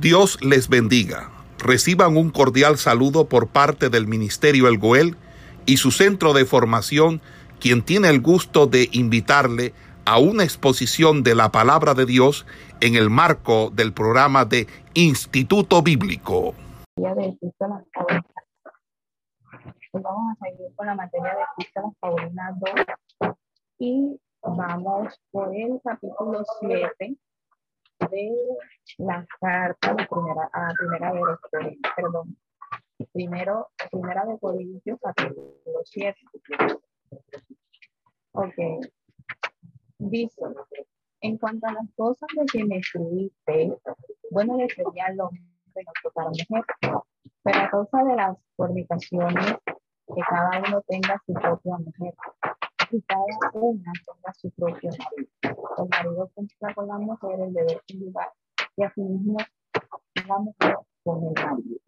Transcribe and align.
Dios 0.00 0.38
les 0.42 0.68
bendiga. 0.68 1.30
Reciban 1.58 2.18
un 2.18 2.28
cordial 2.30 2.76
saludo 2.76 3.30
por 3.30 3.48
parte 3.48 3.88
del 3.88 4.06
Ministerio 4.06 4.68
El 4.68 4.76
Goel 4.76 5.16
y 5.64 5.78
su 5.78 5.90
centro 5.90 6.34
de 6.34 6.44
formación, 6.44 7.22
quien 7.60 7.82
tiene 7.82 8.10
el 8.10 8.20
gusto 8.20 8.66
de 8.66 8.90
invitarle 8.92 9.72
a 10.04 10.18
una 10.18 10.44
exposición 10.44 11.22
de 11.22 11.34
la 11.34 11.50
palabra 11.50 11.94
de 11.94 12.04
Dios 12.04 12.44
en 12.82 12.94
el 12.94 13.08
marco 13.08 13.70
del 13.70 13.94
programa 13.94 14.44
de 14.44 14.66
Instituto 14.92 15.80
Bíblico. 15.80 16.54
Vamos 16.98 17.24
a 19.94 20.44
seguir 20.44 20.74
con 20.76 20.86
la 20.88 20.94
materia 20.94 21.32
de 21.32 21.40
2 21.64 22.86
y 23.78 24.20
vamos 24.42 25.18
por 25.30 25.56
el 25.56 25.80
capítulo 25.82 26.44
7 26.60 27.16
de 28.10 28.36
la 28.98 29.26
carta 29.40 29.94
de 29.94 30.06
primera, 30.06 30.50
a 30.52 30.72
primera 30.78 31.12
de 31.12 31.20
los 31.20 31.38
perdón, 31.96 32.36
primero, 33.12 33.68
primera 33.90 34.24
de 34.24 34.38
Corintios, 34.38 34.98
capítulo 35.00 35.54
7. 35.84 36.18
Ok. 38.32 38.54
Dice, 39.98 40.42
en 41.20 41.38
cuanto 41.38 41.66
a 41.66 41.72
las 41.72 41.86
cosas 41.96 42.28
de 42.36 42.44
que 42.46 42.64
me 42.64 42.78
escribiste, 42.78 43.76
bueno, 44.30 44.56
le 44.56 44.68
sería 44.68 45.10
lo 45.14 45.30
que 45.30 45.82
no 45.82 45.92
tocar 46.02 46.26
mujer, 46.26 46.64
pero 47.42 47.58
a 47.58 47.70
causa 47.70 48.04
de 48.04 48.16
las 48.16 48.36
fornicaciones, 48.56 49.56
que 49.66 50.20
cada 50.28 50.62
uno 50.68 50.82
tenga 50.86 51.20
su 51.26 51.32
propia 51.32 51.78
mujer 51.78 52.14
y 52.90 53.02
cada 53.02 53.24
una 53.54 53.92
tenga 53.92 54.32
su 54.34 54.50
propio 54.50 54.90
marido. 54.90 55.74
El 55.78 55.88
marido 55.88 56.30
cumpla 56.34 56.74
con 56.74 56.88
la 56.88 56.98
mujer 56.98 57.40
el 57.40 57.52
deber 57.52 57.82
lugar 57.94 58.32
y 58.76 58.82
asimismo 58.84 59.38
la 60.28 60.38
mujer 60.38 60.76
con 61.04 61.24
el 61.24 61.44
marido. 61.44 61.80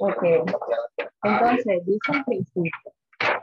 Ok, 0.00 0.22
entonces 1.22 1.86
dice 1.86 2.12
en 2.12 2.24
principio, 2.24 2.70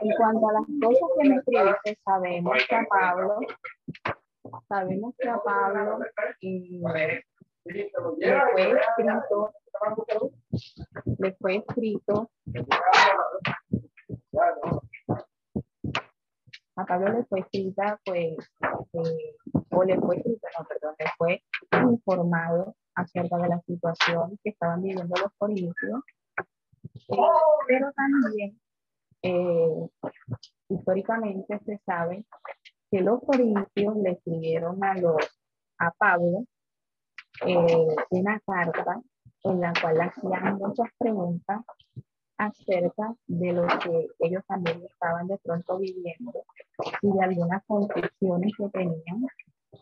en 0.00 0.10
cuanto 0.16 0.48
a 0.48 0.52
las 0.52 0.62
cosas 0.80 1.08
que 1.18 1.28
me 1.28 1.36
escribiste, 1.36 1.98
sabemos 2.04 2.56
que 2.68 2.76
a 2.76 2.84
Pablo 2.88 3.40
sabemos 4.68 5.14
que 5.18 5.28
a 5.28 5.38
Pablo 5.42 6.00
eh, 6.40 6.80
le 7.66 7.82
fue 8.52 8.74
escrito, 8.76 9.50
le 11.18 11.32
fue 11.34 11.56
escrito, 11.56 12.30
a 16.76 16.84
Pablo 16.86 17.12
le 17.12 17.24
fue 17.24 17.40
escrita, 17.40 18.00
pues, 18.04 18.36
eh, 18.92 19.36
o 19.70 19.84
le 19.84 19.98
fue 19.98 20.16
escrito, 20.16 20.48
no, 20.58 20.64
perdón, 20.66 20.94
le 20.98 21.06
fue 21.16 21.42
informado 21.90 22.74
acerca 22.94 23.38
de 23.38 23.48
la 23.48 23.60
situación 23.62 24.38
que 24.42 24.50
estaban 24.50 24.82
viviendo 24.82 25.14
los 25.20 25.32
corintios, 25.38 26.02
eh, 27.08 27.16
pero 27.68 27.92
también 27.92 28.58
históricamente 30.68 31.60
se 31.64 31.78
sabe 31.86 32.24
que 32.92 33.00
los 33.00 33.20
corintios 33.22 33.96
le 33.96 34.10
escribieron 34.10 34.84
a, 34.84 34.94
los, 34.94 35.16
a 35.78 35.90
Pablo 35.92 36.44
eh, 37.46 37.96
una 38.10 38.38
carta 38.40 39.00
en 39.44 39.60
la 39.62 39.72
cual 39.80 39.98
hacían 40.02 40.58
muchas 40.58 40.88
preguntas 40.98 41.62
acerca 42.36 43.14
de 43.26 43.52
lo 43.54 43.66
que 43.66 44.08
ellos 44.18 44.44
también 44.46 44.82
estaban 44.84 45.26
de 45.26 45.38
pronto 45.38 45.78
viviendo 45.78 46.44
y 47.00 47.12
de 47.12 47.24
algunas 47.24 47.64
concepciones 47.64 48.52
que 48.58 48.68
tenían 48.68 49.26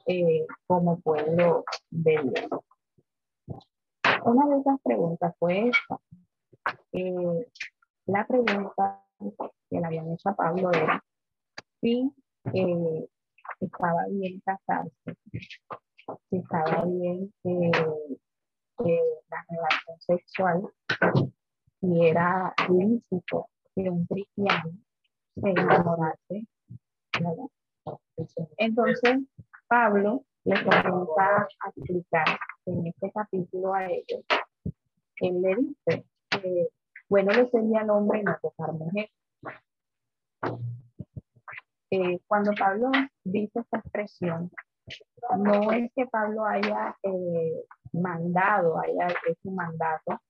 eh, 0.06 0.46
como 0.68 1.00
pueblo 1.00 1.64
de 1.90 2.12
Dios. 2.12 2.62
Una 4.24 4.54
de 4.54 4.60
esas 4.60 4.80
preguntas 4.84 5.34
fue 5.40 5.68
esta. 5.68 5.98
Eh, 6.92 7.48
la 8.06 8.24
pregunta 8.24 9.04
que 9.18 9.80
le 9.80 9.84
habían 9.84 10.12
hecho 10.12 10.28
a 10.28 10.36
Pablo 10.36 10.70
era 10.70 11.02
si 11.80 12.12
eh, 12.52 13.08
estaba 13.60 14.06
bien 14.10 14.40
casarse, 14.40 15.16
estaba 16.30 16.84
bien 16.86 17.32
eh, 17.44 17.70
eh, 18.84 19.00
la 19.28 19.44
relación 19.48 20.00
sexual, 20.00 20.62
si 21.80 22.06
era 22.06 22.54
lícito 22.68 23.48
que 23.74 23.90
un 23.90 24.06
cristiano 24.06 24.72
se 25.34 25.50
enamorase. 25.50 26.46
Entonces, 28.58 29.18
Pablo 29.68 30.24
les 30.44 30.62
comienza 30.62 31.46
a 31.60 31.68
explicar 31.76 32.38
en 32.66 32.86
este 32.86 33.12
capítulo 33.12 33.74
a 33.74 33.86
ellos, 33.86 34.24
él 35.20 35.42
le 35.42 35.56
dice 35.56 36.04
que 36.30 36.68
bueno 37.08 37.32
le 37.32 37.48
sería 37.50 37.80
al 37.80 37.90
hombre 37.90 38.22
no 38.22 38.36
tocar 38.40 38.72
mujer 38.72 39.10
eh, 41.90 42.20
cuando 42.26 42.52
Pablo 42.52 42.90
dice 43.24 43.60
esta 43.60 43.78
expresión, 43.78 44.50
no 45.38 45.72
es 45.72 45.90
que 45.94 46.06
Pablo 46.06 46.44
haya 46.44 46.96
eh, 47.02 47.64
mandado, 47.92 48.78
haya 48.78 49.08
hecho 49.26 49.48
un 49.48 49.56
mandato 49.56 50.20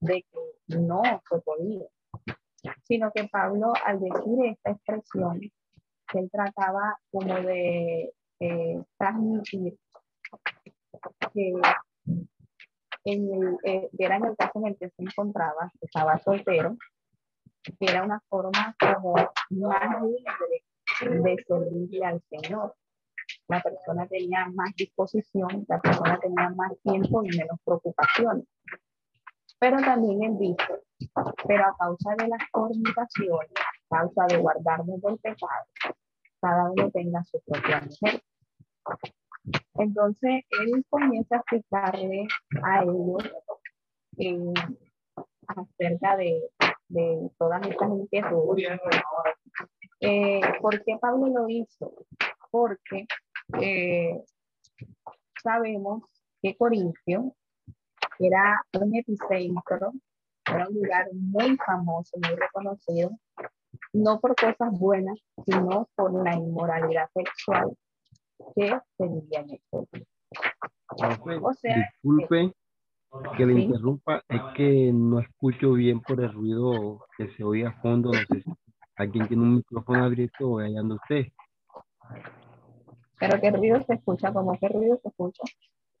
de 0.00 0.22
que 0.22 0.78
no 0.78 1.02
se 1.28 1.38
podía, 1.40 1.86
sino 2.84 3.10
que 3.12 3.28
Pablo 3.28 3.72
al 3.84 4.00
decir 4.00 4.46
esta 4.46 4.70
expresión, 4.70 5.40
él 6.14 6.30
trataba 6.30 6.98
como 7.10 7.34
de 7.34 8.12
eh, 8.40 8.84
transmitir 8.96 9.76
que 11.32 11.52
en 13.04 13.32
el, 13.32 13.90
era 13.98 14.16
en 14.16 14.24
el 14.24 14.36
caso 14.36 14.58
en 14.60 14.66
el 14.68 14.78
que 14.78 14.90
se 14.90 15.02
encontraba, 15.02 15.72
estaba 15.80 16.18
soltero, 16.18 16.76
que 17.62 17.86
era 17.86 18.04
una 18.04 18.20
forma 18.28 18.76
como 18.78 19.14
más 19.50 20.02
libre 20.02 20.65
de 21.00 21.44
servirle 21.46 22.04
al 22.04 22.22
Señor. 22.30 22.74
La 23.48 23.60
persona 23.60 24.06
tenía 24.06 24.46
más 24.54 24.74
disposición, 24.76 25.64
la 25.68 25.80
persona 25.80 26.18
tenía 26.20 26.50
más 26.50 26.72
tiempo 26.82 27.22
y 27.24 27.36
menos 27.36 27.58
preocupaciones. 27.64 28.44
Pero 29.58 29.78
también 29.78 30.22
él 30.22 30.38
dice, 30.38 30.82
pero 31.46 31.64
a 31.64 31.76
causa 31.78 32.14
de 32.18 32.28
las 32.28 32.42
fornicaciones, 32.52 33.50
a 33.90 33.96
causa 33.98 34.26
de 34.26 34.36
guardarnos 34.38 35.00
del 35.00 35.18
pecado, 35.18 35.66
cada 36.40 36.70
uno 36.70 36.90
tenga 36.90 37.24
su 37.24 37.40
propia 37.40 37.80
mujer. 37.80 38.22
Entonces 39.74 40.44
él 40.60 40.84
comienza 40.88 41.36
a 41.36 41.38
explicarle 41.38 42.26
a 42.62 42.82
ellos 42.82 43.32
eh, 44.18 44.54
acerca 45.46 46.16
de, 46.16 46.42
de 46.88 47.30
todas 47.38 47.66
estas 47.66 47.90
inquietudes, 47.90 48.80
eh, 50.00 50.40
¿Por 50.60 50.82
qué 50.84 50.96
Pablo 51.00 51.26
lo 51.28 51.48
hizo? 51.48 51.92
Porque 52.50 53.06
eh, 53.60 54.22
sabemos 55.42 56.02
que 56.42 56.56
Corintio 56.56 57.34
era 58.18 58.64
un 58.80 58.94
epicentro, 58.94 59.92
era 60.46 60.68
un 60.68 60.74
lugar 60.74 61.08
muy 61.12 61.56
famoso, 61.58 62.16
muy 62.22 62.36
reconocido, 62.36 63.10
no 63.92 64.20
por 64.20 64.34
cosas 64.36 64.78
buenas, 64.78 65.18
sino 65.44 65.88
por 65.94 66.12
la 66.24 66.34
inmoralidad 66.34 67.08
sexual 67.12 67.76
que 68.54 68.78
se 68.96 69.08
vivía 69.08 69.40
en 69.40 69.50
el 69.50 69.60
o 71.42 71.52
sea, 71.54 71.76
Disculpe 71.76 72.52
que 73.36 73.46
le 73.46 73.60
interrumpa, 73.60 74.22
es 74.28 74.40
que 74.54 74.92
no 74.92 75.20
escucho 75.20 75.72
bien 75.72 76.00
por 76.00 76.20
el 76.20 76.32
ruido 76.32 77.06
que 77.16 77.28
se 77.30 77.44
oye 77.44 77.66
a 77.66 77.72
fondo, 77.80 78.10
no 78.12 78.18
sé 78.18 78.42
si 78.42 78.50
¿Alguien 78.96 79.28
tiene 79.28 79.42
un 79.42 79.56
micrófono 79.56 80.04
abierto 80.04 80.48
o 80.48 80.58
allá 80.58 80.80
anda 80.80 80.94
usted? 80.94 81.26
¿Pero 83.18 83.40
qué 83.40 83.50
ruido 83.50 83.82
se 83.82 83.94
escucha? 83.94 84.32
¿Cómo 84.32 84.58
qué 84.58 84.68
ruido 84.68 84.98
se 85.02 85.08
escucha? 85.08 85.42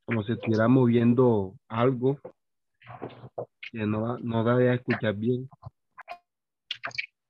Como 0.06 0.22
si 0.22 0.32
estuviera 0.32 0.66
moviendo 0.66 1.54
algo 1.68 2.18
que 3.70 3.86
no, 3.86 4.16
no 4.18 4.44
da 4.44 4.56
de 4.56 4.74
escuchar 4.74 5.14
bien. 5.14 5.48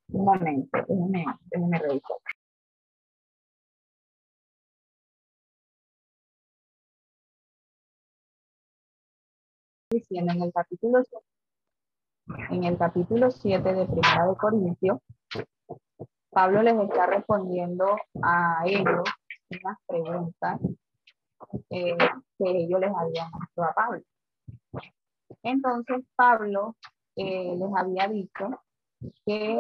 Un 0.09 0.25
momento, 0.25 0.79
déjeme, 0.89 1.25
déjeme 1.51 1.79
revisar. 1.81 2.17
Diciendo 9.91 10.33
en 10.33 10.43
el 10.43 10.53
capítulo 10.53 11.03
en 12.51 12.65
el 12.65 12.77
capítulo 12.79 13.31
7 13.31 13.75
de 13.75 13.87
Primera 13.87 14.27
de 14.27 14.37
Corintios, 14.37 14.99
Pablo 16.31 16.63
les 16.63 16.79
está 16.79 17.07
respondiendo 17.07 17.97
a 18.23 18.63
ellos 18.67 19.05
unas 19.51 19.79
preguntas 19.87 20.61
eh, 21.71 21.97
que 22.39 22.51
ellos 22.51 22.81
les 22.81 22.91
habían 22.95 23.29
hecho 23.29 23.63
a 23.63 23.73
Pablo. 23.75 24.03
Entonces 25.43 26.05
Pablo 26.15 26.77
eh, 27.17 27.57
les 27.57 27.69
había 27.77 28.09
dicho 28.09 28.61
que 29.25 29.59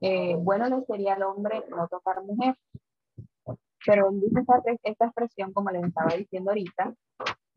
eh, 0.00 0.36
bueno 0.36 0.68
le 0.68 0.84
sería 0.84 1.14
al 1.14 1.22
hombre 1.22 1.64
no 1.70 1.88
tocar 1.88 2.22
mujer. 2.22 2.56
Pero 3.86 4.10
él 4.10 4.20
dice 4.20 4.40
esta, 4.40 4.62
esta 4.82 5.04
expresión, 5.06 5.52
como 5.52 5.70
les 5.70 5.84
estaba 5.84 6.14
diciendo 6.14 6.50
ahorita, 6.50 6.94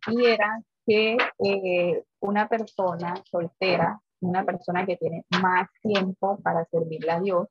y 0.07 0.25
era 0.25 0.61
que 0.85 1.17
eh, 1.43 2.03
una 2.19 2.47
persona 2.47 3.13
soltera, 3.25 4.01
una 4.21 4.43
persona 4.43 4.85
que 4.85 4.97
tiene 4.97 5.25
más 5.41 5.69
tiempo 5.81 6.39
para 6.39 6.65
servirle 6.65 7.11
a 7.11 7.19
Dios, 7.19 7.47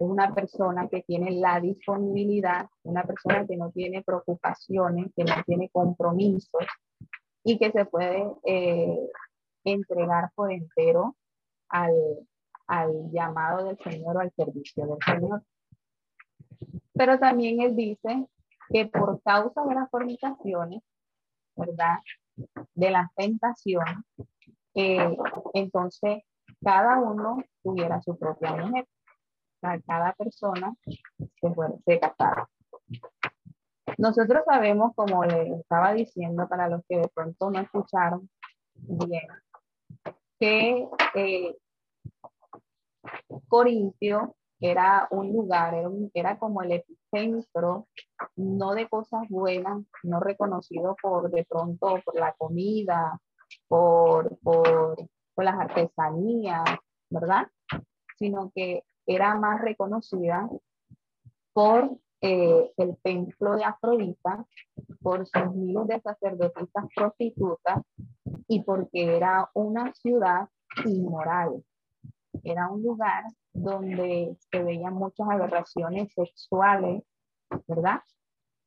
una 0.00 0.34
persona 0.34 0.88
que 0.88 1.02
tiene 1.02 1.30
la 1.32 1.60
disponibilidad, 1.60 2.66
una 2.82 3.04
persona 3.04 3.46
que 3.46 3.56
no 3.56 3.70
tiene 3.70 4.02
preocupaciones, 4.02 5.12
que 5.14 5.24
no 5.24 5.34
tiene 5.46 5.68
compromisos 5.70 6.66
y 7.44 7.58
que 7.58 7.70
se 7.70 7.84
puede 7.84 8.26
eh, 8.44 8.98
entregar 9.64 10.30
por 10.34 10.50
entero 10.52 11.16
al, 11.68 11.94
al 12.66 13.10
llamado 13.12 13.66
del 13.66 13.78
Señor 13.78 14.16
o 14.16 14.20
al 14.20 14.32
servicio 14.32 14.86
del 14.86 14.98
Señor. 15.04 15.42
Pero 16.92 17.18
también 17.18 17.60
él 17.60 17.76
dice 17.76 18.26
que 18.70 18.86
por 18.86 19.22
causa 19.22 19.64
de 19.64 19.74
las 19.74 19.90
fornicaciones, 19.90 20.82
¿verdad? 21.56 21.98
De 22.74 22.90
las 22.90 23.14
tentaciones, 23.14 23.98
eh, 24.74 25.16
entonces 25.54 26.22
cada 26.62 26.98
uno 26.98 27.42
tuviera 27.62 28.00
su 28.02 28.18
propia 28.18 28.56
mujer. 28.56 28.86
cada 29.86 30.12
persona 30.14 30.74
se, 30.84 31.54
se 31.86 32.00
casara. 32.00 32.48
Nosotros 33.98 34.42
sabemos, 34.46 34.92
como 34.94 35.24
le 35.24 35.54
estaba 35.54 35.92
diciendo 35.92 36.48
para 36.48 36.68
los 36.68 36.82
que 36.88 36.98
de 36.98 37.08
pronto 37.08 37.50
no 37.50 37.60
escucharon 37.60 38.28
bien, 38.74 39.28
que 40.38 40.88
eh, 41.14 41.56
Corintio 43.48 44.34
era 44.60 45.06
un 45.10 45.32
lugar, 45.32 45.74
era, 45.74 45.90
era, 46.14 46.38
como 46.38 46.62
el 46.62 46.72
epicentro, 46.72 47.88
no 48.36 48.74
de 48.74 48.88
cosas 48.88 49.28
buenas, 49.28 49.84
no 50.02 50.20
reconocido 50.20 50.96
por 51.00 51.30
de 51.30 51.44
pronto 51.44 52.00
por 52.04 52.16
la 52.16 52.32
comida, 52.32 53.20
por, 53.68 54.38
por, 54.40 54.96
por 55.34 55.44
las 55.44 55.58
artesanías, 55.58 56.64
¿verdad? 57.10 57.48
Sino 58.18 58.50
que 58.54 58.84
era 59.06 59.34
más 59.34 59.60
reconocida 59.60 60.48
por 61.52 61.98
eh, 62.20 62.72
el 62.78 62.96
templo 63.02 63.54
de 63.56 63.64
Afrodita, 63.64 64.46
por 65.02 65.26
sus 65.26 65.54
miles 65.54 65.86
de 65.86 66.00
sacerdotisas 66.00 66.84
prostitutas 66.96 67.82
y 68.48 68.62
porque 68.62 69.16
era 69.16 69.50
una 69.52 69.92
ciudad 69.92 70.48
inmoral. 70.86 71.62
Era 72.42 72.68
un 72.70 72.82
lugar 72.82 73.24
donde 73.52 74.36
se 74.50 74.62
veían 74.62 74.94
muchas 74.94 75.28
aberraciones 75.28 76.12
sexuales, 76.14 77.02
¿verdad? 77.68 78.00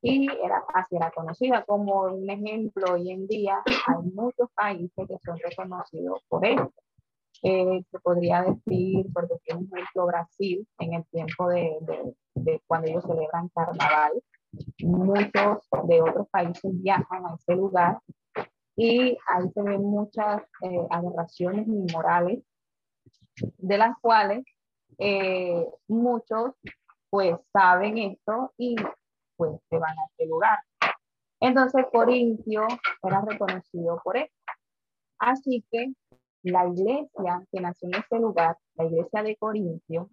Y 0.00 0.28
era, 0.30 0.64
así 0.74 0.96
era 0.96 1.10
conocida 1.10 1.64
como 1.64 2.02
un 2.02 2.28
ejemplo. 2.30 2.94
Hoy 2.94 3.10
en 3.10 3.26
día 3.26 3.62
hay 3.66 4.10
muchos 4.14 4.50
países 4.54 5.08
que 5.08 5.18
son 5.24 5.38
reconocidos 5.38 6.22
por 6.28 6.44
esto. 6.46 6.72
Eh, 7.42 7.84
se 7.90 7.98
podría 8.00 8.42
decir, 8.42 9.06
por 9.12 9.28
ejemplo, 9.46 10.06
Brasil, 10.06 10.66
en 10.78 10.94
el 10.94 11.06
tiempo 11.06 11.48
de, 11.48 11.76
de, 11.82 12.14
de, 12.34 12.62
cuando 12.66 12.88
ellos 12.88 13.04
celebran 13.04 13.48
carnaval. 13.48 14.12
Muchos 14.82 15.68
de 15.86 16.00
otros 16.00 16.28
países 16.30 16.70
viajan 16.82 17.26
a 17.26 17.34
ese 17.34 17.54
lugar 17.54 18.00
y 18.78 19.18
ahí 19.26 19.50
se 19.52 19.60
ven 19.60 19.82
muchas 19.82 20.40
eh, 20.62 20.86
aberraciones 20.90 21.66
inmorales, 21.66 22.44
de 23.56 23.76
las 23.76 23.98
cuales 24.00 24.44
eh, 24.98 25.66
muchos 25.88 26.52
pues 27.10 27.36
saben 27.52 27.98
esto 27.98 28.52
y 28.56 28.76
pues 29.38 29.52
se 29.70 29.78
van 29.78 29.96
a 29.98 30.04
ese 30.12 30.28
lugar. 30.28 30.58
Entonces 31.40 31.86
Corintio 31.92 32.66
era 33.02 33.20
reconocido 33.22 34.00
por 34.02 34.16
esto. 34.16 34.34
Así 35.18 35.64
que 35.70 35.92
la 36.42 36.66
iglesia 36.66 37.46
que 37.50 37.60
nació 37.60 37.88
en 37.88 37.94
ese 37.94 38.18
lugar, 38.18 38.58
la 38.74 38.84
iglesia 38.84 39.22
de 39.22 39.36
Corintio, 39.36 40.08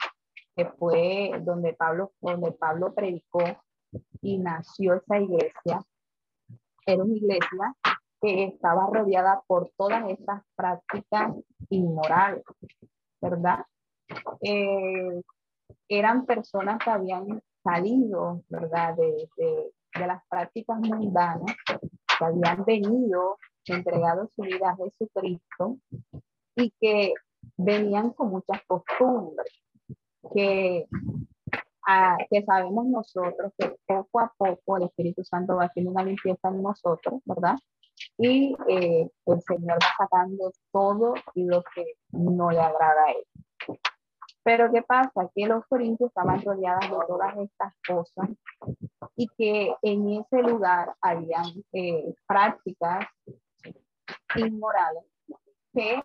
que 0.56 0.66
fue 0.66 1.32
donde 1.42 1.74
Pablo, 1.74 2.12
donde 2.22 2.52
Pablo 2.52 2.94
predicó 2.94 3.42
y 4.22 4.38
nació 4.38 4.96
esa 4.96 5.20
iglesia, 5.20 5.82
era 6.86 7.04
una 7.04 7.14
iglesia 7.14 7.76
que 8.22 8.46
estaba 8.46 8.88
rodeada 8.92 9.42
por 9.48 9.72
todas 9.76 10.08
estas 10.10 10.44
prácticas 10.56 11.36
inmorales, 11.70 12.44
¿verdad? 13.22 13.66
Eh, 14.42 15.22
eran 15.88 16.26
personas 16.26 16.78
que 16.84 16.90
habían 16.90 17.42
salido, 17.66 18.44
¿verdad? 18.50 18.96
De, 18.96 19.28
de, 19.38 19.74
de 20.00 20.08
las 20.08 20.22
prácticas 20.30 20.80
mundanas, 20.80 21.56
que 22.18 22.26
habían 22.26 22.64
venido, 22.64 23.38
entregado 23.68 24.30
su 24.36 24.44
vida 24.44 24.70
a 24.70 24.76
Jesucristo 24.76 25.78
y 26.56 26.72
que 26.80 27.14
venían 27.58 28.12
con 28.12 28.30
muchas 28.30 28.62
costumbres, 28.68 29.52
que, 30.34 30.86
a, 31.88 32.18
que 32.30 32.44
sabemos 32.44 32.86
nosotros 32.86 33.52
que 33.58 33.76
poco 33.86 34.20
a 34.20 34.34
poco 34.38 34.78
el 34.78 34.84
Espíritu 34.84 35.24
Santo 35.24 35.56
va 35.56 35.66
haciendo 35.66 35.92
una 35.92 36.04
limpieza 36.04 36.50
en 36.50 36.62
nosotros, 36.62 37.22
¿verdad? 37.26 37.56
Y 38.18 38.56
eh, 38.70 39.10
el 39.26 39.42
Señor 39.42 39.78
va 39.82 39.88
sacando 39.98 40.52
todo 40.72 41.14
lo 41.34 41.64
que 41.74 41.86
no 42.12 42.52
le 42.52 42.60
agrada 42.60 43.06
a 43.08 43.12
Él. 43.12 43.80
Pero 44.46 44.72
¿qué 44.72 44.84
pasa? 44.84 45.28
Que 45.34 45.48
los 45.48 45.66
corintios 45.66 46.10
estaban 46.10 46.40
rodeados 46.44 46.88
de 46.88 47.06
todas 47.08 47.36
estas 47.38 47.74
cosas 47.88 48.30
y 49.16 49.28
que 49.30 49.76
en 49.82 50.08
ese 50.20 50.44
lugar 50.44 50.94
habían 51.02 51.46
eh, 51.74 52.14
prácticas 52.28 53.08
inmorales 54.36 55.04
que 55.74 56.00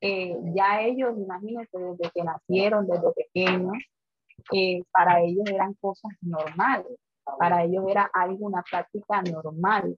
eh, 0.00 0.36
ya 0.52 0.80
ellos, 0.80 1.16
imagínense, 1.16 1.78
desde 1.78 2.10
que 2.10 2.24
nacieron, 2.24 2.88
desde 2.88 3.12
pequeños, 3.12 3.76
eh, 4.52 4.82
para 4.90 5.20
ellos 5.20 5.48
eran 5.48 5.74
cosas 5.74 6.10
normales, 6.22 6.98
para 7.38 7.62
ellos 7.62 7.84
era 7.88 8.10
algo, 8.12 8.46
una 8.46 8.64
práctica 8.68 9.22
normal, 9.22 9.96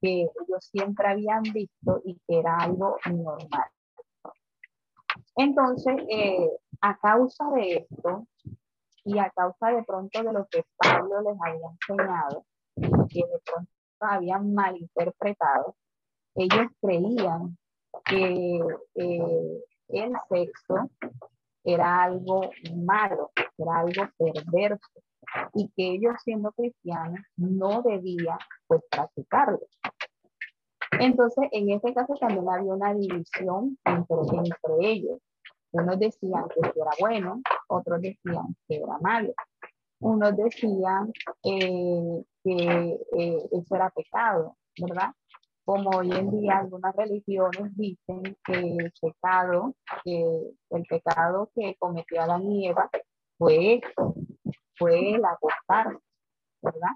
que 0.00 0.20
ellos 0.20 0.70
siempre 0.70 1.08
habían 1.08 1.42
visto 1.42 2.00
y 2.04 2.14
que 2.28 2.38
era 2.38 2.58
algo 2.58 2.96
normal. 3.10 3.70
Entonces, 5.34 5.96
a 6.82 6.98
causa 6.98 7.50
de 7.54 7.86
esto, 7.88 8.26
y 9.04 9.18
a 9.18 9.30
causa 9.30 9.70
de 9.70 9.82
pronto 9.84 10.22
de 10.22 10.32
lo 10.32 10.46
que 10.46 10.64
Pablo 10.76 11.20
les 11.22 11.36
había 11.40 11.68
enseñado, 11.70 12.44
que 13.08 13.20
de 13.20 13.40
pronto 13.44 13.70
habían 14.00 14.54
malinterpretado, 14.54 15.76
ellos 16.34 16.66
creían 16.80 17.56
que 18.04 18.60
eh, 18.94 19.64
el 19.88 20.12
sexo 20.28 20.90
era 21.64 22.04
algo 22.04 22.50
malo, 22.74 23.30
era 23.58 23.78
algo 23.78 24.08
perverso 24.16 24.88
y 25.54 25.68
que 25.76 25.92
ellos 25.92 26.14
siendo 26.24 26.52
cristianos 26.52 27.20
no 27.36 27.82
debían 27.82 28.38
pues 28.66 28.82
practicarlo. 28.90 29.60
Entonces, 30.98 31.48
en 31.52 31.70
este 31.70 31.94
caso 31.94 32.14
también 32.14 32.48
había 32.48 32.74
una 32.74 32.94
división 32.94 33.78
entre, 33.84 34.16
entre 34.16 34.90
ellos. 34.90 35.20
Unos 35.72 35.98
decían 35.98 36.44
que 36.48 36.80
era 36.80 36.90
bueno, 37.00 37.42
otros 37.68 38.00
decían 38.00 38.56
que 38.68 38.76
era 38.76 38.98
malo. 39.00 39.32
Unos 40.00 40.36
decían 40.36 41.12
eh, 41.44 42.24
que 42.44 42.98
eh, 43.16 43.48
eso 43.52 43.74
era 43.74 43.90
pecado, 43.90 44.56
¿verdad? 44.78 45.12
como 45.64 45.90
hoy 45.90 46.10
en 46.12 46.30
día 46.30 46.58
algunas 46.58 46.94
religiones 46.96 47.76
dicen 47.76 48.36
que 48.44 48.52
el 48.52 48.92
pecado, 49.00 49.74
que 50.04 50.54
el 50.70 50.82
pecado 50.86 51.50
que 51.54 51.76
cometió 51.78 52.20
Adán 52.20 52.50
y 52.50 52.68
Eva 52.68 52.90
fue 53.38 53.80
fue 54.76 55.14
el 55.14 55.24
acostarse, 55.24 55.98
¿verdad? 56.62 56.90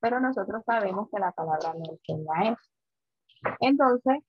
Pero 0.00 0.20
nosotros 0.20 0.62
sabemos 0.64 1.08
que 1.12 1.20
la 1.20 1.32
palabra 1.32 1.74
no 1.74 1.92
enseña 1.92 2.52
eso. 2.52 2.70
Entonces, 3.60 4.22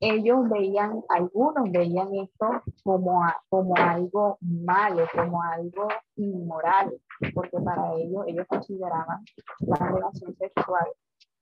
ellos 0.00 0.48
veían, 0.48 1.02
algunos 1.08 1.70
veían 1.70 2.14
esto 2.14 2.62
como, 2.82 3.22
como 3.48 3.76
algo 3.76 4.38
malo, 4.40 5.06
como 5.14 5.42
algo 5.42 5.88
inmoral, 6.16 6.92
porque 7.34 7.58
para 7.60 7.94
ellos, 7.94 8.24
ellos 8.26 8.46
consideraban 8.48 9.24
la 9.60 9.76
relación 9.76 10.34
sexual 10.36 10.86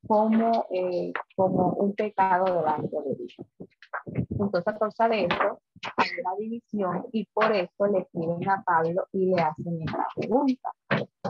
como, 0.07 0.67
eh, 0.71 1.13
como 1.37 1.75
un 1.75 1.95
pecado 1.95 2.45
delante 2.45 2.97
de 2.97 3.15
Dios. 3.15 3.37
Entonces, 4.07 4.67
a 4.67 4.79
causa 4.79 5.09
de 5.09 5.25
eso, 5.25 5.61
hay 5.97 6.09
una 6.21 6.37
división 6.39 7.07
y 7.13 7.27
por 7.33 7.53
eso 7.53 7.87
le 7.87 8.07
piden 8.13 8.49
a 8.49 8.63
Pablo 8.63 9.07
y 9.13 9.27
le 9.27 9.43
hacen 9.43 9.83
esta 9.83 10.07
pregunta. 10.17 10.71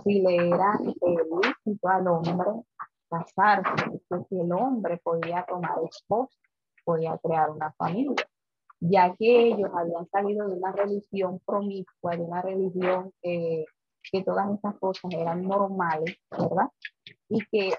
Si 0.05 0.21
le 0.21 0.49
era 0.49 0.79
lícito 0.81 1.89
al 1.89 2.09
hombre 2.09 2.63
casarse, 3.09 4.01
si 4.29 4.41
el 4.41 4.53
hombre 4.53 4.99
podía 5.03 5.45
tomar 5.47 5.79
esposa, 5.85 6.37
podía 6.85 7.19
crear 7.19 7.51
una 7.51 7.73
familia. 7.73 8.17
ya 8.81 9.15
que 9.17 9.47
ellos 9.49 9.71
habían 9.75 10.09
salido 10.09 10.49
de 10.49 10.57
una 10.57 10.73
religión 10.73 11.41
promiscua, 11.47 12.17
de 12.17 12.23
una 12.23 12.43
religión 12.43 13.13
eh, 13.23 13.65
que 14.11 14.25
todas 14.25 14.51
estas 14.53 14.77
cosas 14.79 15.13
eran 15.13 15.43
normales, 15.47 16.17
¿verdad? 16.31 16.69
Y 17.29 17.39
que 17.47 17.73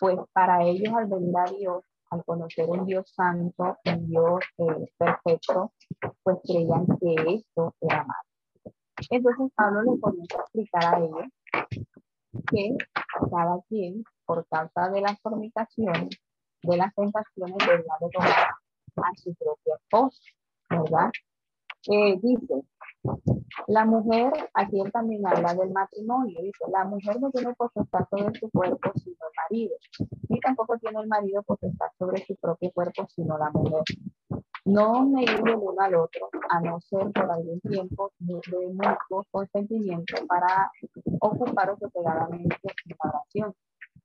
pues 0.00 0.18
para 0.32 0.64
ellos 0.64 0.94
al 0.94 1.06
venir 1.06 1.34
a 1.36 1.50
Dios, 1.50 1.84
al 2.10 2.24
conocer 2.24 2.68
un 2.68 2.86
Dios 2.86 3.12
santo, 3.14 3.76
un 3.84 4.08
Dios 4.08 4.40
eh, 4.58 4.86
perfecto, 4.96 5.72
pues 6.22 6.38
creían 6.44 6.86
que 6.98 7.34
esto 7.34 7.74
era 7.80 8.04
malo. 8.04 8.74
Entonces 9.10 9.52
Pablo 9.54 9.82
le 9.82 10.00
comienza 10.00 10.38
a 10.38 10.40
explicar 10.42 10.94
a 10.94 10.98
ellos 10.98 11.26
que 12.50 12.76
cada 13.30 13.60
quien, 13.68 14.04
por 14.24 14.46
causa 14.48 14.88
de 14.90 15.00
las 15.00 15.20
fornicaciones, 15.20 16.10
de 16.66 16.76
las 16.76 16.94
tentaciones, 16.94 17.56
debía 17.58 17.94
de 18.00 18.10
tomar 18.10 18.54
a 18.96 19.14
su 19.16 19.34
propia 19.34 19.74
esposa, 19.76 20.22
¿verdad? 20.70 21.10
Eh, 21.88 22.18
dice, 22.20 22.64
la 23.68 23.84
mujer, 23.84 24.32
aquí 24.54 24.80
él 24.80 24.90
también 24.90 25.26
habla 25.26 25.54
del 25.54 25.70
matrimonio, 25.70 26.40
dice, 26.42 26.64
la 26.70 26.84
mujer 26.84 27.20
no 27.20 27.30
tiene 27.30 27.54
potestad 27.54 28.00
sobre 28.10 28.38
su 28.38 28.50
cuerpo 28.50 28.90
sino 28.96 29.16
el 29.16 29.32
marido, 29.36 29.76
ni 30.28 30.40
tampoco 30.40 30.76
tiene 30.78 31.00
el 31.00 31.06
marido 31.06 31.42
potestad 31.42 31.86
sobre 31.98 32.24
su 32.24 32.34
propio 32.36 32.72
cuerpo 32.72 33.06
sino 33.14 33.38
la 33.38 33.50
mujer. 33.50 33.82
No 34.64 35.06
me 35.06 35.22
el 35.22 35.42
uno 35.42 35.80
al 35.80 35.94
otro, 35.94 36.28
a 36.50 36.60
no 36.60 36.80
ser 36.80 37.12
por 37.12 37.30
algún 37.30 37.60
tiempo 37.60 38.10
de 38.18 38.34
mutuo 38.72 39.24
consentimiento 39.30 40.26
para 40.26 40.72
ocuparos 41.20 41.78
sosegadamente 41.78 42.56
en 42.84 42.96
oración 42.98 43.54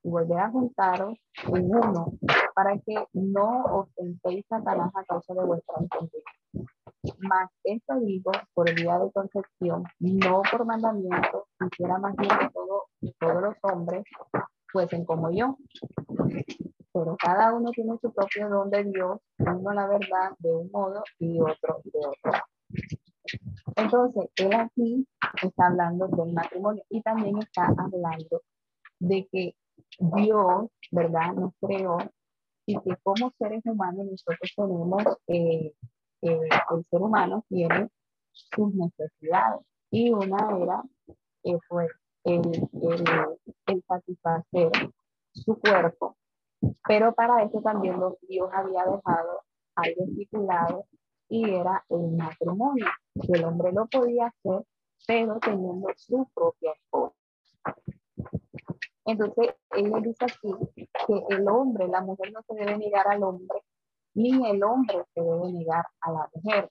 y 0.03 0.09
volver 0.09 0.39
a 0.39 0.49
juntaros 0.49 1.17
en 1.53 1.65
uno 1.75 2.13
para 2.55 2.77
que 2.79 3.05
no 3.13 3.63
os 3.65 3.93
tentéis 3.95 4.45
Satanás 4.47 4.91
a 4.95 5.03
causa 5.05 5.33
de 5.33 5.45
vuestra 5.45 5.75
entendimiento. 5.79 6.41
Mas 7.19 7.49
esto 7.63 7.99
digo 8.01 8.31
por 8.53 8.69
el 8.69 8.75
día 8.75 8.99
de 8.99 9.11
concepción, 9.11 9.83
no 9.99 10.41
por 10.51 10.65
mandamiento, 10.65 11.47
quisiera 11.59 11.97
más 11.97 12.15
bien 12.15 12.29
que 12.39 12.49
todo, 12.49 12.85
todos 13.19 13.41
los 13.41 13.55
hombres 13.63 14.03
fuesen 14.71 15.05
como 15.05 15.31
yo. 15.31 15.57
Pero 16.93 17.15
cada 17.17 17.53
uno 17.53 17.71
tiene 17.71 17.97
su 18.01 18.13
propio 18.13 18.49
don 18.49 18.69
de 18.69 18.83
Dios, 18.83 19.19
uno 19.39 19.73
la 19.73 19.87
verdad 19.87 20.31
de 20.39 20.51
un 20.51 20.69
modo 20.71 21.03
y 21.19 21.39
otro 21.39 21.81
de 21.85 21.99
otro. 21.99 22.41
Entonces, 23.75 24.29
él 24.35 24.53
aquí 24.53 25.07
está 25.41 25.67
hablando 25.67 26.07
del 26.07 26.33
matrimonio 26.33 26.83
y 26.89 27.01
también 27.01 27.37
está 27.37 27.65
hablando 27.65 28.41
de 28.99 29.27
que 29.31 29.55
Dios, 29.99 30.69
¿verdad? 30.91 31.33
Nos 31.33 31.53
creó 31.59 31.97
y 32.65 32.79
que 32.79 32.95
como 33.03 33.31
seres 33.37 33.61
humanos 33.65 34.05
nosotros 34.09 34.53
tenemos, 34.55 35.03
eh, 35.27 35.73
eh, 36.21 36.49
el 36.69 36.85
ser 36.89 37.01
humano 37.01 37.43
tiene 37.49 37.89
sus 38.31 38.73
necesidades 38.73 39.61
y 39.89 40.11
una 40.11 40.57
era 40.57 40.83
eh, 41.43 41.57
el, 42.23 42.69
el, 43.67 43.83
satisfacer 43.87 44.71
su 45.33 45.59
cuerpo, 45.59 46.17
pero 46.87 47.13
para 47.13 47.43
eso 47.43 47.61
también 47.61 47.99
Dios 48.27 48.49
había 48.53 48.83
dejado 48.83 49.41
algo 49.75 50.03
estipulado 50.03 50.85
y 51.29 51.49
era 51.49 51.83
el 51.89 52.11
matrimonio, 52.11 52.85
que 53.15 53.37
el 53.37 53.43
hombre 53.45 53.71
lo 53.71 53.87
podía 53.87 54.27
hacer, 54.27 54.65
pero 55.07 55.39
teniendo 55.39 55.87
su 55.95 56.29
propia 56.33 56.73
esposa. 56.73 57.15
Entonces, 59.05 59.55
él 59.71 59.91
le 59.91 60.01
dice 60.01 60.25
aquí 60.25 60.51
que 60.75 61.35
el 61.35 61.47
hombre, 61.47 61.87
la 61.87 62.01
mujer 62.01 62.31
no 62.31 62.41
se 62.43 62.55
debe 62.55 62.77
negar 62.77 63.07
al 63.07 63.23
hombre, 63.23 63.61
ni 64.13 64.49
el 64.49 64.63
hombre 64.63 65.03
se 65.13 65.21
debe 65.21 65.51
negar 65.51 65.85
a 66.01 66.11
la 66.11 66.29
mujer. 66.33 66.69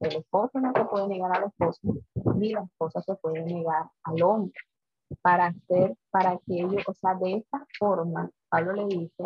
El, 0.00 0.16
esposo 0.16 0.58
no 0.60 0.72
se 0.74 0.84
puede 0.84 1.08
negar 1.08 1.36
al 1.36 1.44
esposo, 1.44 1.80
ni 2.36 2.52
la 2.52 2.62
esposa 2.62 3.00
se 3.02 3.14
puede 3.16 3.42
negar 3.44 3.88
al 4.04 4.22
hombre. 4.22 4.60
Para 5.22 5.46
hacer, 5.46 5.96
para 6.10 6.38
que 6.38 6.60
ellos, 6.60 6.82
o 6.86 6.92
sea, 6.92 7.14
de 7.14 7.36
esta 7.36 7.66
forma, 7.78 8.30
Pablo 8.50 8.72
le 8.72 8.86
dice 8.86 9.24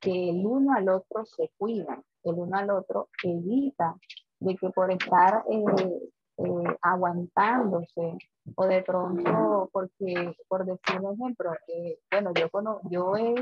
que 0.00 0.30
el 0.30 0.44
uno 0.44 0.74
al 0.74 0.88
otro 0.90 1.24
se 1.24 1.50
cuidan, 1.56 2.04
el 2.24 2.34
uno 2.34 2.58
al 2.58 2.70
otro 2.70 3.08
evita 3.22 3.96
de 4.40 4.54
que 4.56 4.68
por 4.68 4.90
estar 4.90 5.44
eh, 5.48 6.10
eh, 6.36 6.76
aguantándose 6.82 8.18
o 8.56 8.66
de 8.66 8.82
pronto 8.82 9.70
porque 9.72 10.36
por 10.48 10.64
decir 10.64 11.00
un 11.00 11.14
ejemplo 11.14 11.52
eh, 11.68 11.98
bueno 12.10 12.32
yo 12.34 12.48
yo 12.90 13.16
he, 13.16 13.34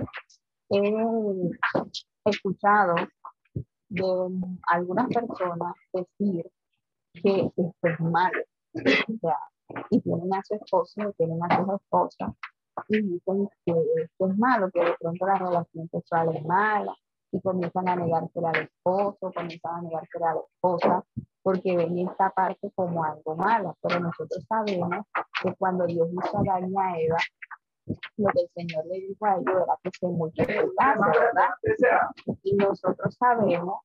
escuchado 2.24 2.94
de 3.88 4.04
algunas 4.68 5.08
personas 5.08 5.74
decir 5.92 6.50
que 7.14 7.50
esto 7.56 7.88
es 7.88 8.00
malo 8.00 8.42
y 9.90 10.00
tienen 10.00 10.34
a 10.34 10.42
su 10.44 10.54
esposo 10.54 11.08
y 11.08 11.12
tienen 11.14 11.42
a 11.42 11.64
su 11.64 11.74
esposa 11.74 12.34
y 12.88 13.00
dicen 13.00 13.48
que 13.64 13.72
esto 14.02 14.30
es 14.30 14.38
malo 14.38 14.70
que 14.70 14.84
de 14.84 14.94
pronto 15.00 15.26
la 15.26 15.34
relación 15.36 15.88
sexual 15.88 16.36
es 16.36 16.44
mala 16.44 16.94
y 17.32 17.40
comienzan 17.40 17.88
a 17.88 17.96
negarse 17.96 18.38
al 18.38 18.56
esposo 18.64 19.32
comienzan 19.32 19.76
a 19.76 19.82
negarse 19.82 20.18
a 20.18 20.34
la 20.34 20.40
esposa 20.40 21.04
porque 21.42 21.76
ven 21.76 21.98
esta 21.98 22.30
parte 22.30 22.70
como 22.74 23.04
algo 23.04 23.36
malo, 23.36 23.76
pero 23.82 24.00
nosotros 24.00 24.44
sabemos 24.48 25.06
que 25.42 25.54
cuando 25.56 25.86
Dios 25.86 26.08
hizo 26.12 26.38
a 26.38 26.54
a 26.54 26.98
Eva, 26.98 27.18
lo 28.16 28.28
que 28.28 28.40
el 28.42 28.50
Señor 28.54 28.86
le 28.86 29.00
dijo 29.00 29.26
a 29.26 29.34
ellos 29.34 29.54
era 29.62 29.78
que 29.82 29.90
se 29.98 30.06
multiplicaran, 30.06 31.10
¿verdad? 31.10 32.36
Y 32.42 32.54
nosotros 32.54 33.16
sabemos 33.18 33.80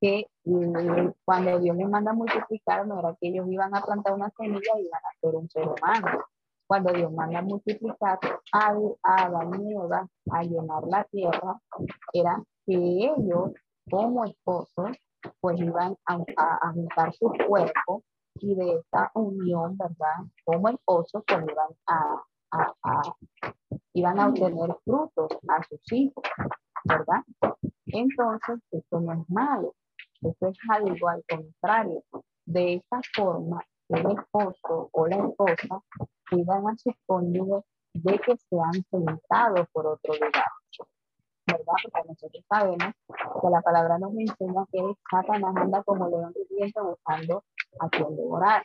que 0.00 0.26
eh, 0.44 1.12
cuando 1.24 1.60
Dios 1.60 1.76
les 1.76 1.88
manda 1.88 2.10
a 2.10 2.14
multiplicar, 2.14 2.86
no 2.86 2.98
era 2.98 3.16
que 3.20 3.28
ellos 3.28 3.46
iban 3.48 3.74
a 3.74 3.80
plantar 3.80 4.14
una 4.14 4.30
semilla 4.36 4.72
y 4.78 4.86
iban 4.86 5.00
a 5.00 5.20
ser 5.20 5.34
un 5.34 5.48
ser 5.48 5.68
humano. 5.68 6.24
Cuando 6.66 6.92
Dios 6.92 7.12
manda 7.12 7.38
a 7.38 7.42
multiplicar 7.42 8.18
a, 8.52 8.76
a 9.02 9.24
Adán 9.24 9.62
y 9.62 9.72
Eva 9.74 10.08
a 10.30 10.42
llenar 10.42 10.82
la 10.88 11.04
tierra, 11.04 11.60
era 12.12 12.42
que 12.66 12.74
ellos, 12.74 13.52
como 13.90 14.24
esposos, 14.24 14.90
pues 15.40 15.60
iban 15.60 15.96
a, 16.06 16.18
a, 16.36 16.72
juntar 16.72 17.12
su 17.14 17.32
cuerpo 17.46 18.02
y 18.34 18.54
de 18.54 18.74
esta 18.74 19.10
unión, 19.14 19.76
¿verdad? 19.76 20.26
Como 20.44 20.68
esposos, 20.68 21.22
pues 21.26 21.40
iban 21.42 21.68
a, 21.86 22.22
a, 22.52 23.02
iban 23.94 24.18
a 24.18 24.28
obtener 24.28 24.76
frutos 24.84 25.32
a 25.48 25.62
sus 25.64 25.92
hijos, 25.92 26.24
¿verdad? 26.84 27.22
Entonces, 27.86 28.58
esto 28.70 29.00
no 29.00 29.12
es 29.12 29.30
malo, 29.30 29.74
esto 30.22 30.48
es 30.48 30.58
algo 30.68 31.08
al 31.08 31.22
contrario. 31.28 32.02
De 32.44 32.74
esta 32.74 33.00
forma, 33.14 33.60
el 33.88 34.10
esposo 34.10 34.88
o 34.92 35.06
la 35.06 35.16
esposa 35.16 35.82
iban 36.30 36.68
a 36.68 36.76
sus 36.76 36.94
cónyuges 37.06 37.64
de 37.94 38.18
que 38.18 38.36
sean 38.48 38.72
sentados 38.90 39.68
por 39.72 39.86
otro 39.86 40.14
lugar. 40.14 40.61
¿Verdad? 41.52 41.74
Porque 41.82 42.08
nosotros 42.08 42.44
sabemos 42.48 42.94
que 43.40 43.50
la 43.50 43.60
palabra 43.62 43.98
nos 43.98 44.12
enseña 44.12 44.64
que 44.72 44.94
Satanás 45.10 45.54
anda 45.56 45.82
como 45.84 46.08
león 46.08 46.32
viviente 46.34 46.80
buscando 46.80 47.44
a 47.80 47.88
quien 47.88 48.16
devorar. 48.16 48.62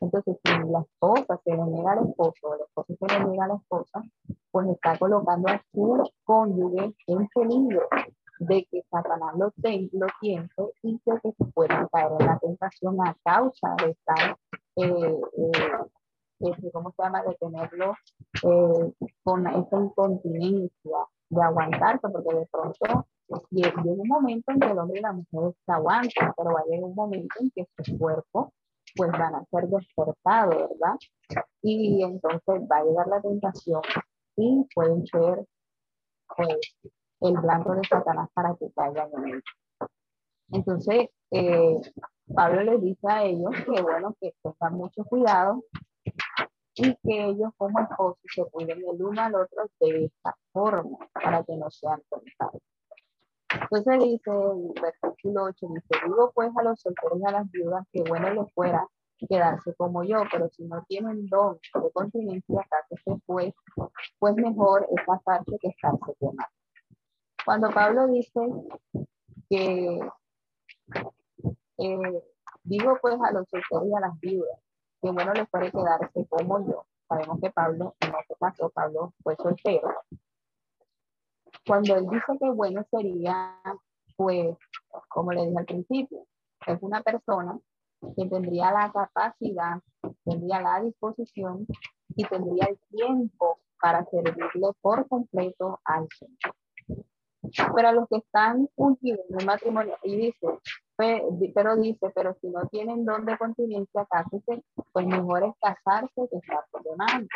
Entonces, 0.00 0.36
si 0.44 0.52
la 0.70 0.80
esposa 0.80 1.40
se 1.44 1.50
le 1.50 1.64
niega 1.64 1.92
al 1.92 2.08
esposo, 2.08 2.54
el 2.54 2.60
esposo 2.62 2.94
se 2.98 3.18
le 3.18 3.24
niega 3.24 3.44
a 3.44 3.48
la 3.48 3.54
esposa, 3.54 4.02
pues 4.50 4.68
está 4.68 4.98
colocando 4.98 5.48
a 5.48 5.62
su 5.72 6.04
cónyuge 6.24 6.94
en 7.06 7.28
peligro 7.28 7.88
de 8.38 8.66
que 8.70 8.82
Satanás 8.90 9.34
lo, 9.36 9.46
lo 9.46 10.06
tiente 10.20 10.72
y 10.82 10.98
que, 10.98 11.12
se 11.20 11.44
puedan 11.54 11.88
caer 11.88 12.12
en 12.20 12.26
la 12.26 12.38
tentación 12.38 12.96
a 13.00 13.16
causa 13.24 13.74
de 13.82 13.90
estar, 13.90 14.36
eh, 14.76 15.20
eh, 16.40 16.70
¿cómo 16.72 16.90
se 16.90 17.02
llama?, 17.02 17.22
de 17.22 17.34
tenerlo 17.34 17.94
eh, 18.42 18.92
con 19.22 19.46
esa 19.46 19.76
incontinencia 19.76 20.98
de 21.28 21.42
aguantarse, 21.42 22.08
porque 22.08 22.34
de 22.34 22.46
pronto 22.50 23.06
llega 23.50 23.82
un 23.82 24.08
momento 24.08 24.52
en 24.52 24.60
que 24.60 24.70
el 24.70 24.78
hombre 24.78 24.98
y 24.98 25.02
la 25.02 25.12
mujer 25.12 25.54
se 25.64 25.72
aguantan, 25.72 26.32
pero 26.36 26.52
va 26.52 26.60
a 26.60 26.64
llegar 26.64 26.84
un 26.84 26.94
momento 26.94 27.34
en 27.40 27.50
que 27.50 27.66
su 27.82 27.98
cuerpo 27.98 28.52
pues 28.94 29.10
van 29.12 29.34
a 29.34 29.44
ser 29.50 29.68
despertados, 29.68 30.54
¿verdad? 30.54 30.96
Y 31.62 32.02
entonces 32.02 32.62
va 32.70 32.78
a 32.78 32.84
llegar 32.84 33.06
la 33.08 33.20
tentación 33.20 33.82
y 34.36 34.66
pueden 34.74 35.06
ser 35.06 35.44
pues 36.36 36.76
el 37.20 37.36
blanco 37.38 37.74
de 37.74 37.82
Satanás 37.88 38.28
para 38.32 38.54
que 38.56 38.70
caigan 38.74 39.10
en 39.18 39.34
él. 39.34 39.42
Entonces, 40.50 41.08
eh, 41.32 41.80
Pablo 42.34 42.62
les 42.62 42.82
dice 42.82 43.08
a 43.08 43.24
ellos 43.24 43.50
que 43.64 43.82
bueno, 43.82 44.14
que 44.20 44.32
tengan 44.42 44.74
mucho 44.74 45.04
cuidado 45.04 45.62
y 46.76 46.94
que 46.96 47.24
ellos 47.24 47.50
como 47.56 47.80
esposos 47.80 48.18
se 48.34 48.44
cuiden 48.50 48.78
el 48.78 49.02
uno 49.02 49.22
al 49.22 49.34
otro 49.34 49.70
de 49.80 50.04
esta 50.04 50.36
forma 50.52 50.98
para 51.12 51.42
que 51.42 51.56
no 51.56 51.70
sean 51.70 52.02
tentados. 52.10 52.62
Entonces 53.48 53.98
dice 54.00 54.30
el 54.30 54.72
versículo 54.80 55.44
8, 55.44 55.66
dice, 55.74 56.04
digo 56.04 56.32
pues 56.34 56.50
a 56.56 56.62
los 56.62 56.80
solteros 56.80 57.18
y 57.18 57.26
a 57.26 57.30
las 57.30 57.50
viudas 57.50 57.86
que 57.90 58.02
bueno 58.02 58.30
les 58.30 58.52
fuera 58.52 58.86
quedarse 59.28 59.74
como 59.76 60.04
yo, 60.04 60.18
pero 60.30 60.50
si 60.50 60.64
no 60.64 60.84
tienen 60.86 61.26
don 61.28 61.54
de 61.54 61.90
continencia, 61.92 62.66
cásese 62.68 63.18
pues, 63.24 63.54
pues 64.18 64.34
mejor 64.36 64.86
es 64.94 65.06
casarse 65.06 65.56
que 65.58 65.68
estarse 65.68 66.14
quemando. 66.20 66.44
Cuando 67.44 67.70
Pablo 67.70 68.08
dice 68.08 68.40
que 69.48 70.00
eh, 71.78 72.22
digo 72.64 72.98
pues 73.00 73.16
a 73.22 73.32
los 73.32 73.48
solteros 73.48 73.86
y 73.88 73.94
a 73.94 74.00
las 74.00 74.20
viudas, 74.20 74.65
que 75.00 75.10
bueno 75.10 75.32
les 75.32 75.48
puede 75.48 75.70
quedarse 75.70 76.26
como 76.28 76.66
yo. 76.66 76.86
Sabemos 77.08 77.38
que 77.40 77.50
Pablo 77.50 77.94
no 78.00 78.18
se 78.26 78.34
casó, 78.34 78.70
Pablo 78.70 79.12
fue 79.22 79.36
soltero. 79.36 79.94
Cuando 81.66 81.96
él 81.96 82.06
dice 82.08 82.38
que 82.38 82.50
bueno 82.50 82.84
sería, 82.90 83.60
pues, 84.16 84.56
como 85.08 85.32
le 85.32 85.46
dije 85.46 85.58
al 85.58 85.64
principio, 85.64 86.26
es 86.66 86.78
una 86.82 87.02
persona 87.02 87.58
que 88.16 88.26
tendría 88.26 88.72
la 88.72 88.92
capacidad, 88.92 89.80
tendría 90.24 90.60
la 90.60 90.80
disposición 90.80 91.66
y 92.14 92.24
tendría 92.24 92.66
el 92.66 92.78
tiempo 92.90 93.60
para 93.80 94.04
servirle 94.06 94.68
por 94.80 95.08
completo 95.08 95.80
al 95.84 96.08
Señor. 96.18 96.55
Pero 97.74 97.88
a 97.88 97.92
los 97.92 98.08
que 98.08 98.16
están 98.16 98.68
ungidos 98.76 99.20
en 99.30 99.40
el 99.40 99.46
matrimonio, 99.46 99.96
y 100.02 100.16
dice, 100.16 100.58
pero 100.96 101.76
dice, 101.76 102.10
pero 102.14 102.36
si 102.40 102.48
no 102.48 102.66
tienen 102.68 103.04
don 103.04 103.24
de 103.24 103.36
continencia, 103.36 104.06
cásense, 104.10 104.64
pues 104.92 105.06
mejor 105.06 105.44
es 105.44 105.52
casarse 105.60 106.28
que 106.30 106.36
estar 106.36 106.64
demanda. 106.82 107.28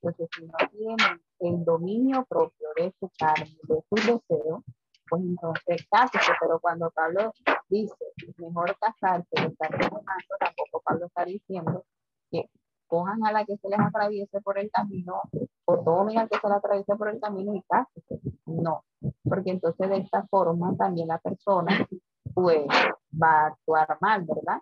Porque 0.00 0.26
si 0.34 0.46
no 0.46 0.52
tienen 0.70 1.20
el 1.40 1.64
dominio 1.64 2.24
propio 2.28 2.68
de 2.76 2.94
su 2.98 3.10
carne, 3.18 3.56
de 3.64 3.82
sus 3.88 4.06
deseos, 4.06 4.62
pues 5.08 5.22
entonces 5.22 5.86
cásense. 5.90 6.32
Pero 6.40 6.60
cuando 6.60 6.90
Pablo 6.90 7.32
dice, 7.68 7.94
mejor 8.38 8.76
casarse 8.78 9.28
que 9.30 9.46
estar 9.46 9.70
demanda, 9.70 10.04
tampoco 10.38 10.82
Pablo 10.84 11.06
está 11.06 11.24
diciendo 11.24 11.84
que 12.30 12.48
cojan 12.86 13.24
a 13.24 13.32
la 13.32 13.44
que 13.44 13.56
se 13.56 13.68
les 13.68 13.80
atraviese 13.80 14.40
por 14.40 14.58
el 14.58 14.70
camino 14.70 15.22
o 15.64 15.84
tomen 15.84 16.18
al 16.18 16.28
que 16.28 16.38
se 16.38 16.48
le 16.48 16.54
atraviese 16.54 16.96
por 16.96 17.08
el 17.08 17.20
camino 17.20 17.54
y 17.54 17.62
cásense. 17.62 18.20
No, 18.46 18.84
porque 19.22 19.50
entonces 19.50 19.88
de 19.88 19.98
esta 19.98 20.26
forma 20.28 20.76
también 20.76 21.08
la 21.08 21.18
persona 21.18 21.86
pues 22.34 22.66
va 23.10 23.30
a 23.30 23.46
actuar 23.48 23.98
mal, 24.00 24.24
¿verdad? 24.24 24.60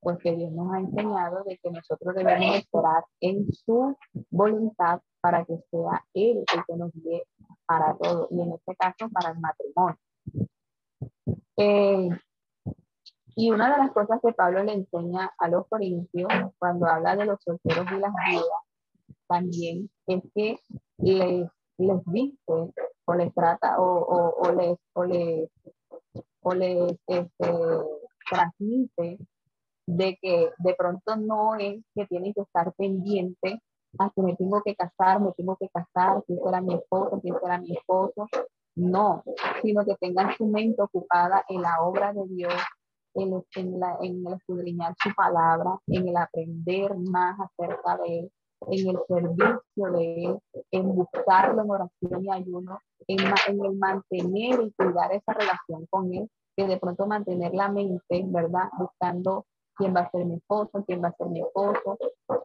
Pues 0.00 0.18
que 0.18 0.34
Dios 0.34 0.52
nos 0.52 0.72
ha 0.72 0.78
enseñado 0.78 1.44
de 1.44 1.58
que 1.58 1.70
nosotros 1.70 2.14
debemos 2.14 2.56
esperar 2.56 3.04
en 3.20 3.52
su 3.52 3.96
voluntad 4.30 5.00
para 5.20 5.44
que 5.44 5.58
sea 5.70 6.04
Él 6.14 6.44
el 6.54 6.64
que 6.66 6.76
nos 6.76 6.92
guíe 6.92 7.24
para 7.66 7.96
todo, 7.96 8.28
y 8.30 8.40
en 8.40 8.52
este 8.52 8.74
caso 8.76 9.10
para 9.12 9.32
el 9.32 9.40
matrimonio. 9.40 9.98
Eh, 11.56 12.08
y 13.36 13.50
una 13.50 13.70
de 13.70 13.78
las 13.78 13.92
cosas 13.92 14.18
que 14.22 14.32
Pablo 14.32 14.64
le 14.64 14.72
enseña 14.72 15.32
a 15.38 15.48
los 15.48 15.66
corintios 15.68 16.28
cuando 16.58 16.86
habla 16.86 17.16
de 17.16 17.26
los 17.26 17.40
solteros 17.42 17.86
y 17.92 18.00
las 18.00 18.12
viudas, 18.28 18.64
también 19.28 19.90
es 20.06 20.22
que 20.34 20.58
les, 20.98 21.48
les 21.78 22.04
dice 22.06 22.72
o 23.10 23.14
les 23.14 23.34
trata 23.34 23.80
o, 23.80 23.86
o, 24.16 24.18
o 24.46 24.52
les, 24.52 24.78
o 24.94 25.04
les 25.04 25.50
o 26.42 26.54
les 26.54 26.96
este, 27.06 27.50
transmite 28.30 29.18
de 29.86 30.18
que 30.22 30.50
de 30.58 30.74
pronto 30.74 31.16
no 31.16 31.56
es 31.56 31.82
que 31.94 32.06
tienen 32.06 32.32
que 32.32 32.42
estar 32.42 32.72
pendientes 32.74 33.58
a 33.98 34.10
que 34.14 34.22
me 34.22 34.36
tengo 34.36 34.62
que 34.62 34.76
casar, 34.76 35.20
me 35.20 35.32
tengo 35.32 35.56
que 35.56 35.68
casar, 35.68 36.22
quién 36.26 36.38
será 36.44 36.60
mi 36.60 36.74
esposo, 36.74 37.20
quién 37.20 37.34
será 37.40 37.58
mi 37.58 37.72
esposo. 37.72 38.28
No, 38.76 39.24
sino 39.62 39.84
que 39.84 39.96
tengan 39.96 40.32
su 40.36 40.46
mente 40.46 40.80
ocupada 40.80 41.44
en 41.48 41.60
la 41.60 41.82
obra 41.82 42.12
de 42.12 42.24
Dios, 42.28 42.54
en, 43.14 43.44
en, 43.56 43.80
la, 43.80 43.98
en 44.00 44.24
el 44.24 44.34
escudriñar 44.34 44.94
su 45.02 45.12
palabra, 45.12 45.76
en 45.88 46.06
el 46.06 46.16
aprender 46.16 46.96
más 46.96 47.36
acerca 47.40 47.98
de 47.98 48.20
Él, 48.20 48.32
en 48.68 48.88
el 48.88 48.98
servicio 49.08 49.92
de 49.92 50.24
Él, 50.24 50.38
en 50.70 50.94
buscarlo 50.94 51.62
en 51.62 51.70
oración 51.70 52.24
y 52.24 52.30
ayuno, 52.30 52.78
en, 53.06 53.18
en 53.48 53.64
el 53.64 53.76
mantener 53.76 54.60
y 54.60 54.72
cuidar 54.72 55.12
esa 55.12 55.32
relación 55.32 55.86
con 55.90 56.12
Él, 56.12 56.30
que 56.56 56.66
de 56.66 56.78
pronto 56.78 57.06
mantener 57.06 57.54
la 57.54 57.70
mente, 57.70 58.24
¿verdad? 58.26 58.68
Buscando 58.78 59.46
quién 59.80 59.94
va 59.94 60.00
a 60.00 60.10
ser 60.10 60.26
mi 60.26 60.34
esposo, 60.34 60.84
quién 60.86 61.02
va 61.02 61.08
a 61.08 61.16
ser 61.16 61.28
mi 61.28 61.40
esposo. 61.40 61.98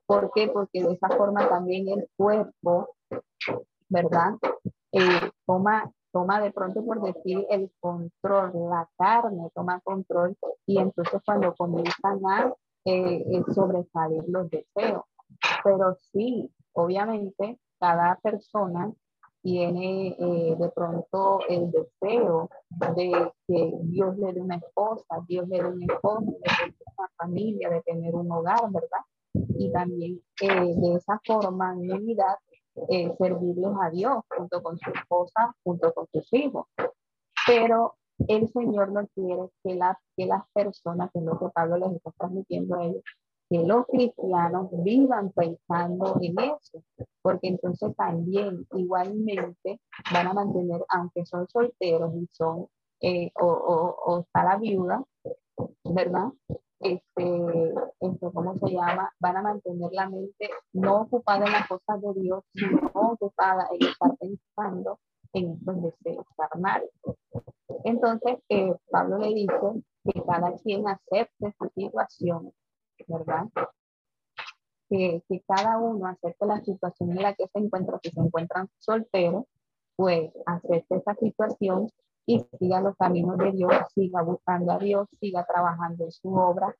¿Por 0.05 0.31
qué? 0.33 0.47
Porque 0.47 0.83
de 0.83 0.93
esa 0.93 1.09
forma 1.09 1.47
también 1.49 1.87
el 1.89 2.07
cuerpo, 2.15 2.95
¿verdad? 3.89 4.35
Eh, 4.93 5.31
toma, 5.45 5.91
toma 6.13 6.39
de 6.39 6.51
pronto 6.51 6.83
por 6.85 7.01
decir 7.01 7.45
el 7.49 7.69
control, 7.81 8.53
la 8.69 8.87
carne 8.97 9.49
toma 9.53 9.81
control 9.81 10.37
y 10.65 10.79
entonces 10.79 11.21
cuando 11.25 11.53
comienzan 11.55 12.21
a 12.25 12.53
eh, 12.85 13.25
eh, 13.29 13.43
sobresalir 13.53 14.23
los 14.27 14.49
deseos. 14.49 15.03
Pero 15.63 15.97
sí, 16.11 16.51
obviamente, 16.73 17.59
cada 17.79 18.15
persona 18.21 18.93
tiene 19.41 20.15
eh, 20.17 20.55
de 20.57 20.69
pronto 20.69 21.39
el 21.47 21.69
deseo 21.69 22.49
de 22.69 23.31
que 23.47 23.73
Dios 23.83 24.17
le 24.17 24.33
dé 24.33 24.41
una 24.41 24.55
esposa, 24.55 25.23
Dios 25.27 25.47
le 25.47 25.61
dé 25.61 25.67
un 25.67 25.83
esposo, 25.83 26.25
de 26.25 26.39
tener 26.41 26.75
una 26.97 27.09
familia, 27.15 27.69
de 27.69 27.81
tener 27.83 28.15
un 28.15 28.31
hogar, 28.31 28.71
¿verdad? 28.71 29.05
Y 29.33 29.71
también 29.71 30.19
eh, 30.41 30.73
de 30.75 30.95
esa 30.95 31.21
forma, 31.23 31.73
en 31.73 31.93
unidad, 31.93 32.37
eh, 32.89 33.13
servirles 33.19 33.71
a 33.81 33.89
Dios 33.91 34.23
junto 34.35 34.63
con 34.63 34.77
su 34.79 34.89
esposa, 34.89 35.55
junto 35.63 35.93
con 35.93 36.07
sus 36.11 36.27
hijos. 36.33 36.65
Pero 37.45 37.97
el 38.27 38.49
Señor 38.49 38.91
no 38.91 39.07
quiere 39.13 39.49
que, 39.63 39.75
la, 39.75 39.99
que 40.17 40.25
las 40.25 40.43
personas, 40.53 41.11
que 41.11 41.19
es 41.19 41.25
lo 41.25 41.37
que 41.37 41.49
Pablo 41.53 41.77
les 41.77 41.93
está 41.93 42.11
transmitiendo 42.17 42.75
a 42.75 42.83
ellos, 42.83 43.03
que 43.49 43.59
los 43.59 43.85
cristianos 43.87 44.69
vivan 44.83 45.31
pensando 45.31 46.17
en 46.21 46.39
eso, 46.39 46.83
porque 47.21 47.47
entonces 47.49 47.95
también 47.95 48.65
igualmente 48.73 49.79
van 50.11 50.27
a 50.27 50.33
mantener, 50.33 50.83
aunque 50.89 51.25
son 51.25 51.47
solteros 51.47 52.13
y 52.15 52.27
son, 52.31 52.67
eh, 53.01 53.31
o, 53.39 53.45
o, 53.45 53.95
o, 54.05 54.19
está 54.21 54.43
la 54.43 54.57
viuda, 54.57 55.03
¿verdad? 55.83 56.29
Este, 56.79 57.73
este, 57.99 58.31
¿cómo 58.31 58.57
se 58.57 58.73
llama? 58.73 59.11
Van 59.19 59.37
a 59.37 59.41
mantener 59.41 59.91
la 59.91 60.09
mente 60.09 60.49
no 60.73 61.01
ocupada 61.01 61.45
en 61.45 61.51
las 61.51 61.67
cosas 61.67 62.01
de 62.01 62.21
Dios, 62.21 62.43
sino 62.53 62.91
ocupada 62.93 63.67
en 63.71 63.87
estar 63.87 64.11
pensando 64.17 64.99
en 65.33 65.51
estos 65.51 65.81
deseos 65.81 66.25
carnales. 66.35 66.89
Entonces, 67.83 68.37
eh, 68.49 68.73
Pablo 68.89 69.17
le 69.19 69.33
dice 69.33 69.83
que 70.03 70.23
cada 70.23 70.53
quien 70.57 70.87
acepte 70.87 71.55
su 71.57 71.69
situación 71.75 72.51
¿verdad? 73.07 73.45
Que, 74.89 75.23
que, 75.27 75.41
cada 75.47 75.79
uno 75.79 76.07
acepte 76.07 76.45
la 76.45 76.61
situación 76.61 77.11
en 77.11 77.21
la 77.21 77.33
que 77.33 77.47
se 77.47 77.59
encuentra, 77.59 77.99
si 78.03 78.11
se 78.11 78.19
encuentran 78.19 78.69
solteros, 78.79 79.45
pues 79.95 80.31
acepte 80.45 80.95
esa 80.95 81.15
situación 81.15 81.89
y 82.25 82.39
siga 82.59 82.81
los 82.81 82.95
caminos 82.97 83.37
de 83.37 83.51
Dios, 83.51 83.71
siga 83.93 84.21
buscando 84.21 84.71
a 84.71 84.79
Dios, 84.79 85.07
siga 85.19 85.45
trabajando 85.45 86.05
en 86.05 86.11
su 86.11 86.33
obra, 86.33 86.75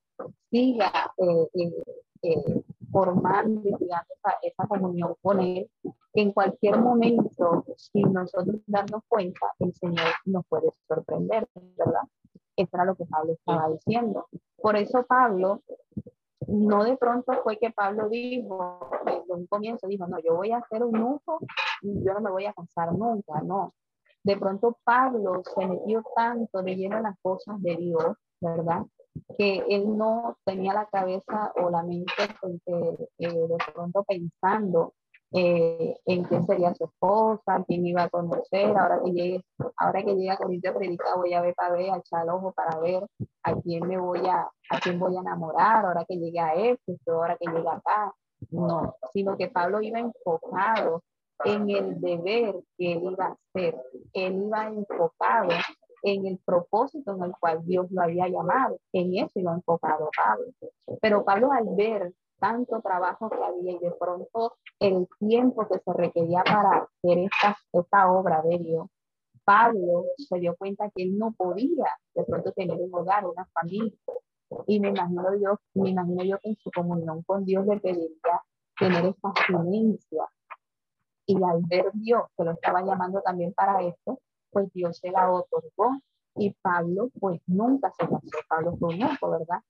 siga 0.50 0.92
eh, 1.18 1.48
eh, 1.54 1.84
eh, 2.24 2.64
formando 2.92 3.62
y 3.64 3.74
esa, 3.74 4.38
esa 4.42 4.68
comunión 4.68 5.16
con 5.22 5.40
Él. 5.40 5.70
En 6.14 6.32
cualquier 6.32 6.80
momento, 6.80 7.66
si 7.76 8.02
nosotros 8.04 8.62
darnos 8.66 9.04
cuenta, 9.08 9.54
el 9.60 9.74
Señor 9.74 10.08
nos 10.26 10.46
puede 10.48 10.72
sorprender, 10.88 11.48
¿verdad? 11.78 12.04
Eso 12.56 12.70
era 12.74 12.86
lo 12.86 12.96
que 12.96 13.06
Pablo 13.06 13.34
estaba 13.34 13.70
diciendo. 13.70 14.28
Por 14.56 14.78
eso 14.78 15.04
Pablo 15.04 15.62
no 16.48 16.84
de 16.84 16.98
pronto 16.98 17.34
fue 17.44 17.58
que 17.58 17.72
Pablo 17.72 18.10
dijo, 18.10 18.90
en 19.06 19.24
un 19.28 19.48
comienzo 19.48 19.88
dijo, 19.88 20.08
no, 20.08 20.18
yo 20.20 20.36
voy 20.36 20.52
a 20.52 20.58
hacer 20.58 20.84
un 20.84 21.02
uso 21.02 21.40
y 21.82 22.04
yo 22.04 22.14
no 22.14 22.22
me 22.22 22.32
voy 22.32 22.46
a 22.46 22.54
cansar 22.54 22.94
nunca, 22.94 23.42
no. 23.42 23.74
De 24.24 24.38
pronto 24.38 24.78
Pablo 24.84 25.44
se 25.44 25.66
metió 25.66 26.04
tanto 26.16 26.64
de 26.64 26.76
lleno 26.76 26.98
en 26.98 27.04
las 27.04 27.20
cosas 27.22 27.62
de 27.62 27.76
Dios, 27.76 28.18
¿verdad? 28.42 28.84
Que 29.38 29.64
él 29.70 29.98
no 29.98 30.38
tenía 30.44 30.74
la 30.74 30.88
cabeza 30.88 31.54
o 31.56 31.70
la 31.70 31.84
mente 31.84 32.12
eh, 32.66 33.08
de 33.20 33.58
pronto 33.74 34.04
pensando 34.04 34.94
eh, 35.32 35.96
en 36.06 36.24
quién 36.24 36.46
sería 36.46 36.74
su 36.76 36.86
esposa, 36.86 37.64
quién 37.68 37.86
iba 37.86 38.04
a 38.04 38.10
conocer, 38.10 38.78
ahora 38.78 39.02
que 39.04 39.12
llegue, 39.12 39.46
ahora 39.78 40.04
que 40.04 40.16
llegue 40.16 40.32
a 40.32 40.38
Corinto 40.38 40.70
a 40.70 40.74
predicar, 40.74 41.18
voy 41.18 41.34
a 41.34 41.42
ver 41.42 41.56
para 41.56 41.74
ver, 41.74 41.92
a 41.92 41.98
echar 41.98 42.24
el 42.24 42.30
ojo 42.30 42.54
para 42.54 42.80
ver 42.80 43.04
a 43.44 43.56
quién 43.56 43.88
me 43.88 43.98
voy 43.98 44.26
a, 44.28 44.50
a 44.70 44.80
quién 44.82 45.00
voy 45.00 45.16
a 45.18 45.22
enamorar, 45.22 45.86
ahora 45.86 46.06
que 46.08 46.16
llegue 46.16 46.40
a 46.40 46.54
este, 46.54 46.98
ahora 47.08 47.38
que 47.40 47.52
llegue 47.52 47.70
acá. 47.70 48.14
No, 48.52 48.96
sino 49.12 49.38
que 49.38 49.48
Pablo 49.48 49.82
iba 49.82 50.00
enfocado 50.00 51.02
en 51.44 51.70
el 51.70 52.00
deber 52.00 52.56
que 52.78 52.94
él 52.94 53.04
iba 53.04 53.26
a 53.26 53.38
hacer. 53.56 53.82
Él 54.14 54.44
iba 54.46 54.68
enfocado 54.68 55.50
en 56.04 56.26
el 56.28 56.40
propósito 56.46 57.16
en 57.16 57.24
el 57.24 57.34
cual 57.40 57.66
Dios 57.66 57.88
lo 57.92 58.02
había 58.02 58.28
llamado. 58.28 58.78
En 58.94 59.16
eso 59.18 59.40
iba 59.40 59.54
enfocado 59.54 60.10
Pablo. 60.16 60.46
Pero 61.02 61.26
Pablo 61.26 61.52
al 61.52 61.76
ver 61.76 62.14
tanto 62.40 62.82
trabajo 62.82 63.30
que 63.30 63.44
había 63.44 63.72
y 63.74 63.80
de 63.80 63.92
pronto 63.92 64.58
el 64.80 65.08
tiempo 65.20 65.68
que 65.68 65.80
se 65.80 65.94
requería 65.94 66.44
para 66.44 66.84
hacer 66.84 67.20
esta, 67.20 67.58
esta 67.74 68.12
obra 68.12 68.42
de 68.42 68.58
Dios, 68.60 68.88
Pablo 69.46 70.06
se 70.18 70.40
dio 70.40 70.56
cuenta 70.56 70.90
que 70.90 71.04
él 71.04 71.18
no 71.18 71.32
podía 71.34 71.86
de 72.16 72.24
pronto 72.24 72.52
tener 72.52 72.78
un 72.78 72.94
hogar, 72.94 73.26
una 73.26 73.46
familia. 73.54 73.98
Y 74.68 74.80
me 74.80 74.90
imagino 74.90 75.36
yo, 75.36 75.60
me 75.76 75.90
imagino 75.92 76.24
yo 76.24 76.40
que 76.40 76.50
en 76.50 76.56
su 76.58 76.72
comunión 76.72 77.24
con 77.24 77.46
Dios 77.46 77.66
le 77.66 77.80
pediría 77.80 78.42
tener 78.80 79.06
esta 79.06 79.34
silencia. 79.46 80.26
Y 81.28 81.36
al 81.44 81.62
ver 81.68 81.92
Dios 81.94 82.24
que 82.38 82.44
lo 82.44 82.52
estaba 82.52 82.82
llamando 82.84 83.22
también 83.22 83.54
para 83.54 83.82
esto, 83.84 84.20
pues 84.52 84.72
Dios 84.74 84.98
se 84.98 85.12
la 85.12 85.32
otorgó. 85.32 85.92
Y 86.38 86.54
Pablo, 86.62 87.10
pues 87.20 87.42
nunca 87.48 87.92
se 87.98 88.06
casó. 88.06 88.38
Pablo 88.50 88.76
fue 88.78 88.96
un 88.96 89.02
hijo, 89.02 89.30
¿verdad? 89.30 89.62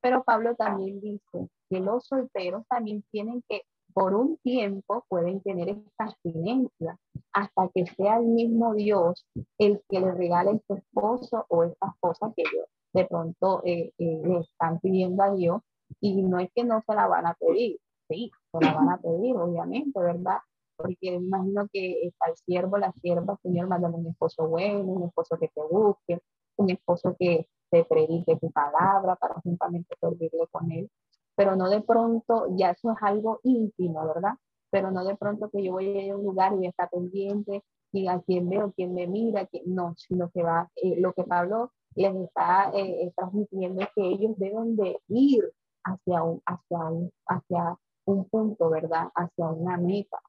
Pero 0.00 0.24
Pablo 0.24 0.54
también 0.54 1.00
dice 1.00 1.48
que 1.68 1.80
los 1.80 2.06
solteros 2.06 2.64
también 2.68 3.04
tienen 3.10 3.42
que, 3.48 3.62
por 3.92 4.14
un 4.14 4.36
tiempo, 4.38 5.04
pueden 5.08 5.40
tener 5.40 5.70
esta 5.70 6.04
abstinencia 6.04 6.98
hasta 7.32 7.68
que 7.74 7.86
sea 7.86 8.18
el 8.18 8.26
mismo 8.26 8.74
Dios 8.74 9.26
el 9.58 9.82
que 9.88 10.00
le 10.00 10.12
regale 10.12 10.60
su 10.66 10.74
esposo 10.74 11.46
o 11.48 11.64
esta 11.64 11.88
esposa 11.88 12.32
que 12.36 12.42
ellos 12.42 12.66
de 12.96 13.04
pronto 13.04 13.62
eh, 13.64 13.92
eh, 13.98 14.22
le 14.24 14.40
están 14.40 14.80
pidiendo 14.80 15.22
a 15.22 15.34
Dios 15.34 15.60
y 16.00 16.22
no 16.22 16.38
es 16.40 16.50
que 16.54 16.64
no 16.64 16.82
se 16.86 16.94
la 16.94 17.06
van 17.06 17.26
a 17.26 17.34
pedir, 17.34 17.78
sí, 18.08 18.30
se 18.52 18.64
la 18.64 18.72
van 18.72 18.88
a 18.88 18.98
pedir, 18.98 19.36
obviamente, 19.36 20.00
¿verdad? 20.00 20.38
Porque 20.76 20.96
imagino 21.02 21.68
que 21.72 22.06
está 22.06 22.30
el 22.30 22.36
siervo, 22.36 22.78
la 22.78 22.92
sierva, 22.92 23.38
Señor, 23.42 23.68
mándame 23.68 23.96
un 23.96 24.08
esposo 24.08 24.48
bueno, 24.48 24.80
un 24.80 25.04
esposo 25.04 25.36
que 25.38 25.48
te 25.48 25.62
busque, 25.62 26.20
un 26.56 26.70
esposo 26.70 27.14
que 27.18 27.48
te 27.70 27.84
predique 27.84 28.36
tu 28.36 28.50
palabra 28.50 29.16
para 29.16 29.34
juntamente 29.40 29.94
servirle 30.00 30.46
con 30.50 30.70
él. 30.70 30.90
Pero 31.36 31.56
no 31.56 31.68
de 31.68 31.82
pronto, 31.82 32.46
ya 32.56 32.70
eso 32.70 32.92
es 32.92 32.98
algo 33.02 33.40
íntimo, 33.44 34.06
¿verdad? 34.06 34.34
Pero 34.70 34.90
no 34.90 35.04
de 35.04 35.16
pronto 35.16 35.50
que 35.50 35.62
yo 35.62 35.72
voy 35.72 36.10
a 36.10 36.12
a 36.12 36.16
un 36.16 36.24
lugar 36.24 36.54
y 36.60 36.66
está 36.66 36.88
pendiente 36.88 37.62
y 37.92 38.08
a 38.08 38.20
quién 38.20 38.48
veo, 38.48 38.72
quién 38.72 38.94
me 38.94 39.06
mira, 39.06 39.46
que 39.46 39.62
no, 39.66 39.94
sino 39.96 40.30
que 40.30 40.42
va, 40.42 40.70
eh, 40.76 41.00
lo 41.00 41.12
que 41.12 41.24
Pablo 41.24 41.72
les 41.94 42.14
está 42.16 42.70
eh, 42.74 43.12
transmitiendo 43.16 43.82
es 43.82 43.88
que 43.94 44.06
ellos 44.06 44.38
deben 44.38 44.76
de 44.76 45.00
ir 45.08 45.50
hacia 45.84 46.22
un, 46.22 46.42
hacia 46.44 46.78
un, 46.78 47.12
hacia 47.26 47.78
un 48.04 48.28
punto, 48.28 48.70
¿verdad? 48.70 49.08
Hacia 49.14 49.46
una 49.48 49.76
meta. 49.76 50.20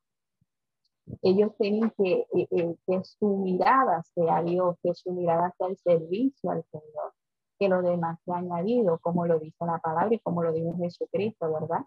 Ellos 1.22 1.52
tienen 1.58 1.92
que, 1.98 2.28
eh, 2.34 2.48
eh, 2.52 2.76
que 2.86 3.04
su 3.04 3.38
mirada 3.38 4.04
sea 4.14 4.44
Dios, 4.44 4.76
que 4.84 4.94
su 4.94 5.12
mirada 5.14 5.54
sea 5.58 5.68
el 5.68 5.78
servicio 5.78 6.52
al 6.52 6.64
Señor, 6.72 7.14
que 7.60 7.70
lo 7.70 7.82
demás 7.82 8.20
sea 8.26 8.38
añadido, 8.38 9.00
como 9.00 9.26
lo 9.26 9.40
dice 9.40 9.66
la 9.66 9.80
palabra 9.80 10.14
y 10.14 10.20
como 10.20 10.44
lo 10.44 10.52
dice 10.52 10.74
Jesucristo, 10.78 11.52
¿verdad? 11.52 11.84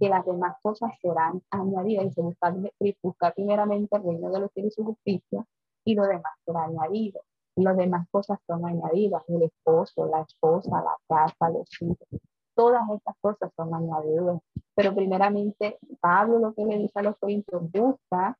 Que 0.00 0.08
las 0.08 0.24
demás 0.24 0.56
cosas 0.62 0.92
serán 1.00 1.42
añadidas 1.50 2.06
y 2.06 2.10
se 2.12 2.22
busca, 2.22 2.54
busca 3.02 3.32
primeramente 3.32 3.96
el 3.96 4.02
reino 4.04 4.30
de 4.30 4.40
los 4.40 4.52
cielos 4.52 4.72
y 4.72 4.74
su 4.74 4.84
justicia 4.84 5.44
y 5.84 5.94
lo 5.94 6.04
demás 6.04 6.32
será 6.44 6.64
añadido. 6.64 7.20
Las 7.56 7.76
demás 7.76 8.06
cosas 8.10 8.38
son 8.46 8.66
añadidas, 8.66 9.22
el 9.28 9.42
esposo, 9.42 10.06
la 10.06 10.20
esposa, 10.20 10.82
la 10.82 10.96
casa, 11.08 11.48
los 11.48 11.70
hijos. 11.80 12.08
Todas 12.54 12.82
estas 12.90 13.16
cosas 13.20 13.50
son 13.56 13.74
añadidas. 13.74 14.40
Pero 14.74 14.94
primeramente, 14.94 15.78
Pablo 16.00 16.38
lo 16.38 16.54
que 16.54 16.66
le 16.66 16.78
dice 16.78 16.98
a 16.98 17.02
los 17.02 17.16
corintios, 17.18 17.62
busca 17.70 18.36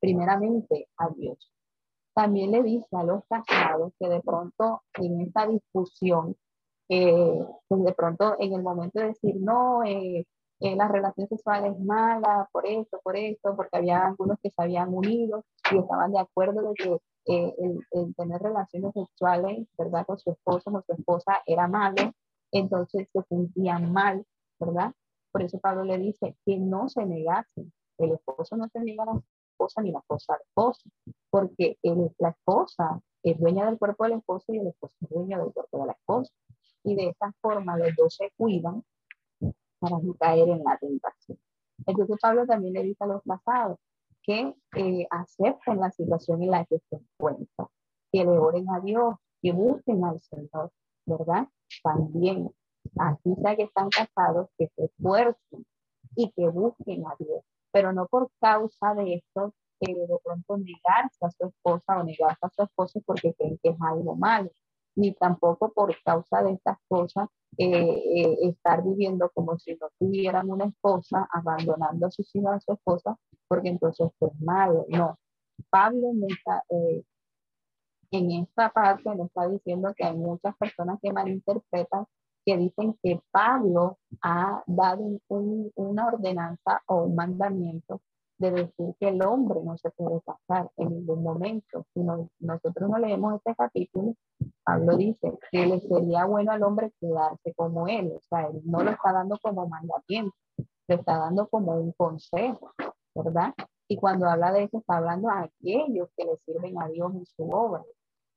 primeramente 0.00 0.88
a 0.96 1.08
Dios. 1.10 1.55
También 2.16 2.50
le 2.50 2.62
dice 2.62 2.96
a 2.96 3.02
los 3.04 3.24
casados 3.28 3.92
que 4.00 4.08
de 4.08 4.22
pronto 4.22 4.82
en 4.94 5.20
esta 5.20 5.46
discusión, 5.46 6.34
eh, 6.88 7.46
pues 7.68 7.84
de 7.84 7.92
pronto 7.92 8.36
en 8.38 8.54
el 8.54 8.62
momento 8.62 9.00
de 9.00 9.08
decir, 9.08 9.36
no, 9.38 9.84
eh, 9.84 10.26
eh, 10.60 10.76
la 10.76 10.88
relación 10.88 11.28
sexual 11.28 11.66
es 11.66 11.78
mala 11.78 12.48
por 12.52 12.66
esto, 12.66 13.00
por 13.04 13.18
esto, 13.18 13.54
porque 13.54 13.76
había 13.76 14.06
algunos 14.06 14.38
que 14.42 14.48
se 14.48 14.62
habían 14.62 14.94
unido 14.94 15.44
y 15.70 15.76
estaban 15.76 16.10
de 16.12 16.20
acuerdo 16.20 16.62
de 16.62 16.74
que 16.74 16.98
el, 17.26 18.14
tener 18.14 18.40
relaciones 18.40 18.94
sexuales, 18.94 19.68
¿verdad? 19.76 20.06
Con 20.06 20.18
su 20.18 20.30
esposo 20.30 20.70
o 20.70 20.82
su 20.86 20.92
esposa 20.94 21.42
era 21.44 21.68
malo, 21.68 22.14
entonces 22.50 23.08
se 23.12 23.22
sentían 23.28 23.92
mal, 23.92 24.24
¿verdad? 24.58 24.94
Por 25.32 25.42
eso 25.42 25.58
Pablo 25.58 25.84
le 25.84 25.98
dice 25.98 26.34
que 26.46 26.56
no 26.56 26.88
se 26.88 27.04
negasen. 27.04 27.70
El 27.98 28.12
esposo 28.12 28.56
no 28.56 28.68
se 28.72 28.80
niega 28.80 29.02
a 29.02 29.06
la 29.06 29.20
esposa 29.52 29.82
ni 29.82 29.92
la 29.92 29.98
esposa 29.98 30.32
al 30.32 30.40
esposo, 30.40 30.88
porque 31.36 31.76
la 32.18 32.30
esposa 32.30 32.98
es 33.22 33.38
dueña 33.38 33.66
del 33.66 33.78
cuerpo 33.78 34.04
del 34.04 34.14
esposo 34.14 34.54
y 34.54 34.58
el 34.58 34.68
esposo 34.68 34.94
es 35.02 35.10
dueño 35.10 35.44
del 35.44 35.52
cuerpo 35.52 35.80
de 35.80 35.86
la 35.86 35.92
esposa. 35.92 36.32
Y 36.82 36.94
de 36.94 37.10
esta 37.10 37.30
forma 37.42 37.76
los 37.76 37.94
dos 37.94 38.14
se 38.14 38.32
cuidan 38.38 38.82
para 39.78 39.98
no 39.98 40.14
caer 40.14 40.48
en 40.48 40.64
la 40.64 40.78
tentación. 40.78 41.38
Entonces 41.84 42.16
Pablo 42.22 42.46
también 42.46 42.72
dice 42.82 43.04
a 43.04 43.06
los 43.06 43.22
casados 43.22 43.78
que 44.22 44.54
eh, 44.76 45.06
acepten 45.10 45.78
la 45.78 45.90
situación 45.90 46.42
en 46.42 46.52
la 46.52 46.64
que 46.64 46.78
se 46.88 46.96
encuentran, 46.96 47.68
que 48.10 48.24
le 48.24 48.38
oren 48.38 48.70
a 48.70 48.80
Dios, 48.80 49.16
que 49.42 49.52
busquen 49.52 50.04
al 50.04 50.18
Señor, 50.22 50.70
¿verdad? 51.04 51.48
También, 51.82 52.50
así 52.98 53.34
sea 53.42 53.56
que 53.56 53.64
están 53.64 53.90
casados, 53.90 54.48
que 54.56 54.68
se 54.74 54.86
esfuercen 54.86 55.66
y 56.14 56.30
que 56.30 56.48
busquen 56.48 57.06
a 57.06 57.14
Dios, 57.18 57.44
pero 57.72 57.92
no 57.92 58.06
por 58.06 58.30
causa 58.40 58.94
de 58.94 59.16
esto, 59.16 59.52
que 59.80 59.94
de 59.94 60.18
pronto 60.24 60.56
negarse 60.58 61.24
a 61.24 61.30
su 61.30 61.46
esposa 61.46 61.98
o 61.98 62.04
negarse 62.04 62.46
a 62.46 62.50
su 62.50 62.62
esposo 62.62 63.00
porque 63.04 63.34
creen 63.34 63.58
que 63.62 63.70
es 63.70 63.76
algo 63.80 64.16
malo, 64.16 64.50
ni 64.96 65.12
tampoco 65.14 65.72
por 65.72 65.94
causa 66.02 66.42
de 66.42 66.52
estas 66.52 66.78
cosas 66.88 67.28
eh, 67.58 67.68
eh, 67.68 68.38
estar 68.42 68.82
viviendo 68.82 69.30
como 69.34 69.58
si 69.58 69.76
no 69.76 69.88
tuvieran 69.98 70.50
una 70.50 70.66
esposa, 70.66 71.28
abandonando 71.32 72.06
a 72.06 72.10
sus 72.10 72.34
hijos 72.34 72.52
a 72.52 72.60
su 72.60 72.72
esposa, 72.72 73.16
porque 73.48 73.68
entonces 73.68 74.10
es 74.20 74.40
malo. 74.40 74.86
No, 74.88 75.18
Pablo 75.70 76.12
está, 76.28 76.62
en 78.10 78.30
esta 78.32 78.70
parte 78.70 79.02
nos 79.14 79.26
está 79.26 79.48
diciendo 79.48 79.92
que 79.96 80.04
hay 80.04 80.16
muchas 80.16 80.56
personas 80.56 80.98
que 81.02 81.12
malinterpretan, 81.12 82.06
que 82.44 82.56
dicen 82.56 82.96
que 83.02 83.20
Pablo 83.30 83.98
ha 84.22 84.62
dado 84.66 85.18
una 85.28 86.06
ordenanza 86.06 86.82
o 86.86 87.04
un 87.04 87.16
mandamiento 87.16 88.00
de 88.38 88.50
decir 88.50 88.94
que 89.00 89.08
el 89.08 89.22
hombre 89.24 89.60
no 89.62 89.76
se 89.78 89.90
puede 89.90 90.20
casar 90.22 90.70
en 90.76 90.90
ningún 90.90 91.22
momento. 91.22 91.86
Si 91.94 92.00
nosotros 92.40 92.90
no 92.90 92.98
leemos 92.98 93.34
este 93.34 93.54
capítulo, 93.54 94.14
Pablo 94.64 94.96
dice 94.96 95.38
que 95.50 95.66
le 95.66 95.80
sería 95.80 96.26
bueno 96.26 96.52
al 96.52 96.62
hombre 96.62 96.92
quedarse 97.00 97.54
como 97.54 97.88
él. 97.88 98.12
O 98.16 98.20
sea, 98.20 98.46
él 98.48 98.60
no 98.64 98.82
lo 98.82 98.90
está 98.90 99.12
dando 99.12 99.38
como 99.40 99.66
mandamiento, 99.68 100.36
lo 100.58 100.94
está 100.94 101.18
dando 101.18 101.48
como 101.48 101.76
un 101.76 101.92
consejo, 101.92 102.72
¿verdad? 103.14 103.54
Y 103.88 103.96
cuando 103.96 104.26
habla 104.26 104.52
de 104.52 104.64
eso, 104.64 104.78
está 104.78 104.98
hablando 104.98 105.30
a 105.30 105.42
aquellos 105.42 106.08
que 106.16 106.24
le 106.24 106.36
sirven 106.38 106.80
a 106.80 106.88
Dios 106.88 107.14
en 107.14 107.26
su 107.26 107.48
obra. 107.50 107.84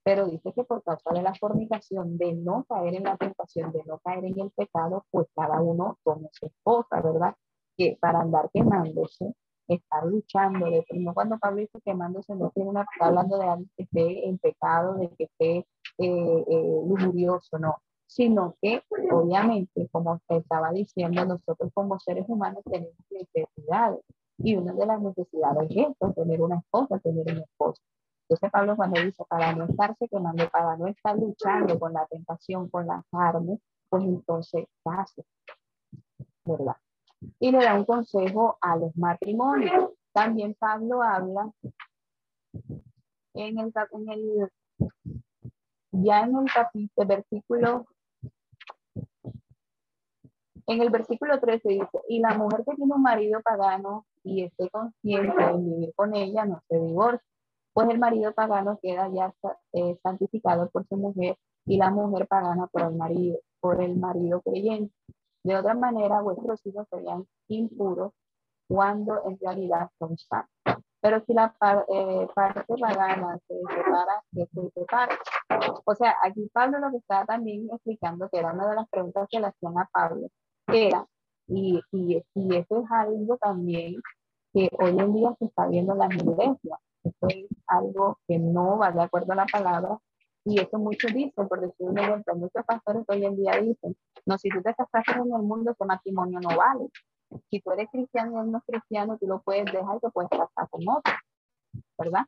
Pero 0.03 0.27
dice 0.27 0.53
que 0.53 0.63
por 0.63 0.83
causa 0.83 1.11
de 1.11 1.21
la 1.21 1.33
fornicación, 1.35 2.17
de 2.17 2.33
no 2.33 2.63
caer 2.69 2.95
en 2.95 3.03
la 3.03 3.17
tentación, 3.17 3.71
de 3.71 3.83
no 3.85 3.99
caer 3.99 4.25
en 4.25 4.39
el 4.39 4.51
pecado, 4.51 5.05
pues 5.11 5.27
cada 5.35 5.61
uno 5.61 5.97
tome 6.03 6.29
su 6.31 6.45
esposa, 6.45 7.01
¿verdad? 7.01 7.35
Que 7.75 7.97
para 7.99 8.21
andar 8.21 8.49
quemándose, 8.53 9.33
estar 9.75 10.05
luchando, 10.05 10.65
de, 10.65 10.85
no 10.93 11.13
cuando 11.13 11.37
Pablo 11.37 11.61
dice 11.61 11.79
quemándose, 11.83 12.35
no 12.35 12.51
tiene 12.51 12.69
una, 12.69 12.81
está 12.81 13.07
hablando 13.07 13.37
de 13.37 13.47
alguien 13.47 13.71
que 13.75 13.83
esté 13.83 14.27
en 14.27 14.37
pecado, 14.37 14.95
de 14.95 15.09
que 15.17 15.23
esté 15.25 15.57
eh, 15.97 16.45
eh, 16.47 16.81
lujurioso, 16.87 17.59
no, 17.59 17.75
sino 18.07 18.55
que 18.61 18.81
obviamente, 19.11 19.87
como 19.91 20.19
estaba 20.27 20.71
diciendo, 20.71 21.25
nosotros 21.25 21.71
como 21.73 21.99
seres 21.99 22.25
humanos 22.27 22.63
tenemos 22.65 22.95
necesidades 23.11 24.01
y 24.39 24.55
una 24.55 24.73
de 24.73 24.85
las 24.85 25.01
necesidades 25.01 25.69
es 25.69 25.87
esto, 25.89 26.13
tener 26.13 26.41
una 26.41 26.57
esposa, 26.57 26.99
tener 26.99 27.25
un 27.31 27.39
esposo. 27.39 27.81
Entonces 28.23 28.51
Pablo 28.51 28.75
cuando 28.75 29.01
dice, 29.01 29.23
para 29.27 29.53
no 29.53 29.65
estarse 29.65 30.07
quemando, 30.07 30.49
para 30.49 30.77
no 30.77 30.87
estar 30.87 31.17
luchando 31.17 31.79
con 31.79 31.93
la 31.93 32.05
tentación, 32.07 32.69
con 32.69 32.87
la 32.87 33.03
carne, 33.11 33.59
pues 33.89 34.03
entonces 34.03 34.65
casi, 34.83 35.23
¿verdad? 36.45 36.75
Y 37.39 37.51
le 37.51 37.59
da 37.59 37.75
un 37.75 37.85
consejo 37.85 38.57
a 38.61 38.77
los 38.77 38.95
matrimonios. 38.95 39.91
También 40.11 40.55
Pablo 40.55 41.01
habla 41.03 41.51
en 43.33 43.59
el, 43.59 43.73
en 43.91 44.09
el 44.09 44.51
ya 45.91 46.21
en 46.21 46.35
el 46.35 46.45
capítulo, 46.53 47.07
versículo, 47.07 47.87
en 50.67 50.81
el 50.81 50.89
versículo 50.89 51.39
13 51.39 51.69
dice, 51.69 52.01
y 52.07 52.19
la 52.19 52.37
mujer 52.37 52.63
que 52.65 52.75
tiene 52.75 52.93
un 52.93 53.01
marido 53.01 53.41
pagano 53.41 54.05
y 54.23 54.43
esté 54.43 54.69
consciente 54.69 55.43
de 55.43 55.57
vivir 55.57 55.93
con 55.95 56.15
ella, 56.15 56.45
no 56.45 56.61
se 56.67 56.79
divorcia, 56.79 57.25
pues 57.73 57.89
el 57.89 57.99
marido 57.99 58.33
pagano 58.33 58.79
queda 58.81 59.09
ya 59.09 59.33
eh, 59.73 59.97
santificado 60.03 60.69
por 60.69 60.85
su 60.87 60.97
mujer 60.97 61.37
y 61.65 61.77
la 61.77 61.89
mujer 61.89 62.27
pagana 62.27 62.67
por 62.67 62.83
el 62.83 62.95
marido, 62.95 63.39
por 63.59 63.81
el 63.81 63.95
marido 63.95 64.41
creyente. 64.41 64.93
De 65.49 65.57
otra 65.57 65.73
manera, 65.73 66.21
vuestros 66.21 66.63
hijos 66.67 66.85
serían 66.91 67.25
impuros 67.47 68.13
cuando 68.67 69.25
en 69.25 69.39
realidad 69.39 69.89
son 69.97 70.15
santos. 70.15 70.83
Pero 71.01 71.23
si 71.25 71.33
la 71.33 71.55
eh, 71.87 72.27
parte 72.35 72.75
pagana 72.79 73.39
se 73.47 73.55
separa, 73.55 74.23
que 74.31 74.45
se 74.45 74.69
separa. 74.69 75.17
O 75.85 75.95
sea, 75.95 76.15
aquí 76.21 76.47
Pablo 76.53 76.77
lo 76.77 76.91
que 76.91 76.97
está 76.97 77.25
también 77.25 77.67
explicando, 77.73 78.29
que 78.29 78.37
era 78.37 78.53
una 78.53 78.69
de 78.69 78.75
las 78.75 78.87
preguntas 78.89 79.27
que 79.27 79.39
le 79.39 79.47
hacían 79.47 79.75
a 79.79 79.89
Pablo, 79.91 80.27
era, 80.67 81.07
y, 81.47 81.81
y, 81.93 82.23
y 82.35 82.55
eso 82.55 82.83
es 82.83 82.91
algo 82.91 83.35
también 83.37 83.95
que 84.53 84.69
hoy 84.79 84.99
en 84.99 85.13
día 85.15 85.35
se 85.39 85.45
está 85.45 85.65
viendo 85.65 85.93
en 85.93 85.97
las 85.97 86.13
iglesias. 86.13 86.79
Esto 87.03 87.27
es 87.27 87.47
algo 87.65 88.19
que 88.27 88.37
no 88.37 88.77
va 88.77 88.91
de 88.91 89.01
acuerdo 89.01 89.33
a 89.33 89.37
la 89.37 89.45
palabra, 89.47 89.97
y 90.45 90.59
eso 90.59 90.77
muchos 90.77 91.13
dicen, 91.13 91.47
por 91.47 91.61
decir 91.61 91.87
un 91.87 91.97
ejemplo, 91.97 92.35
muchos 92.35 92.65
pastores 92.65 93.03
hoy 93.07 93.25
en 93.25 93.35
día 93.35 93.51
dicen, 93.61 93.95
no, 94.25 94.37
si 94.37 94.49
tú 94.49 94.61
te 94.61 94.73
casaste 94.73 95.11
en 95.13 95.33
el 95.33 95.41
mundo, 95.41 95.71
ese 95.71 95.85
matrimonio 95.85 96.39
no 96.39 96.55
vale. 96.55 96.87
Si 97.49 97.61
tú 97.61 97.71
eres 97.71 97.87
cristiano 97.91 98.37
y 98.37 98.45
él 98.45 98.51
no 98.51 98.57
es 98.59 98.63
cristiano, 98.65 99.17
tú 99.19 99.27
lo 99.27 99.41
puedes 99.41 99.65
dejar 99.65 99.97
y 99.97 99.99
te 99.99 100.09
puedes 100.09 100.29
casar 100.29 100.69
con 100.69 100.81
otro, 100.87 101.13
¿verdad? 101.97 102.25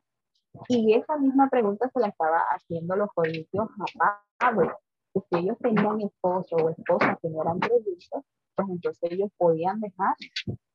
Y 0.68 0.94
esa 0.94 1.16
misma 1.16 1.48
pregunta 1.48 1.90
se 1.92 2.00
la 2.00 2.08
estaba 2.08 2.38
haciendo 2.54 2.94
los 2.94 3.08
corintios 3.14 3.68
a 3.98 4.20
Pablo, 4.38 4.78
si 5.14 5.38
ellos 5.38 5.58
tenían 5.58 6.00
esposo 6.00 6.56
o 6.56 6.70
esposa 6.70 7.18
que 7.20 7.28
no 7.28 7.42
eran 7.42 7.58
creyentes, 7.58 8.08
pues 8.54 8.68
entonces 8.68 9.12
ellos 9.12 9.30
podían 9.36 9.80
dejar 9.80 10.14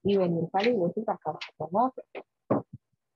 y 0.04 0.18
venir 0.18 0.50
a 0.54 0.62
la 0.62 0.70
iglesia 0.70 1.02
y 1.02 1.06
casarse 1.06 1.52
con 1.58 1.70
otros. 1.74 2.06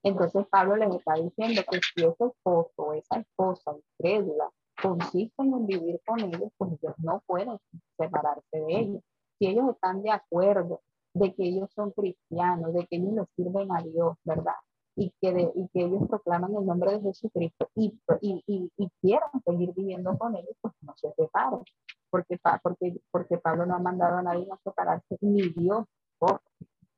Entonces 0.04 0.46
Pablo 0.50 0.76
les 0.76 0.96
está 0.96 1.14
diciendo 1.14 1.62
que 1.70 1.80
si 1.80 2.06
ese 2.06 2.26
esposo 2.26 2.94
esa 2.94 3.20
esposa 3.20 3.76
incrédula 4.00 4.50
consisten 4.82 5.54
en 5.54 5.68
vivir 5.68 6.02
con 6.06 6.20
ellos, 6.20 6.52
pues 6.58 6.72
ellos 6.82 6.96
no 6.98 7.22
pueden 7.28 7.58
separarse 7.98 8.58
de 8.60 8.80
ellos. 8.80 9.02
Si 9.38 9.48
ellos 9.48 9.70
están 9.70 10.02
de 10.02 10.12
acuerdo 10.12 10.82
de 11.14 11.34
que 11.34 11.44
ellos 11.44 11.72
son 11.74 11.92
cristianos, 11.92 12.74
de 12.74 12.88
que 12.88 12.96
ellos 12.96 13.14
le 13.14 13.26
sirven 13.36 13.72
a 13.72 13.82
Dios, 13.82 14.18
¿verdad? 14.24 14.56
Y 14.96 15.14
que, 15.22 15.52
y 15.56 15.68
que 15.70 15.86
ellos 15.86 16.08
proclaman 16.10 16.56
el 16.56 16.66
nombre 16.66 16.94
de 16.94 17.02
Jesucristo 17.02 17.70
y, 17.76 18.00
y, 18.22 18.44
y, 18.48 18.72
y 18.78 18.90
quieran 19.02 19.30
seguir 19.46 19.74
viviendo 19.74 20.18
con 20.18 20.36
ellos, 20.36 20.56
pues 20.62 20.74
no 20.82 20.94
se 20.96 21.14
separen. 21.14 21.62
Porque, 22.10 22.40
porque, 22.62 23.02
porque 23.10 23.38
Pablo 23.38 23.66
no 23.66 23.76
ha 23.76 23.80
mandado 23.80 24.18
a 24.18 24.22
nadie 24.22 24.48
a 24.52 24.58
separarse, 24.64 25.18
ni 25.22 25.50
Dios. 25.50 25.86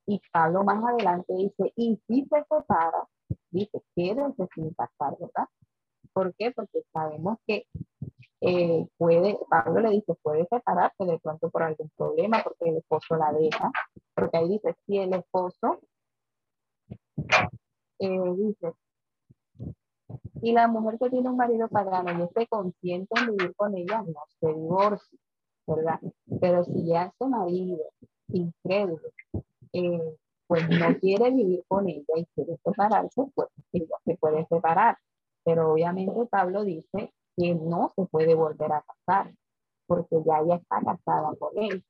Y 0.06 0.22
Pablo 0.32 0.64
más 0.64 0.84
adelante 0.84 1.34
dice, 1.34 1.72
y 1.76 2.00
si 2.08 2.26
se 2.26 2.44
separa, 2.50 3.08
dice, 3.52 3.82
quédense 3.96 4.48
sin 4.54 4.74
pasar, 4.74 5.18
¿verdad? 5.20 5.48
¿Por 6.12 6.34
qué? 6.36 6.52
Porque 6.52 6.84
sabemos 6.92 7.38
que 7.48 7.66
eh, 8.42 8.86
puede, 8.98 9.40
Pablo 9.50 9.80
le 9.82 9.92
dice, 9.92 10.16
puede 10.22 10.46
separarse 10.48 11.06
de 11.06 11.18
pronto 11.20 11.50
por 11.50 11.64
algún 11.64 11.90
problema, 11.96 12.44
porque 12.44 12.70
el 12.70 12.78
esposo 12.78 13.16
la 13.16 13.32
deja, 13.32 13.72
porque 14.14 14.38
ahí 14.38 14.50
dice, 14.50 14.76
si 14.86 14.98
el 14.98 15.14
esposo 15.14 15.80
eh, 18.00 18.34
dice, 18.38 18.74
y 20.42 20.52
la 20.52 20.68
mujer 20.68 21.00
que 21.00 21.10
tiene 21.10 21.30
un 21.30 21.38
marido 21.38 21.70
pagano 21.70 22.20
y 22.20 22.24
esté 22.24 22.46
consciente 22.48 23.18
en 23.18 23.38
vivir 23.38 23.56
con 23.56 23.78
ella, 23.78 24.02
no 24.02 24.24
se 24.42 24.48
divorcia, 24.48 25.20
¿verdad? 25.66 26.02
Pero 26.42 26.66
si 26.66 26.86
ya 26.86 27.06
ese 27.06 27.30
marido 27.30 27.78
incrédulo, 28.28 29.08
eh, 29.74 30.16
pues 30.48 30.70
no 30.70 30.98
quiere 31.00 31.32
vivir 31.32 31.64
con 31.68 31.88
ella 31.90 32.14
y 32.16 32.26
quiere 32.36 32.58
separarse, 32.64 33.24
pues 33.34 33.50
ella 33.72 33.96
se 34.06 34.16
puede 34.18 34.46
separar. 34.48 34.98
Pero 35.44 35.74
obviamente 35.74 36.26
Pablo 36.30 36.64
dice 36.64 37.12
que 37.36 37.56
no 37.56 37.92
se 37.96 38.06
puede 38.06 38.36
volver 38.36 38.72
a 38.72 38.84
casar, 38.84 39.34
porque 39.88 40.18
ya 40.26 40.40
ella 40.40 40.56
está 40.56 40.80
casada 40.82 41.34
con 41.40 41.52
él. 41.58 41.84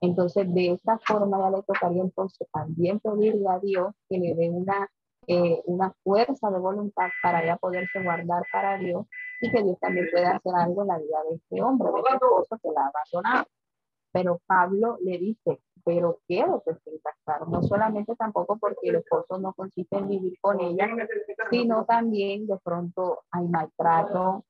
Entonces, 0.00 0.52
de 0.52 0.72
esta 0.72 0.98
forma 0.98 1.38
ya 1.38 1.50
le 1.50 1.62
tocaría 1.62 2.02
entonces 2.02 2.48
también 2.52 3.00
pedirle 3.00 3.48
a 3.48 3.58
Dios 3.58 3.94
que 4.08 4.18
le 4.18 4.34
dé 4.34 4.50
una, 4.50 4.88
eh, 5.26 5.62
una 5.66 5.92
fuerza 6.02 6.50
de 6.50 6.58
voluntad 6.58 7.08
para 7.22 7.44
ya 7.44 7.56
poderse 7.56 8.02
guardar 8.02 8.42
para 8.52 8.78
Dios 8.78 9.06
y 9.40 9.50
que 9.50 9.62
Dios 9.62 9.78
también 9.80 10.08
pueda 10.10 10.36
hacer 10.36 10.54
algo 10.54 10.82
en 10.82 10.88
la 10.88 10.98
vida 10.98 11.18
de 11.28 11.36
este 11.36 11.62
hombre, 11.62 11.90
de 11.92 11.98
este 11.98 12.14
esposo 12.14 12.58
que 12.62 12.70
la 12.72 12.80
ha 12.82 12.88
abandonado. 12.88 13.46
Pero 14.12 14.40
Pablo 14.46 14.98
le 15.02 15.18
dice, 15.18 15.60
pero 15.86 16.18
quiero 16.26 16.64
que 16.66 16.74
se 16.74 17.00
casar, 17.00 17.46
no 17.46 17.62
solamente 17.62 18.16
tampoco 18.16 18.58
porque 18.58 18.88
el 18.88 18.96
esposo 18.96 19.38
no 19.38 19.54
consiste 19.54 19.96
en 19.96 20.08
vivir 20.08 20.36
con 20.40 20.60
ella, 20.60 20.88
sino 21.48 21.84
también 21.84 22.48
de 22.48 22.58
pronto 22.58 23.20
hay 23.30 23.46
maltrato, 23.46 24.44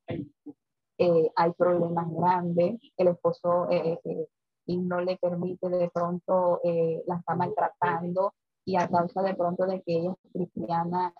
eh, 0.97 1.31
hay 1.37 1.53
problemas 1.53 2.07
grandes, 2.11 2.81
el 2.97 3.09
esposo 3.09 3.69
eh, 3.71 4.01
eh, 4.03 4.29
y 4.65 4.79
no 4.79 5.03
le 5.03 5.19
permite 5.19 5.69
de 5.69 5.91
pronto, 5.91 6.59
la 6.65 7.17
está 7.17 7.35
maltratando 7.35 8.33
y 8.65 8.77
a 8.77 8.89
causa 8.89 9.21
de 9.23 9.35
pronto 9.35 9.67
de 9.67 9.83
que 9.83 9.95
ella 9.95 10.13
es 10.13 10.33
cristiana, 10.33 11.13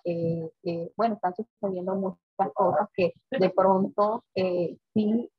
bueno, 0.97 1.13
están 1.13 1.35
sucediendo 1.35 1.95
muchas 1.95 2.53
cosas 2.55 2.89
que 2.95 3.13
de 3.29 3.49
pronto 3.51 4.23
sí 4.33 5.31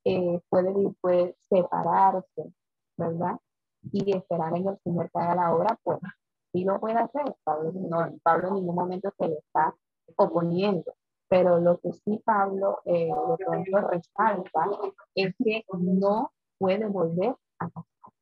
puede, 0.48 0.94
puede 1.00 1.36
separarse, 1.50 2.52
¿verdad? 2.96 3.38
Y 3.92 4.16
esperar 4.16 4.56
en 4.56 4.68
el 4.68 4.78
Señor 4.78 5.10
que 5.10 5.18
haga 5.18 5.34
la 5.34 5.54
obra, 5.54 5.78
pues 5.82 5.98
sí 6.52 6.64
lo 6.64 6.80
puede 6.80 6.96
hacer. 6.96 7.34
Pablo, 7.44 7.72
no, 7.74 8.18
Pablo 8.22 8.48
en 8.48 8.54
ningún 8.54 8.74
momento 8.74 9.12
se 9.18 9.28
le 9.28 9.38
está 9.38 9.74
oponiendo. 10.16 10.94
Pero 11.28 11.60
lo 11.60 11.78
que 11.78 11.92
sí 11.92 12.22
Pablo 12.24 12.80
eh, 12.86 13.10
de 13.38 13.44
pronto 13.44 13.88
resalta 13.88 14.68
es 15.14 15.34
que 15.44 15.64
no 15.78 16.32
puede 16.58 16.86
volver 16.86 17.36
a 17.58 17.68
casar, 17.68 18.12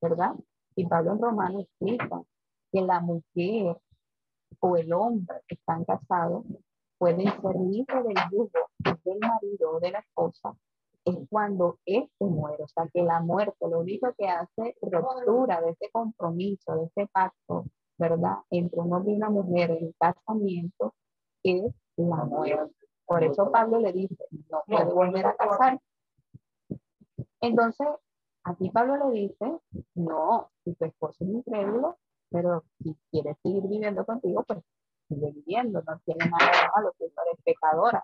¿verdad? 0.00 0.34
Y 0.74 0.86
Pablo 0.86 1.12
en 1.12 1.20
Romano 1.20 1.60
explica 1.60 2.22
que 2.72 2.80
la 2.80 3.00
mujer 3.00 3.76
o 4.60 4.76
el 4.76 4.92
hombre 4.92 5.36
que 5.46 5.54
están 5.54 5.84
casados 5.84 6.44
pueden 6.98 7.28
ser 7.40 7.56
libres 7.56 8.04
del 8.04 8.16
yugo 8.30 8.50
del 9.04 9.18
marido 9.20 9.72
o 9.72 9.80
de 9.80 9.90
la 9.90 9.98
esposa 9.98 10.56
es 11.04 11.16
cuando 11.28 11.78
este 11.84 12.24
muere, 12.24 12.64
o 12.64 12.68
sea 12.68 12.88
que 12.92 13.02
la 13.02 13.20
muerte 13.20 13.68
lo 13.68 13.80
único 13.80 14.12
que 14.16 14.26
hace 14.26 14.76
ruptura 14.80 15.60
de 15.60 15.70
ese 15.70 15.90
compromiso, 15.90 16.76
de 16.76 16.84
ese 16.86 17.06
pacto, 17.12 17.66
¿verdad? 17.98 18.38
Entre 18.50 18.80
un 18.80 18.92
hombre 18.92 19.12
y 19.12 19.16
una 19.16 19.30
mujer 19.30 19.70
en 19.72 19.86
el 19.86 19.94
casamiento 19.98 20.94
es 21.42 21.72
la 21.96 22.24
muerte. 22.24 22.74
Por 23.06 23.22
eso 23.22 23.50
Pablo 23.50 23.80
le 23.80 23.92
dice, 23.92 24.16
no 24.50 24.62
puede 24.66 24.92
volver 24.92 25.26
a 25.26 25.36
casar. 25.36 25.78
Entonces, 27.40 27.86
aquí 28.44 28.70
Pablo 28.70 29.10
le 29.10 29.20
dice, 29.20 29.58
no, 29.94 30.50
si 30.64 30.74
tu 30.74 30.86
esposo 30.86 31.22
es 31.24 31.30
incrédulo, 31.30 31.98
pero 32.30 32.64
si 32.82 32.96
quieres 33.10 33.36
seguir 33.42 33.62
viviendo 33.68 34.06
contigo, 34.06 34.42
pues 34.46 34.60
sigue 35.08 35.30
viviendo, 35.32 35.82
no 35.86 36.00
tiene 36.06 36.24
nada 36.30 36.70
malo, 36.74 36.92
no 36.98 37.06
eres 37.06 37.42
pecadora. 37.44 38.02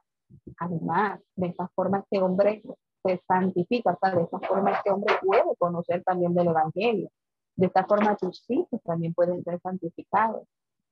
Además, 0.58 1.20
de 1.34 1.46
esta 1.48 1.66
forma 1.68 2.00
este 2.00 2.22
hombre 2.22 2.62
se 3.02 3.22
santifica, 3.26 3.98
de 4.14 4.22
esta 4.22 4.38
forma 4.40 4.72
este 4.72 4.90
hombre 4.90 5.14
puede 5.24 5.56
conocer 5.58 6.02
también 6.04 6.34
del 6.34 6.48
Evangelio. 6.48 7.10
De 7.56 7.66
esta 7.66 7.84
forma 7.84 8.16
tus 8.16 8.44
hijos 8.48 8.80
también 8.84 9.14
pueden 9.14 9.42
ser 9.44 9.60
santificados. 9.60 10.46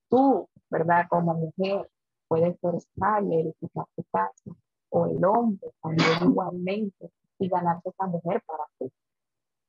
Tú, 0.09 0.49
¿verdad? 0.71 1.07
Como 1.09 1.35
mujer, 1.35 1.89
puedes 2.29 2.59
ser 2.61 2.75
sabia, 2.99 3.41
edificar 3.41 3.87
tu 3.97 4.05
casa. 4.13 4.51
O 4.91 5.07
el 5.07 5.25
hombre 5.25 5.71
también 5.83 6.31
igualmente 6.31 7.11
y 7.39 7.49
ganarse 7.49 7.91
esa 7.91 8.07
mujer 8.07 8.43
para 8.47 8.65
ti. 8.79 8.93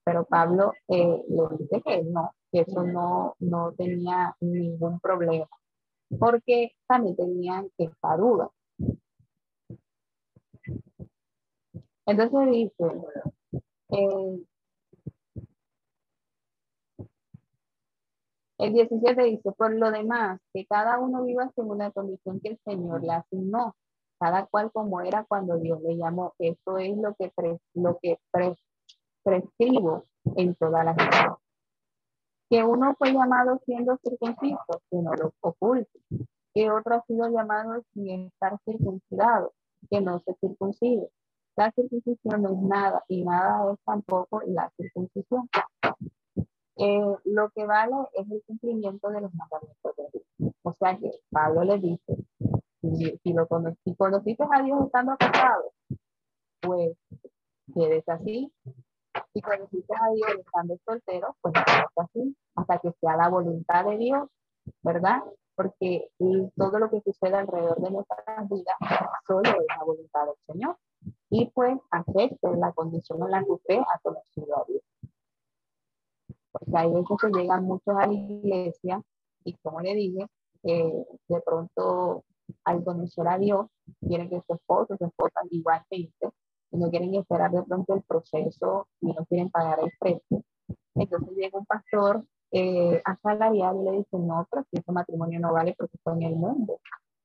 Pero 0.03 0.25
Pablo 0.25 0.73
eh, 0.87 1.23
le 1.27 1.57
dice 1.57 1.81
que 1.81 2.03
no, 2.03 2.31
que 2.51 2.61
eso 2.61 2.83
no, 2.83 3.35
no 3.39 3.73
tenía 3.73 4.35
ningún 4.39 4.99
problema, 4.99 5.47
porque 6.19 6.71
también 6.87 7.15
tenían 7.15 7.69
esta 7.77 8.17
duda. 8.17 8.49
Entonces 12.09 12.51
dice, 12.51 12.83
eh, 13.91 14.43
el 18.57 18.73
17 18.73 19.23
dice, 19.25 19.51
por 19.51 19.71
lo 19.75 19.91
demás, 19.91 20.41
que 20.51 20.65
cada 20.65 20.97
uno 20.97 21.23
viva 21.23 21.51
según 21.53 21.77
la 21.77 21.91
condición 21.91 22.39
que 22.39 22.49
el 22.49 22.59
Señor 22.65 23.03
le 23.03 23.13
asignó, 23.13 23.75
cada 24.19 24.47
cual 24.47 24.71
como 24.71 25.01
era 25.01 25.23
cuando 25.25 25.59
Dios 25.59 25.83
le 25.83 25.97
llamó. 25.97 26.33
Esto 26.39 26.79
es 26.79 26.97
lo 26.97 27.13
que, 27.13 27.31
lo 27.75 27.99
que 28.01 28.17
prescribo 29.23 30.05
en 30.35 30.55
todas 30.55 30.85
las 30.85 30.97
cosas. 30.97 31.37
Que 32.49 32.63
uno 32.63 32.95
fue 32.97 33.13
llamado 33.13 33.61
siendo 33.67 33.99
circunciso, 34.03 34.81
que 34.89 34.97
no 34.97 35.13
lo 35.13 35.31
oculte. 35.41 35.99
Que 36.55 36.71
otro 36.71 36.95
ha 36.95 37.03
sido 37.03 37.29
llamado 37.29 37.83
sin 37.93 38.25
estar 38.25 38.57
circuncidado, 38.65 39.53
que 39.91 40.01
no 40.01 40.17
se 40.21 40.33
circuncide 40.41 41.11
la 41.59 41.71
circuncisión 41.71 42.41
no 42.41 42.53
es 42.53 42.61
nada 42.61 43.03
y 43.09 43.21
nada 43.25 43.73
es 43.73 43.79
tampoco 43.83 44.41
la 44.45 44.71
circuncisión. 44.77 45.49
Eh, 46.77 47.15
lo 47.25 47.49
que 47.49 47.65
vale 47.65 47.95
es 48.13 48.31
el 48.31 48.41
cumplimiento 48.47 49.09
de 49.09 49.19
los 49.19 49.33
mandamientos 49.33 49.95
de 49.97 50.03
Dios. 50.13 50.53
O 50.63 50.71
sea 50.71 50.97
que 50.97 51.11
Pablo 51.29 51.65
le 51.65 51.77
dice, 51.79 52.15
si, 52.81 53.33
lo 53.33 53.45
si 53.83 53.95
conociste 53.95 54.45
a 54.49 54.63
Dios 54.63 54.85
estando 54.85 55.17
casado, 55.17 55.73
pues 56.61 56.95
quédese 57.73 58.09
así. 58.09 58.53
Si 59.33 59.41
conociste 59.41 59.93
a 59.93 60.13
Dios 60.13 60.39
estando 60.39 60.77
soltero, 60.85 61.35
pues 61.41 61.53
quédese 61.55 61.93
así, 61.97 62.37
hasta 62.55 62.79
que 62.79 62.91
sea 63.01 63.17
la 63.17 63.27
voluntad 63.27 63.83
de 63.83 63.97
Dios, 63.97 64.29
¿verdad? 64.81 65.23
Porque 65.55 66.09
todo 66.55 66.79
lo 66.79 66.89
que 66.89 67.01
sucede 67.01 67.35
alrededor 67.35 67.81
de 67.81 67.91
nuestras 67.91 68.47
vidas 68.47 68.77
solo 69.27 69.41
es 69.41 69.65
la 69.77 69.83
voluntad 69.83 70.25
del 70.25 70.35
Señor 70.47 70.77
y 71.29 71.49
pues 71.51 71.77
acepte 71.91 72.55
la 72.57 72.71
condición 72.73 73.21
en 73.23 73.31
la 73.31 73.43
que 73.43 73.51
usted 73.51 73.79
ha 73.79 73.99
conocido 73.99 74.57
a 74.57 74.65
Dios. 74.67 74.81
Porque 76.51 76.71
hay 76.77 76.91
veces 76.91 77.17
que 77.21 77.39
llegan 77.39 77.63
muchos 77.65 77.95
a 77.95 78.07
la 78.07 78.13
iglesia 78.13 79.01
y 79.43 79.53
como 79.57 79.81
le 79.81 79.95
dije, 79.95 80.27
eh, 80.63 81.05
de 81.27 81.41
pronto 81.41 82.23
al 82.63 82.83
conocer 82.83 83.27
a 83.27 83.37
Dios, 83.37 83.67
quieren 84.01 84.29
que 84.29 84.41
su 84.45 84.53
esposo, 84.53 84.97
su 84.97 85.05
esposa 85.05 85.41
igualmente, 85.51 86.29
y 86.71 86.77
no 86.77 86.89
quieren 86.89 87.13
esperar 87.15 87.51
de 87.51 87.63
pronto 87.63 87.93
el 87.93 88.03
proceso 88.03 88.87
y 89.01 89.07
no 89.07 89.25
quieren 89.25 89.49
pagar 89.49 89.79
el 89.79 89.91
precio. 89.99 90.43
Entonces 90.95 91.29
llega 91.35 91.57
un 91.57 91.65
pastor 91.65 92.25
eh, 92.51 93.01
asalariado 93.05 93.81
y 93.81 93.85
le 93.85 93.91
dice, 93.97 94.17
no, 94.17 94.47
pero 94.49 94.63
si 94.69 94.79
ese 94.79 94.91
matrimonio 94.91 95.39
no 95.39 95.53
vale 95.53 95.75
porque 95.77 95.97
está 95.97 96.13
en 96.13 96.23
el 96.23 96.35
mundo. 96.35 96.79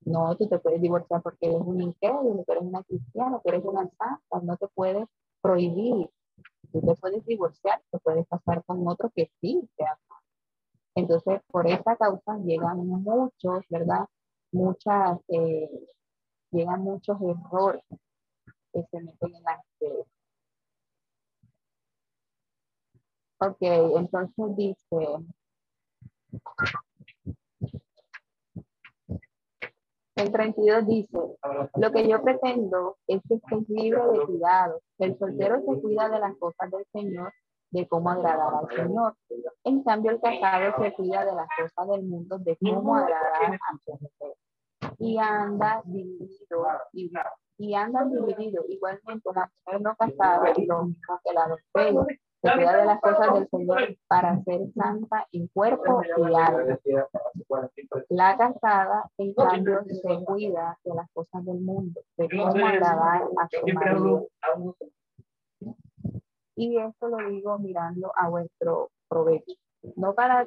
No, 0.05 0.37
tú 0.37 0.49
te 0.49 0.59
puedes 0.59 0.83
divorciar 0.83 1.23
porque 1.23 1.47
eres 1.47 1.63
un 1.63 1.81
incrédulo, 1.81 2.45
eres 2.47 2.63
una 2.63 2.83
cristiana, 2.85 3.41
que 3.43 3.51
eres 3.51 3.65
una 3.65 3.89
santa, 3.99 4.21
no 4.43 4.57
te 4.57 4.69
puedes 4.69 5.07
prohibir. 5.41 6.11
Tú 6.73 6.81
te 6.81 6.95
puedes 6.97 7.25
divorciar, 7.25 7.83
te 7.91 7.99
puedes 7.99 8.27
casar 8.29 8.65
con 8.65 8.87
otro 8.87 9.11
que 9.15 9.31
sí 9.41 9.69
te 9.77 9.85
ama. 9.85 10.21
Entonces, 10.95 11.41
por 11.51 11.67
esta 11.67 11.97
causa 11.97 12.39
llegan 12.39 12.87
muchos, 12.87 13.65
¿verdad? 13.71 14.07
Muchas, 14.53 15.19
eh, 15.29 15.71
llegan 16.51 16.83
muchos 16.83 17.19
errores 17.21 17.83
que 18.73 18.83
se 18.91 19.01
meten 19.01 19.35
en 19.35 19.43
la 19.43 19.63
iglesia. 19.81 20.05
Ok, 23.39 23.59
entonces 23.61 24.57
dice, 24.57 25.27
el 30.17 30.31
32 30.31 30.87
dice, 30.87 31.19
lo 31.75 31.93
que 31.93 32.09
yo 32.09 32.23
pretendo 32.23 32.97
es 33.07 33.21
que 33.29 33.35
estés 33.35 33.69
libre 33.69 34.01
de 34.13 34.27
cuidado. 34.27 34.81
El 34.99 35.19
soltero 35.19 35.61
se 35.67 35.81
cuida 35.81 36.09
de 36.09 36.21
las 36.21 36.37
cosas 36.37 36.71
del 36.71 36.85
Señor, 36.93 37.33
de 37.71 37.89
cómo 37.89 38.11
agradar 38.11 38.55
al 38.55 38.77
Señor. 38.77 39.17
En 39.65 39.83
cambio, 39.83 40.13
el 40.13 40.21
casado 40.21 40.83
se 40.83 40.93
cuida 40.95 41.25
de 41.25 41.33
las 41.35 41.49
cosas 41.59 41.91
del 41.91 42.05
mundo, 42.05 42.39
de 42.39 42.57
cómo 42.59 42.95
agradar 42.95 43.55
a 43.55 43.59
su. 43.85 44.35
Y 44.99 45.19
anda 45.19 45.83
dividido, 45.85 46.67
y, 47.59 47.75
andan 47.75 48.13
divididos. 48.13 48.65
Igualmente, 48.69 49.31
la 49.35 49.51
mujer 49.67 49.81
no 49.81 49.97
casada 49.97 50.53
y 50.57 50.67
lo 50.67 50.85
mismo 50.85 51.21
que 51.25 51.33
la 51.33 51.49
se 52.45 52.53
cuida 52.53 52.77
de 52.77 52.85
las 52.85 53.01
cosas 53.01 53.35
del 53.35 53.49
Señor 53.49 53.97
para 54.07 54.43
ser 54.43 54.61
santa 54.75 55.27
en 55.33 55.49
cuerpo 55.49 56.03
y 56.05 56.23
alma. 56.23 56.79
La 58.11 58.37
casada, 58.37 59.11
en 59.17 59.35
cambio, 59.35 59.83
se 59.85 60.25
cuida 60.25 60.79
de 60.85 60.95
las 60.95 61.11
cosas 61.13 61.45
del 61.45 61.61
mundo, 61.61 62.01
de 62.17 62.29
cómo 62.29 62.67
agradar 62.67 63.23
a 63.23 63.49
su 63.49 63.67
marido. 63.73 64.29
Y 66.57 66.79
esto 66.79 67.09
lo 67.09 67.29
digo 67.29 67.59
mirando 67.59 68.13
a 68.15 68.29
vuestro 68.29 68.91
provecho, 69.09 69.55
no 69.97 70.15
para 70.15 70.47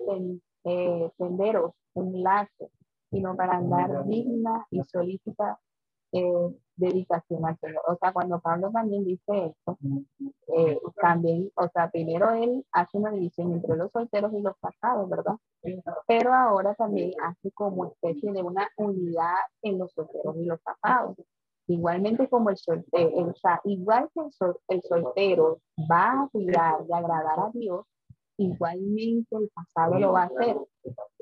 eh, 0.64 1.12
tenderos 1.18 1.74
un 1.94 2.22
lazo, 2.22 2.70
sino 3.10 3.36
para 3.36 3.58
andar 3.58 4.06
digna 4.06 4.68
y 4.70 4.84
solícita 4.84 5.60
eh, 6.12 6.56
dedicación 6.78 7.46
al 7.46 7.58
Señor. 7.60 7.82
O 7.88 7.98
sea, 7.98 8.14
cuando 8.14 8.40
Pablo 8.40 8.72
también 8.72 9.04
dice 9.04 9.48
esto, 9.48 9.78
eh, 10.56 10.80
también, 11.02 11.52
o 11.56 11.68
sea, 11.70 11.90
primero 11.90 12.32
él 12.32 12.66
hace 12.72 12.98
una 12.98 13.12
división 13.12 13.52
entre 13.52 13.76
los 13.76 13.92
solteros 13.92 14.32
y 14.34 14.42
los 14.42 14.56
casados, 14.62 15.10
¿verdad? 15.10 15.36
Pero 16.08 16.34
ahora 16.34 16.74
también 16.76 17.12
hace 17.24 17.52
como 17.52 17.86
especie 17.88 18.32
de 18.32 18.42
una 18.42 18.70
unidad 18.78 19.36
en 19.64 19.80
los 19.80 19.92
solteros 19.92 20.36
y 20.38 20.46
los 20.46 20.60
casados. 20.62 21.18
Igualmente 21.70 22.30
como 22.30 22.50
el 22.50 22.58
soltero, 22.58 23.10
o 23.14 23.34
sea, 23.36 23.60
igual 23.66 24.10
que 24.14 24.22
el, 24.22 24.54
el 24.70 24.82
soltero 24.84 25.60
va 25.92 26.22
a 26.22 26.30
cuidar 26.32 26.86
de 26.86 26.94
agradar 26.94 27.40
a 27.40 27.52
Dios, 27.54 27.86
igualmente 28.38 29.36
el 29.36 29.50
casado 29.54 30.00
lo 30.00 30.14
va 30.14 30.24
a 30.24 30.26
hacer, 30.26 30.58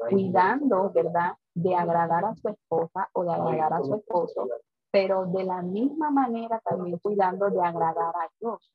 cuidando, 0.09 0.91
¿verdad? 0.93 1.33
De 1.55 1.73
agradar 1.75 2.25
a 2.25 2.35
su 2.35 2.49
esposa 2.49 3.09
o 3.13 3.23
de 3.23 3.31
agradar 3.31 3.73
a 3.73 3.83
su 3.83 3.95
esposo, 3.95 4.47
pero 4.95 5.25
de 5.25 5.43
la 5.43 5.61
misma 5.61 6.09
manera 6.09 6.61
también 6.63 6.97
cuidando 6.99 7.49
de 7.49 7.61
agradar 7.61 8.15
a 8.15 8.29
Dios. 8.39 8.71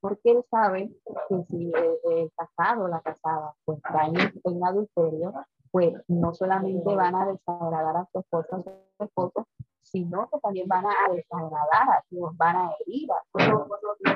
Porque 0.00 0.32
él 0.32 0.44
sabe 0.50 0.90
que 1.28 1.44
si 1.44 1.70
el, 1.72 2.32
casado 2.36 2.86
o 2.86 2.88
la 2.88 3.00
casada 3.00 3.54
pues 3.64 3.78
está 3.78 4.06
en, 4.06 4.64
adulterio, 4.64 5.32
pues 5.70 5.94
no 6.08 6.34
solamente 6.34 6.96
van 6.96 7.14
a 7.14 7.26
desagradar 7.26 7.98
a 7.98 8.08
su 8.10 8.18
esposa 8.18 8.56
o 8.56 8.62
su 8.64 9.04
esposo, 9.04 9.46
sino 9.82 10.28
que 10.30 10.40
también 10.40 10.66
van 10.66 10.86
a 10.86 11.12
desagradar 11.12 11.90
a 11.90 12.04
Dios, 12.10 12.36
van 12.36 12.56
a 12.56 12.70
herir 12.80 13.08
a 13.12 13.44
Dios. 13.44 13.68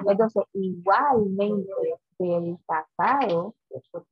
Entonces, 0.08 0.42
igualmente 0.52 1.70
que 2.18 2.36
el 2.36 2.58
casado 2.66 3.54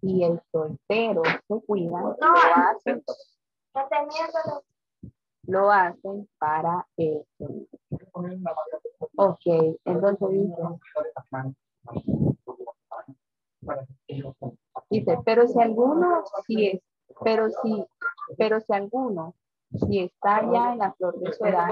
y 0.03 0.23
el 0.23 0.41
soltero 0.53 1.23
se 1.49 1.67
cuidan, 1.67 2.15
lo 2.21 2.29
hacen 2.55 3.03
lo 5.47 5.71
hacen 5.71 6.29
para 6.39 6.87
eso. 6.97 7.27
Ok, 9.17 9.41
entonces 9.85 10.29
dice, 14.91 15.19
pero 15.25 15.47
si 15.47 15.61
alguno, 15.61 16.23
si 16.47 16.67
es, 16.67 16.81
pero 17.25 17.49
si, 17.51 17.85
pero 18.37 18.61
si 18.61 18.73
alguno, 18.73 19.35
si 19.89 20.01
está 20.01 20.43
ya 20.53 20.73
en 20.73 20.79
la 20.79 20.93
flor 20.93 21.19
de 21.19 21.33
su 21.33 21.45
edad, 21.45 21.69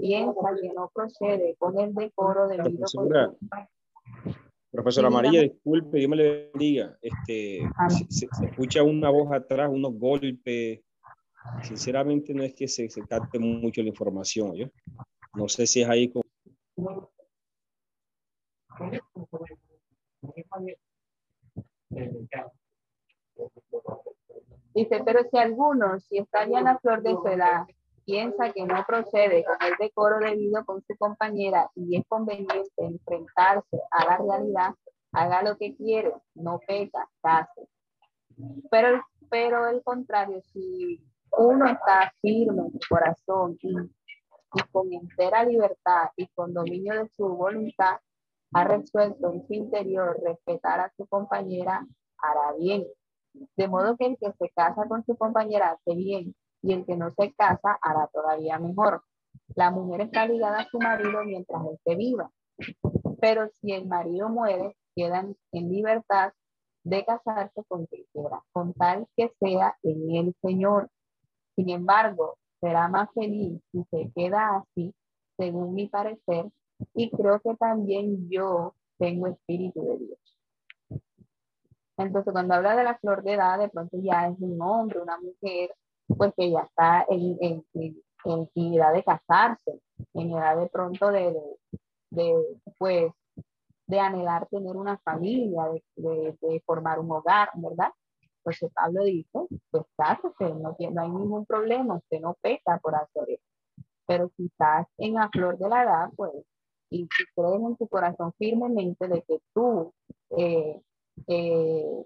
piensa 0.00 0.54
que 0.60 0.72
no 0.72 0.90
procede 0.92 1.56
con 1.58 1.78
el 1.78 1.94
decoro 1.94 2.48
debido 2.48 2.78
Profesora, 2.78 3.32
Profesora 4.70 5.10
María, 5.10 5.42
disculpe, 5.42 5.98
Dios 5.98 6.10
me 6.10 6.16
le 6.16 6.50
bendiga. 6.52 6.98
Este, 7.00 7.60
se, 8.08 8.26
se, 8.30 8.46
escucha 8.46 8.82
una 8.82 9.08
voz 9.08 9.32
atrás, 9.32 9.70
unos 9.72 9.96
golpes, 9.96 10.80
sinceramente 11.62 12.34
no 12.34 12.42
es 12.42 12.54
que 12.54 12.68
se, 12.68 12.88
se 12.88 13.02
mucho 13.38 13.82
la 13.82 13.88
información, 13.88 14.54
¿yo? 14.54 14.66
No 15.34 15.48
sé 15.48 15.66
si 15.66 15.82
es 15.82 15.88
ahí. 15.88 16.12
Dice, 24.74 25.02
pero 25.04 25.22
si 25.30 25.38
alguno, 25.38 26.00
si 26.00 26.18
está 26.18 26.48
ya 26.48 26.58
en 26.58 26.64
la 26.64 26.78
flor 26.78 27.02
de 27.02 27.12
su 27.12 27.26
edad, 27.28 27.66
piensa 28.04 28.52
que 28.52 28.64
no 28.64 28.84
procede 28.86 29.44
con 29.44 29.56
el 29.66 29.74
decoro 29.78 30.18
debido 30.18 30.64
con 30.64 30.82
su 30.82 30.96
compañera 30.96 31.70
y 31.74 31.96
es 31.96 32.04
conveniente 32.08 32.70
enfrentarse 32.76 33.78
a 33.90 34.04
la 34.04 34.18
realidad, 34.18 34.74
haga 35.12 35.42
lo 35.42 35.56
que 35.56 35.76
quiere, 35.76 36.12
no 36.34 36.58
peca, 36.66 37.08
case. 37.22 37.68
Pero, 38.70 39.00
pero 39.30 39.68
el 39.68 39.82
contrario, 39.82 40.42
si 40.42 41.00
uno 41.38 41.66
está 41.66 42.12
firme 42.20 42.62
en 42.62 42.72
su 42.72 42.88
corazón 42.88 43.58
y, 43.60 43.74
con 44.70 44.92
entera 44.92 45.44
libertad 45.44 46.10
y 46.16 46.28
con 46.28 46.54
dominio 46.54 46.94
de 46.94 47.08
su 47.16 47.28
voluntad, 47.28 47.98
ha 48.52 48.64
resuelto 48.64 49.32
en 49.32 49.46
su 49.46 49.54
interior 49.54 50.16
respetar 50.22 50.80
a 50.80 50.92
su 50.96 51.06
compañera, 51.06 51.84
hará 52.18 52.52
bien. 52.56 52.86
De 53.56 53.66
modo 53.66 53.96
que 53.96 54.06
el 54.06 54.16
que 54.18 54.32
se 54.32 54.48
casa 54.50 54.86
con 54.88 55.04
su 55.04 55.16
compañera 55.16 55.72
hace 55.72 55.96
bien 55.96 56.36
y 56.62 56.72
el 56.72 56.86
que 56.86 56.96
no 56.96 57.12
se 57.18 57.32
casa 57.34 57.78
hará 57.82 58.08
todavía 58.12 58.58
mejor. 58.58 59.02
La 59.56 59.72
mujer 59.72 60.02
está 60.02 60.26
ligada 60.26 60.60
a 60.60 60.68
su 60.68 60.78
marido 60.78 61.24
mientras 61.24 61.62
esté 61.66 61.96
viva, 61.96 62.30
pero 63.20 63.48
si 63.60 63.72
el 63.72 63.86
marido 63.86 64.28
muere, 64.28 64.76
quedan 64.94 65.36
en 65.52 65.70
libertad 65.70 66.32
de 66.84 67.04
casarse 67.04 67.64
con 67.66 67.86
quien 67.86 68.04
quiera, 68.12 68.42
con 68.52 68.72
tal 68.74 69.06
que 69.16 69.32
sea 69.40 69.76
en 69.82 70.14
el 70.14 70.34
Señor. 70.40 70.90
Sin 71.56 71.70
embargo, 71.70 72.36
será 72.60 72.88
más 72.88 73.08
feliz 73.14 73.60
si 73.70 73.84
se 73.90 74.10
queda 74.14 74.56
así, 74.56 74.94
según 75.36 75.74
mi 75.74 75.88
parecer, 75.88 76.46
y 76.94 77.10
creo 77.10 77.40
que 77.40 77.54
también 77.56 78.28
yo 78.30 78.74
tengo 78.98 79.26
espíritu 79.28 79.84
de 79.84 79.98
Dios. 79.98 80.18
Entonces, 81.96 82.32
cuando 82.32 82.54
habla 82.54 82.74
de 82.76 82.84
la 82.84 82.98
flor 82.98 83.22
de 83.22 83.34
edad, 83.34 83.58
de 83.58 83.68
pronto 83.68 83.96
ya 84.00 84.28
es 84.28 84.36
un 84.40 84.60
hombre, 84.60 85.00
una 85.00 85.18
mujer, 85.18 85.74
pues 86.06 86.32
que 86.36 86.50
ya 86.50 86.60
está 86.60 87.06
en, 87.08 87.36
en, 87.40 87.64
en, 88.24 88.74
edad 88.74 88.92
de 88.92 89.04
casarse, 89.04 89.80
en 90.14 90.30
edad 90.32 90.56
de 90.56 90.66
pronto 90.68 91.10
de, 91.12 91.36
de, 92.10 92.34
pues, 92.78 93.12
de 93.86 94.00
anhelar 94.00 94.48
tener 94.48 94.76
una 94.76 94.98
familia, 94.98 95.64
de, 95.96 96.36
de 96.40 96.62
formar 96.66 96.98
un 96.98 97.12
hogar, 97.12 97.50
¿verdad? 97.54 97.92
Pues 98.44 98.60
Pablo 98.74 99.04
dice, 99.04 99.38
pues 99.70 99.84
cásese, 99.96 100.54
no, 100.54 100.76
no 100.78 101.02
hay 101.02 101.10
ningún 101.10 101.46
problema, 101.46 101.96
usted 101.96 102.20
no 102.20 102.36
peca 102.40 102.78
por 102.78 102.94
hacer 102.94 103.24
eso. 103.30 103.42
Pero 104.06 104.30
estás 104.38 104.86
en 104.98 105.14
la 105.14 105.28
flor 105.30 105.58
de 105.58 105.68
la 105.68 105.82
edad, 105.82 106.10
pues, 106.14 106.32
y 106.90 107.08
si 107.16 107.24
crees 107.34 107.60
en 107.60 107.76
tu 107.76 107.88
corazón 107.88 108.32
firmemente 108.38 109.08
de 109.08 109.22
que 109.22 109.40
tú 109.54 109.92
eh, 110.36 110.80
eh, 111.26 112.04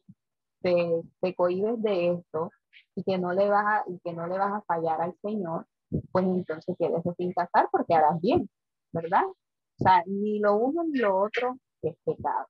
te, 0.63 1.03
te 1.21 1.35
cohibes 1.35 1.83
de 1.83 2.13
esto 2.13 2.51
y 2.95 3.03
que 3.03 3.19
no 3.19 3.33
le 3.33 3.49
vas 3.49 3.67
a, 3.67 3.85
y 3.91 3.99
que 3.99 4.13
no 4.13 4.27
le 4.27 4.39
vas 4.39 4.53
a 4.53 4.63
fallar 4.63 5.01
al 5.01 5.15
Señor, 5.21 5.67
pues 6.13 6.25
entonces 6.25 6.77
quédese 6.79 7.13
sin 7.17 7.33
casar 7.33 7.69
porque 7.71 7.95
harás 7.95 8.21
bien, 8.21 8.49
¿verdad? 8.93 9.25
O 9.27 9.83
sea, 9.83 10.03
ni 10.07 10.39
lo 10.39 10.57
uno 10.57 10.85
ni 10.85 10.99
lo 10.99 11.21
otro 11.21 11.59
es 11.83 11.97
pecado. 12.05 12.47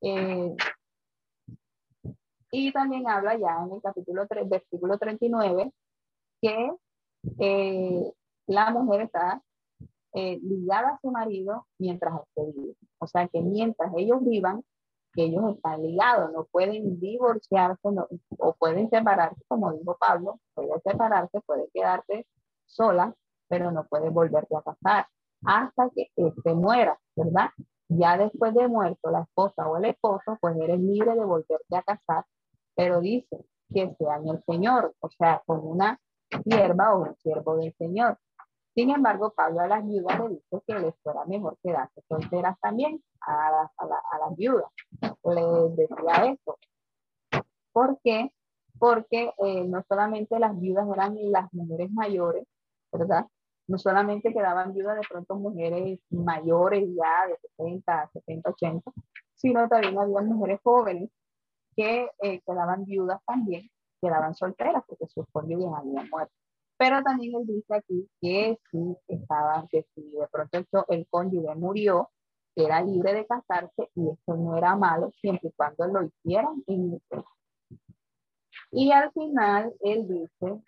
Eh, 0.00 0.56
y 2.52 2.70
también 2.70 3.08
habla 3.08 3.36
ya 3.36 3.64
en 3.64 3.72
el 3.72 3.82
capítulo 3.82 4.26
3, 4.28 4.48
versículo 4.48 4.98
39, 4.98 5.72
que 6.40 6.72
eh, 7.38 8.12
la 8.46 8.70
mujer 8.70 9.02
está 9.02 9.42
eh, 10.12 10.38
ligada 10.42 10.90
a 10.90 10.98
su 11.00 11.10
marido 11.10 11.66
mientras 11.78 12.14
esté 12.20 12.52
vivo. 12.52 12.74
O 12.98 13.06
sea 13.06 13.26
que 13.28 13.40
mientras 13.40 13.90
ellos 13.96 14.22
vivan, 14.22 14.62
ellos 15.16 15.56
están 15.56 15.82
ligados, 15.82 16.30
no 16.32 16.44
pueden 16.44 17.00
divorciarse 17.00 17.88
o 18.38 18.54
pueden 18.54 18.88
separarse, 18.90 19.42
como 19.48 19.72
dijo 19.72 19.96
Pablo, 19.98 20.38
puede 20.54 20.78
separarse, 20.84 21.40
puede 21.46 21.68
quedarse 21.72 22.26
sola, 22.66 23.14
pero 23.48 23.70
no 23.70 23.86
puedes 23.86 24.12
volverte 24.12 24.56
a 24.56 24.62
casar 24.62 25.06
hasta 25.44 25.90
que 25.90 26.10
te 26.16 26.54
muera, 26.54 26.98
¿verdad? 27.16 27.50
Ya 27.88 28.16
después 28.16 28.54
de 28.54 28.68
muerto 28.68 29.10
la 29.10 29.22
esposa 29.22 29.68
o 29.68 29.76
el 29.76 29.86
esposo, 29.86 30.38
pues 30.40 30.56
eres 30.56 30.80
libre 30.80 31.14
de 31.14 31.24
volverte 31.24 31.76
a 31.76 31.82
casar, 31.82 32.24
pero 32.74 33.00
dice 33.00 33.44
que 33.72 33.94
sea 33.98 34.16
en 34.16 34.28
el 34.28 34.42
Señor, 34.44 34.94
o 35.00 35.08
sea, 35.10 35.42
con 35.46 35.60
una 35.66 35.98
sierva 36.44 36.94
o 36.94 37.02
un 37.02 37.16
siervo 37.16 37.56
del 37.56 37.74
Señor. 37.74 38.18
Sin 38.74 38.90
embargo, 38.90 39.32
Pablo 39.36 39.60
a 39.60 39.66
las 39.66 39.86
viudas 39.86 40.18
le 40.18 40.28
dice 40.30 40.62
que 40.66 40.78
les 40.78 40.94
fuera 41.02 41.24
mejor 41.26 41.58
quedarse 41.62 42.02
solteras 42.08 42.58
también 42.60 43.02
a, 43.20 43.70
a, 43.76 44.18
las 44.18 44.36
viudas. 44.36 44.70
Les 45.24 45.76
decía 45.76 46.32
esto. 46.32 46.58
¿Por 47.72 47.98
qué? 48.02 48.32
Porque 48.78 49.32
eh, 49.44 49.64
no 49.64 49.84
solamente 49.86 50.38
las 50.38 50.58
viudas 50.58 50.88
eran 50.90 51.16
las 51.30 51.52
mujeres 51.52 51.90
mayores, 51.92 52.46
¿verdad? 52.90 53.26
No 53.68 53.78
solamente 53.78 54.32
quedaban 54.32 54.72
viudas 54.72 54.96
de 54.96 55.06
pronto 55.08 55.36
mujeres 55.36 56.00
mayores 56.10 56.88
ya 56.94 57.26
de 57.28 57.36
70, 57.56 58.10
70, 58.12 58.50
80, 58.50 58.92
sino 59.34 59.68
también 59.68 59.98
había 59.98 60.20
mujeres 60.22 60.60
jóvenes 60.62 61.10
que 61.76 62.08
eh, 62.22 62.40
quedaban 62.46 62.84
viudas 62.84 63.20
también, 63.26 63.68
quedaban 64.00 64.34
solteras 64.34 64.82
porque 64.86 65.06
sus 65.08 65.26
cónyuges 65.32 65.68
habían 65.74 66.08
muerto. 66.10 66.34
Pero 66.76 67.02
también 67.02 67.34
él 67.36 67.46
dice 67.46 67.74
aquí 67.74 68.08
que 68.20 68.58
si 68.70 68.96
estaba, 69.08 69.66
que 69.70 69.86
si 69.94 70.02
de 70.02 70.26
pronto 70.30 70.84
el, 70.88 71.06
cónyuge 71.08 71.54
murió, 71.54 72.10
era 72.54 72.82
libre 72.82 73.14
de 73.14 73.26
casarse 73.26 73.90
y 73.94 74.08
eso 74.10 74.36
no 74.36 74.56
era 74.58 74.76
malo 74.76 75.10
siempre 75.20 75.48
y 75.48 75.52
cuando 75.52 75.86
lo 75.86 76.02
hicieran 76.02 76.62
en 76.66 77.00
Y 78.72 78.92
al 78.92 79.10
final 79.12 79.72
él 79.80 80.06
dice, 80.06 80.62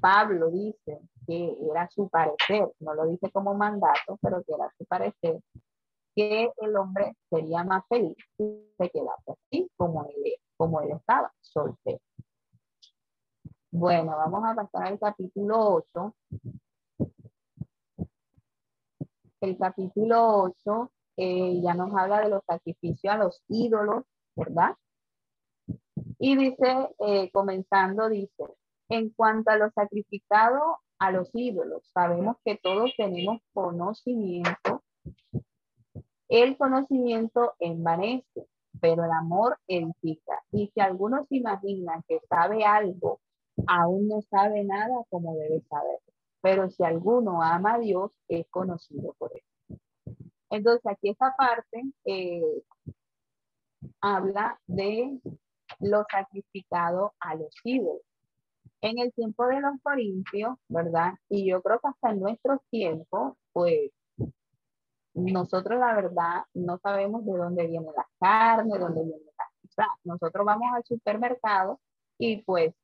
Pablo 0.00 0.50
dice 0.50 1.00
que 1.26 1.56
era 1.70 1.88
su 1.90 2.08
parecer, 2.08 2.70
no 2.80 2.94
lo 2.94 3.06
dice 3.06 3.30
como 3.32 3.54
mandato, 3.54 4.18
pero 4.22 4.42
que 4.44 4.54
era 4.54 4.72
su 4.78 4.84
parecer, 4.84 5.40
que 6.14 6.50
el 6.56 6.76
hombre 6.76 7.16
sería 7.30 7.64
más 7.64 7.84
feliz 7.88 8.16
si 8.36 8.44
se 8.78 8.90
quedase 8.90 9.32
así 9.32 9.70
como 9.76 10.04
él, 10.06 10.34
como 10.56 10.80
él 10.80 10.92
estaba, 10.92 11.32
soltero. 11.40 12.00
Bueno, 13.70 14.16
vamos 14.16 14.44
a 14.44 14.54
pasar 14.54 14.86
al 14.86 14.98
capítulo 15.00 15.82
8. 15.92 16.14
El 19.40 19.58
capítulo 19.58 20.44
8 20.64 20.92
eh, 21.16 21.60
ya 21.60 21.74
nos 21.74 21.92
habla 21.96 22.20
de 22.20 22.28
los 22.28 22.42
sacrificios 22.46 23.12
a 23.12 23.18
los 23.18 23.42
ídolos, 23.48 24.04
¿verdad? 24.36 24.76
Y 26.18 26.36
dice, 26.36 26.94
eh, 27.06 27.30
comenzando, 27.32 28.08
dice, 28.08 28.44
en 28.88 29.10
cuanto 29.10 29.50
a 29.50 29.56
los 29.56 29.72
sacrificados 29.74 30.76
a 30.98 31.10
los 31.10 31.28
ídolos, 31.34 31.82
sabemos 31.92 32.36
que 32.44 32.56
todos 32.56 32.92
tenemos 32.96 33.40
conocimiento. 33.52 34.82
El 36.28 36.56
conocimiento 36.56 37.54
envanece, 37.58 38.46
pero 38.80 39.04
el 39.04 39.10
amor 39.10 39.58
edifica. 39.68 40.42
Y 40.50 40.70
si 40.74 40.80
alguno 40.80 41.26
se 41.28 41.36
imagina 41.36 42.02
que 42.08 42.20
sabe 42.28 42.64
algo 42.64 43.20
aún 43.66 44.08
no 44.08 44.22
sabe 44.22 44.64
nada 44.64 44.94
como 45.10 45.34
debe 45.36 45.60
saber. 45.68 45.98
Pero 46.40 46.70
si 46.70 46.84
alguno 46.84 47.42
ama 47.42 47.74
a 47.74 47.78
Dios, 47.78 48.10
es 48.28 48.46
conocido 48.50 49.14
por 49.18 49.32
él. 49.34 49.78
Entonces, 50.50 50.86
aquí 50.86 51.10
esta 51.10 51.34
parte 51.36 51.82
eh, 52.04 52.62
habla 54.00 54.60
de 54.66 55.18
lo 55.80 56.04
sacrificado 56.10 57.14
a 57.18 57.34
los 57.34 57.54
ídolos. 57.64 58.02
En 58.82 58.98
el 58.98 59.12
tiempo 59.14 59.46
de 59.46 59.60
los 59.60 59.72
corintios, 59.82 60.56
¿verdad? 60.68 61.14
Y 61.30 61.48
yo 61.48 61.62
creo 61.62 61.80
que 61.80 61.88
hasta 61.88 62.10
en 62.10 62.20
nuestros 62.20 62.60
tiempos, 62.70 63.34
pues 63.52 63.90
nosotros 65.14 65.78
la 65.78 65.94
verdad 65.94 66.42
no 66.54 66.78
sabemos 66.78 67.24
de 67.24 67.36
dónde 67.36 67.66
viene 67.66 67.88
la 67.96 68.06
carne, 68.18 68.74
de 68.74 68.78
dónde 68.78 69.02
viene 69.04 69.22
la... 69.38 69.44
Sea, 69.70 69.88
nosotros 70.04 70.46
vamos 70.46 70.68
al 70.72 70.84
supermercado 70.84 71.80
y 72.18 72.42
pues 72.42 72.74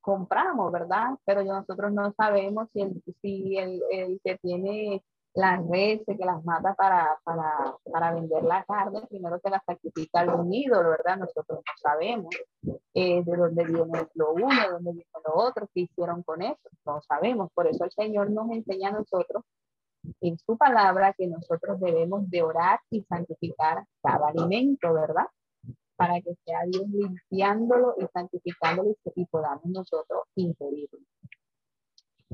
compramos, 0.00 0.70
¿verdad? 0.70 1.16
Pero 1.24 1.42
nosotros 1.42 1.92
no 1.92 2.12
sabemos 2.12 2.68
si 2.72 2.82
el, 2.82 3.02
si 3.20 3.56
el, 3.56 3.82
el 3.90 4.20
que 4.22 4.38
tiene 4.38 5.02
las 5.34 5.64
redes, 5.68 6.02
que 6.06 6.24
las 6.24 6.44
mata 6.44 6.74
para, 6.74 7.18
para, 7.22 7.76
para, 7.92 8.12
vender 8.12 8.42
la 8.42 8.64
carne, 8.64 9.06
primero 9.08 9.40
que 9.40 9.50
la 9.50 9.62
sacrifica 9.64 10.20
algún 10.20 10.52
ídolo, 10.52 10.90
¿verdad? 10.90 11.18
Nosotros 11.18 11.60
no 11.60 11.72
sabemos 11.80 12.34
eh, 12.94 13.22
de 13.24 13.36
dónde 13.36 13.64
viene 13.64 14.08
lo 14.14 14.32
uno, 14.32 14.48
de 14.48 14.70
dónde 14.70 14.92
viene 14.92 15.10
lo 15.24 15.34
otro, 15.34 15.68
qué 15.72 15.82
hicieron 15.82 16.22
con 16.22 16.42
eso, 16.42 16.68
no 16.84 17.00
sabemos. 17.02 17.50
Por 17.54 17.68
eso 17.68 17.84
el 17.84 17.92
Señor 17.92 18.30
nos 18.30 18.50
enseña 18.50 18.88
a 18.88 18.92
nosotros 18.92 19.44
en 20.20 20.38
su 20.38 20.56
palabra 20.56 21.14
que 21.16 21.26
nosotros 21.26 21.80
debemos 21.80 22.28
de 22.30 22.42
orar 22.42 22.80
y 22.90 23.02
santificar 23.04 23.84
cada 24.02 24.28
alimento, 24.28 24.92
¿verdad? 24.92 25.26
para 25.98 26.20
que 26.20 26.32
sea 26.44 26.60
Dios 26.68 26.88
limpiándolo 26.88 27.96
y 27.98 28.06
santificándolo 28.12 28.94
y 29.16 29.26
podamos 29.26 29.64
nosotros 29.64 30.22
ingerirlo. 30.36 31.00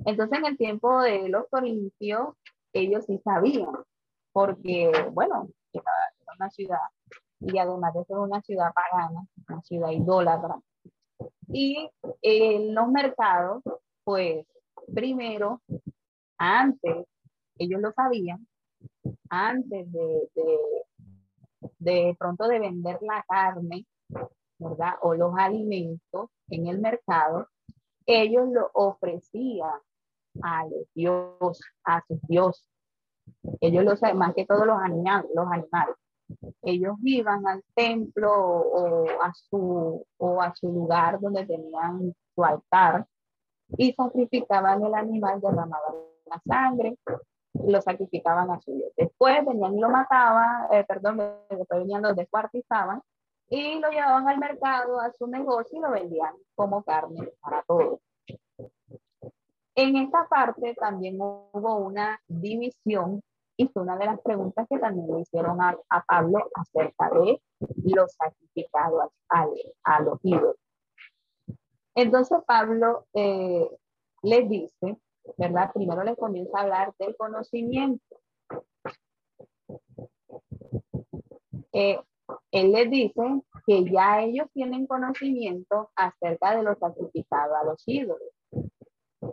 Entonces, 0.05 0.39
en 0.39 0.45
el 0.45 0.59
tiempo 0.59 1.01
de 1.01 1.31
los 1.31 1.49
corintios, 1.49 2.35
ellos 2.75 3.07
sí 3.07 3.19
sabían, 3.25 3.73
porque, 4.33 4.93
bueno, 5.13 5.49
era 5.73 5.83
una 6.39 6.51
ciudad, 6.51 6.79
y 7.41 7.57
además 7.57 7.95
de 7.95 8.05
ser 8.05 8.19
una 8.19 8.43
ciudad 8.43 8.71
pagana, 8.75 9.27
una 9.49 9.63
ciudad 9.63 9.93
idólatra, 9.93 10.61
y 11.49 11.89
en 12.21 12.75
los 12.75 12.89
mercados, 12.89 13.63
pues, 14.05 14.47
primero, 14.95 15.63
antes, 16.37 17.07
ellos 17.59 17.81
lo 17.81 17.93
sabían, 17.93 18.47
antes 19.29 19.91
de, 19.93 20.29
de 21.79 22.17
pronto 22.19 22.49
de 22.49 22.59
vender 22.59 22.99
la 23.03 23.25
carne, 23.29 23.87
¿verdad? 24.59 24.95
O 25.03 25.15
los 25.15 25.35
alimentos 25.37 26.31
en 26.49 26.67
el 26.67 26.81
mercado, 26.81 27.49
ellos 28.07 28.49
lo 28.51 28.71
ofrecían 28.75 29.81
a 30.43 30.65
los 30.65 30.87
dios, 30.95 31.61
a 31.85 32.03
sus 32.07 32.21
dioses. 32.23 32.69
Ellos 33.61 33.85
lo 33.85 33.97
saben, 33.97 34.19
más 34.19 34.35
que 34.35 34.47
todos 34.47 34.67
los 34.67 34.79
animales, 34.79 35.31
los 35.35 35.47
animales. 35.47 35.97
Ellos 36.63 36.97
iban 37.03 37.47
al 37.47 37.63
templo 37.75 38.33
o 38.33 39.07
a 39.23 39.33
su, 39.35 40.07
o 40.19 40.43
a 40.43 40.55
su 40.55 40.69
lugar 40.69 41.21
donde 41.21 41.47
tenían 41.47 42.15
su 42.35 42.45
altar 42.45 43.07
y 43.77 43.93
sacrificaban 43.93 44.85
el 44.85 44.95
animal, 44.95 45.41
derramaban 45.41 45.95
la 46.27 46.41
sangre 46.47 46.99
lo 47.55 47.81
sacrificaban 47.81 48.51
a 48.51 48.61
su 48.61 48.75
Dios. 48.75 48.93
Después 48.97 49.45
venían 49.45 49.77
y 49.77 49.81
lo 49.81 49.89
mataban, 49.89 50.73
eh, 50.73 50.85
perdón, 50.87 51.19
después 51.49 51.81
venían, 51.81 52.03
lo 52.03 52.15
descuartizaban 52.15 53.01
y 53.49 53.79
lo 53.79 53.91
llevaban 53.91 54.29
al 54.29 54.39
mercado, 54.39 55.01
a 55.01 55.13
su 55.13 55.27
negocio 55.27 55.79
y 55.79 55.83
lo 55.83 55.91
vendían 55.91 56.35
como 56.55 56.83
carne 56.83 57.31
para 57.41 57.63
todos. 57.63 58.01
En 59.77 59.97
esta 59.97 60.27
parte 60.29 60.75
también 60.75 61.17
hubo 61.21 61.77
una 61.77 62.21
división 62.29 63.21
y 63.57 63.69
fue 63.69 63.83
una 63.83 63.97
de 63.97 64.07
las 64.07 64.21
preguntas 64.21 64.67
que 64.69 64.79
también 64.79 65.07
le 65.09 65.21
hicieron 65.21 65.61
a, 65.61 65.77
Pablo 66.07 66.51
acerca 66.55 67.11
de 67.11 67.41
los 67.85 68.13
sacrificados 68.13 69.11
a, 69.29 69.47
a 69.85 70.01
los 70.01 70.19
ídolos. 70.23 70.57
Entonces 71.95 72.39
Pablo 72.47 73.07
eh, 73.15 73.69
les 74.23 74.49
dice 74.49 74.97
¿verdad? 75.37 75.73
Primero 75.73 76.03
le 76.05 76.17
comienza 76.17 76.59
a 76.59 76.63
hablar 76.63 76.95
del 76.99 77.17
conocimiento. 77.17 78.21
Eh, 81.73 81.99
él 82.53 82.73
les 82.73 82.91
dice 82.91 83.43
que 83.67 83.85
ya 83.91 84.23
ellos 84.23 84.47
tienen 84.53 84.87
conocimiento 84.87 85.91
acerca 85.97 86.57
de 86.57 86.63
los 86.63 86.79
sacrificados 86.79 87.57
a 87.57 87.65
los 87.65 87.83
ídolos. 87.87 88.31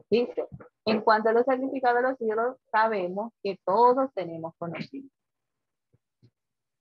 Dice, 0.09 0.47
en 0.85 1.01
cuanto 1.01 1.29
a 1.29 1.33
los 1.33 1.45
sacrificados 1.45 1.99
a 1.99 2.09
los 2.09 2.21
ídolos, 2.21 2.57
sabemos 2.71 3.31
que 3.43 3.59
todos 3.63 4.11
tenemos 4.13 4.53
conocimiento. 4.57 5.13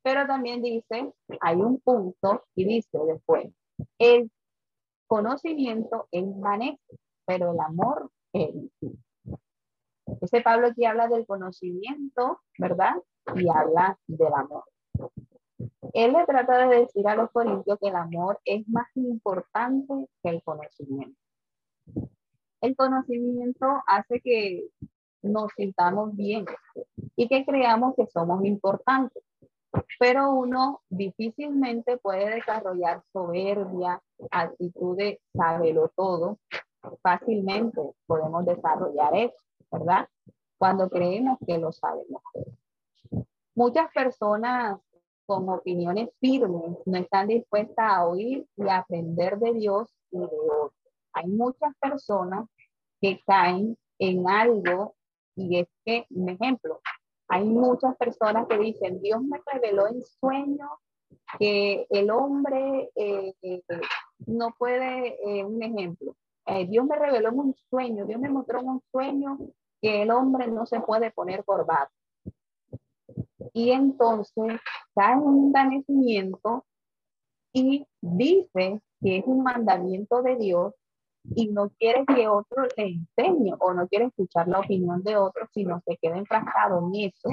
Pero 0.02 0.26
también 0.26 0.62
dice, 0.62 1.12
hay 1.40 1.56
un 1.56 1.78
punto 1.80 2.44
y 2.54 2.64
dice 2.64 2.98
después, 3.06 3.52
el 3.98 4.30
conocimiento 5.06 6.08
envanece, 6.10 6.98
pero 7.26 7.52
el 7.52 7.60
amor 7.60 8.10
ese 8.32 8.60
Pablo 10.42 10.68
aquí 10.68 10.84
habla 10.84 11.08
del 11.08 11.26
conocimiento, 11.26 12.40
¿verdad? 12.58 12.94
Y 13.34 13.48
habla 13.48 13.98
del 14.06 14.34
amor. 14.34 14.64
Él 15.92 16.12
le 16.12 16.24
trata 16.24 16.68
de 16.68 16.80
decir 16.80 17.06
a 17.08 17.16
los 17.16 17.30
corintios 17.30 17.78
que 17.80 17.88
el 17.88 17.96
amor 17.96 18.38
es 18.44 18.66
más 18.68 18.86
importante 18.94 20.08
que 20.22 20.30
el 20.30 20.42
conocimiento. 20.42 21.18
El 22.60 22.76
conocimiento 22.76 23.66
hace 23.86 24.20
que 24.20 24.68
nos 25.22 25.50
sintamos 25.56 26.14
bien 26.14 26.44
y 27.16 27.28
que 27.28 27.44
creamos 27.44 27.94
que 27.96 28.06
somos 28.06 28.44
importantes. 28.44 29.22
Pero 29.98 30.32
uno 30.32 30.80
difícilmente 30.88 31.96
puede 31.98 32.34
desarrollar 32.34 33.02
soberbia, 33.12 34.02
actitud 34.30 34.96
de 34.96 35.20
saberlo 35.34 35.90
todo, 35.96 36.38
fácilmente 37.02 37.80
podemos 38.06 38.44
desarrollar 38.44 39.14
eso, 39.16 39.44
¿verdad? 39.70 40.08
Cuando 40.58 40.88
creemos 40.88 41.38
que 41.46 41.58
lo 41.58 41.72
sabemos. 41.72 42.22
Muchas 43.54 43.90
personas 43.92 44.78
con 45.26 45.48
opiniones 45.48 46.10
firmes 46.20 46.76
no 46.84 46.98
están 46.98 47.28
dispuestas 47.28 47.92
a 47.92 48.06
oír 48.06 48.46
y 48.56 48.68
aprender 48.68 49.38
de 49.38 49.54
Dios 49.54 49.88
y 50.10 50.18
de 50.18 50.24
otros. 50.24 50.72
Hay 51.12 51.28
muchas 51.28 51.74
personas 51.80 52.48
que 53.00 53.20
caen 53.26 53.76
en 53.98 54.28
algo 54.28 54.94
y 55.36 55.58
es 55.58 55.68
que, 55.84 56.06
un 56.10 56.30
ejemplo, 56.30 56.80
hay 57.28 57.44
muchas 57.44 57.96
personas 57.96 58.46
que 58.48 58.58
dicen, 58.58 59.00
Dios 59.00 59.22
me 59.22 59.40
reveló 59.52 59.86
en 59.86 60.02
sueño 60.02 60.68
que 61.38 61.86
el 61.90 62.10
hombre 62.10 62.90
eh, 62.96 63.32
eh, 63.42 63.62
no 64.26 64.54
puede, 64.58 65.16
eh, 65.24 65.44
un 65.44 65.62
ejemplo, 65.62 66.16
Dios 66.68 66.84
me 66.84 66.96
reveló 66.96 67.28
en 67.28 67.38
un 67.38 67.54
sueño, 67.68 68.06
Dios 68.06 68.20
me 68.20 68.28
mostró 68.28 68.60
en 68.60 68.68
un 68.68 68.82
sueño 68.90 69.38
que 69.80 70.02
el 70.02 70.10
hombre 70.10 70.48
no 70.48 70.66
se 70.66 70.80
puede 70.80 71.10
poner 71.10 71.44
corbata. 71.44 71.92
Y 73.52 73.70
entonces 73.70 74.60
cae 74.94 75.14
en 75.14 75.20
un 75.20 75.52
danecimiento 75.52 76.64
y 77.52 77.86
dice 78.00 78.80
que 79.00 79.18
es 79.18 79.24
un 79.26 79.42
mandamiento 79.42 80.22
de 80.22 80.36
Dios 80.36 80.74
y 81.34 81.48
no 81.48 81.70
quiere 81.70 82.04
que 82.06 82.28
otro 82.28 82.64
le 82.76 82.84
enseñe 82.84 83.54
o 83.58 83.74
no 83.74 83.88
quiere 83.88 84.06
escuchar 84.06 84.48
la 84.48 84.60
opinión 84.60 85.02
de 85.02 85.16
otro, 85.16 85.46
sino 85.52 85.82
se 85.86 85.96
queda 85.96 86.16
enfrascado 86.16 86.78
en 86.78 87.10
eso, 87.10 87.30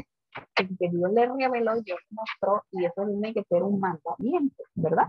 que 0.55 0.89
Dios 0.89 1.12
le 1.12 1.26
reveló 1.26 1.78
y 1.78 1.84
Dios 1.84 1.99
mostró, 2.10 2.64
y 2.72 2.86
eso 2.86 3.05
tiene 3.05 3.34
que 3.34 3.43
ser 3.43 3.64
un 3.64 3.80
mandamiento, 3.80 4.64
¿verdad? 4.76 5.08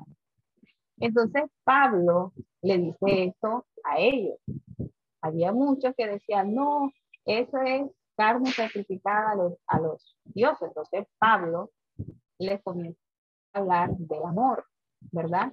Entonces 1.00 1.44
Pablo 1.64 2.32
le 2.62 2.78
dice 2.78 3.24
esto 3.24 3.66
a 3.84 3.98
ellos. 3.98 4.38
Había 5.20 5.52
muchos 5.52 5.94
que 5.96 6.06
decían, 6.06 6.54
no, 6.54 6.92
eso 7.24 7.58
es 7.58 7.90
carne 8.16 8.50
sacrificada 8.50 9.32
a 9.66 9.80
los, 9.80 10.16
dioses. 10.24 10.68
Entonces 10.68 11.06
Pablo 11.18 11.70
les 12.38 12.62
comienza 12.62 13.00
a 13.52 13.60
hablar 13.60 13.90
del 13.96 14.24
amor, 14.24 14.64
¿verdad? 15.12 15.52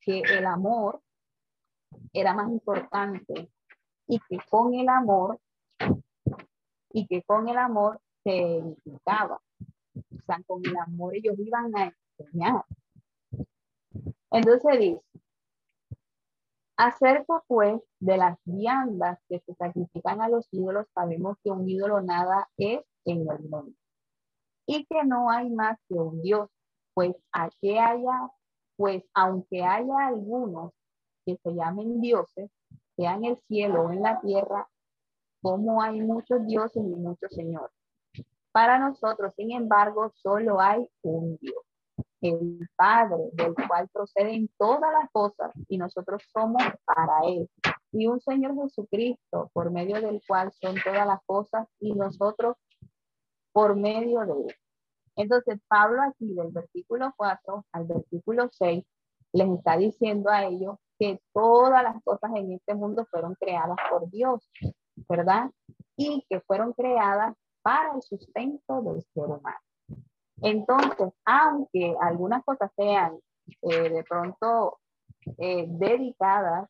Que 0.00 0.20
el 0.20 0.46
amor 0.46 1.00
era 2.12 2.34
más 2.34 2.50
importante 2.50 3.50
y 4.06 4.18
que 4.28 4.38
con 4.48 4.74
el 4.74 4.88
amor 4.88 5.38
y 6.92 7.06
que 7.06 7.22
con 7.22 7.48
el 7.48 7.58
amor 7.58 8.00
se 8.24 8.56
edificaba. 8.56 9.40
O 9.94 10.22
sea, 10.26 10.42
con 10.46 10.64
el 10.64 10.76
amor 10.76 11.14
ellos 11.14 11.34
iban 11.38 11.76
a 11.76 11.92
enseñar. 12.18 12.64
Entonces 14.30 14.78
dice, 14.78 15.02
acerca 16.76 17.42
pues 17.46 17.80
de 17.98 18.16
las 18.16 18.38
viandas 18.44 19.18
que 19.28 19.40
se 19.40 19.54
sacrifican 19.54 20.22
a 20.22 20.28
los 20.28 20.48
ídolos, 20.52 20.86
sabemos 20.94 21.36
que 21.42 21.50
un 21.50 21.68
ídolo 21.68 22.00
nada 22.00 22.48
es 22.56 22.80
en 23.04 23.28
el 23.30 23.40
mundo 23.40 23.74
y 24.72 24.86
que 24.86 25.04
no 25.04 25.30
hay 25.30 25.50
más 25.50 25.78
que 25.88 25.94
un 25.94 26.22
Dios, 26.22 26.48
pues 26.94 27.16
a 27.32 27.50
que 27.60 27.80
haya, 27.80 28.30
pues 28.76 29.02
aunque 29.14 29.64
haya 29.64 30.06
algunos 30.06 30.72
que 31.26 31.36
se 31.42 31.50
llamen 31.54 32.00
dioses, 32.00 32.50
sea 32.94 33.14
en 33.14 33.24
el 33.24 33.36
cielo 33.48 33.82
o 33.82 33.90
en 33.90 34.02
la 34.02 34.20
tierra, 34.20 34.68
como 35.42 35.82
hay 35.82 36.00
muchos 36.00 36.46
dioses 36.46 36.84
y 36.84 36.94
muchos 36.94 37.32
señores. 37.34 37.74
Para 38.52 38.78
nosotros, 38.78 39.34
sin 39.36 39.50
embargo, 39.50 40.12
solo 40.14 40.60
hay 40.60 40.88
un 41.02 41.36
Dios, 41.38 41.64
el 42.20 42.68
Padre, 42.76 43.30
del 43.32 43.54
cual 43.54 43.88
proceden 43.92 44.48
todas 44.58 44.92
las 44.92 45.10
cosas 45.10 45.52
y 45.68 45.78
nosotros 45.78 46.22
somos 46.32 46.62
para 46.84 47.20
Él. 47.26 47.48
Y 47.92 48.06
un 48.06 48.20
Señor 48.20 48.54
Jesucristo, 48.56 49.50
por 49.52 49.70
medio 49.70 50.00
del 50.00 50.20
cual 50.26 50.52
son 50.52 50.76
todas 50.84 51.06
las 51.06 51.20
cosas 51.26 51.66
y 51.80 51.94
nosotros 51.94 52.56
por 53.52 53.76
medio 53.76 54.20
de 54.20 54.32
Él. 54.32 54.54
Entonces, 55.16 55.60
Pablo 55.68 56.02
aquí 56.02 56.34
del 56.34 56.50
versículo 56.52 57.12
4 57.16 57.66
al 57.72 57.84
versículo 57.86 58.48
6 58.50 58.84
les 59.32 59.48
está 59.48 59.76
diciendo 59.76 60.30
a 60.30 60.44
ellos 60.44 60.76
que 60.98 61.20
todas 61.32 61.82
las 61.82 62.02
cosas 62.04 62.30
en 62.36 62.52
este 62.52 62.74
mundo 62.74 63.06
fueron 63.10 63.34
creadas 63.34 63.76
por 63.90 64.10
Dios, 64.10 64.50
¿verdad? 65.08 65.50
Y 65.96 66.24
que 66.28 66.40
fueron 66.40 66.72
creadas 66.72 67.36
para 67.62 67.94
el 67.94 68.02
sustento 68.02 68.82
del 68.82 69.02
ser 69.02 69.24
humano. 69.24 69.58
Entonces, 70.42 71.12
aunque 71.24 71.94
algunas 72.00 72.44
cosas 72.44 72.70
sean 72.76 73.18
eh, 73.62 73.90
de 73.90 74.04
pronto 74.04 74.78
eh, 75.38 75.66
dedicadas, 75.68 76.68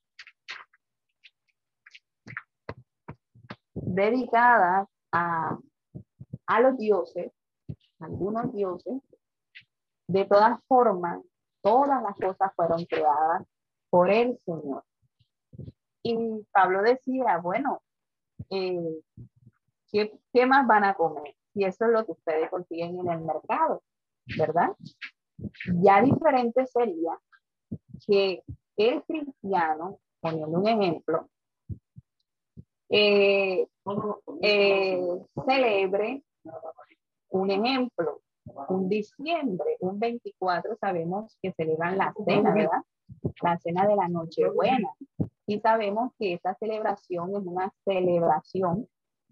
dedicadas 3.75 4.89
a, 5.13 5.59
a 6.47 6.61
los 6.61 6.77
dioses, 6.77 7.33
algunos 8.01 8.53
dioses, 8.53 9.01
de 10.09 10.25
todas 10.25 10.61
formas, 10.67 11.21
todas 11.63 12.03
las 12.03 12.17
cosas 12.17 12.53
fueron 12.57 12.85
creadas 12.87 13.47
por 13.91 14.11
el 14.11 14.39
Señor. 14.39 14.85
Y 16.03 16.47
Pablo 16.51 16.83
decía, 16.83 17.39
bueno, 17.39 17.83
eh, 18.49 19.03
¿qué, 19.93 20.19
¿qué, 20.33 20.47
más 20.47 20.67
van 20.67 20.85
a 20.85 20.95
comer? 20.95 21.37
Y 21.55 21.65
eso 21.65 21.85
es 21.87 21.91
lo 21.91 22.05
que 22.05 22.13
ustedes 22.13 22.51
consiguen 22.51 22.99
en 22.99 23.09
el 23.11 23.21
mercado, 23.21 23.83
¿verdad? 24.39 24.77
Ya 25.83 26.03
diferente 26.03 26.67
sería 26.67 27.19
que 28.07 28.43
el 28.77 29.03
cristiano, 29.05 29.99
poniendo 30.21 30.59
un 30.59 30.69
ejemplo, 30.69 31.29
eh, 32.89 33.67
eh, 34.43 35.01
celebre 35.47 36.23
un 37.31 37.51
ejemplo, 37.51 38.21
un 38.69 38.89
diciembre, 38.89 39.77
un 39.81 39.99
24, 39.99 40.77
sabemos 40.77 41.37
que 41.41 41.53
celebran 41.53 41.97
la 41.97 42.13
cena, 42.25 42.53
¿verdad? 42.53 42.83
la 43.43 43.59
cena 43.59 43.87
de 43.87 43.97
la 43.97 44.09
Nochebuena. 44.09 44.91
Y 45.47 45.61
sabemos 45.61 46.13
que 46.19 46.35
esta 46.35 46.55
celebración 46.55 47.31
es 47.31 47.43
una 47.45 47.73
celebración 47.85 48.89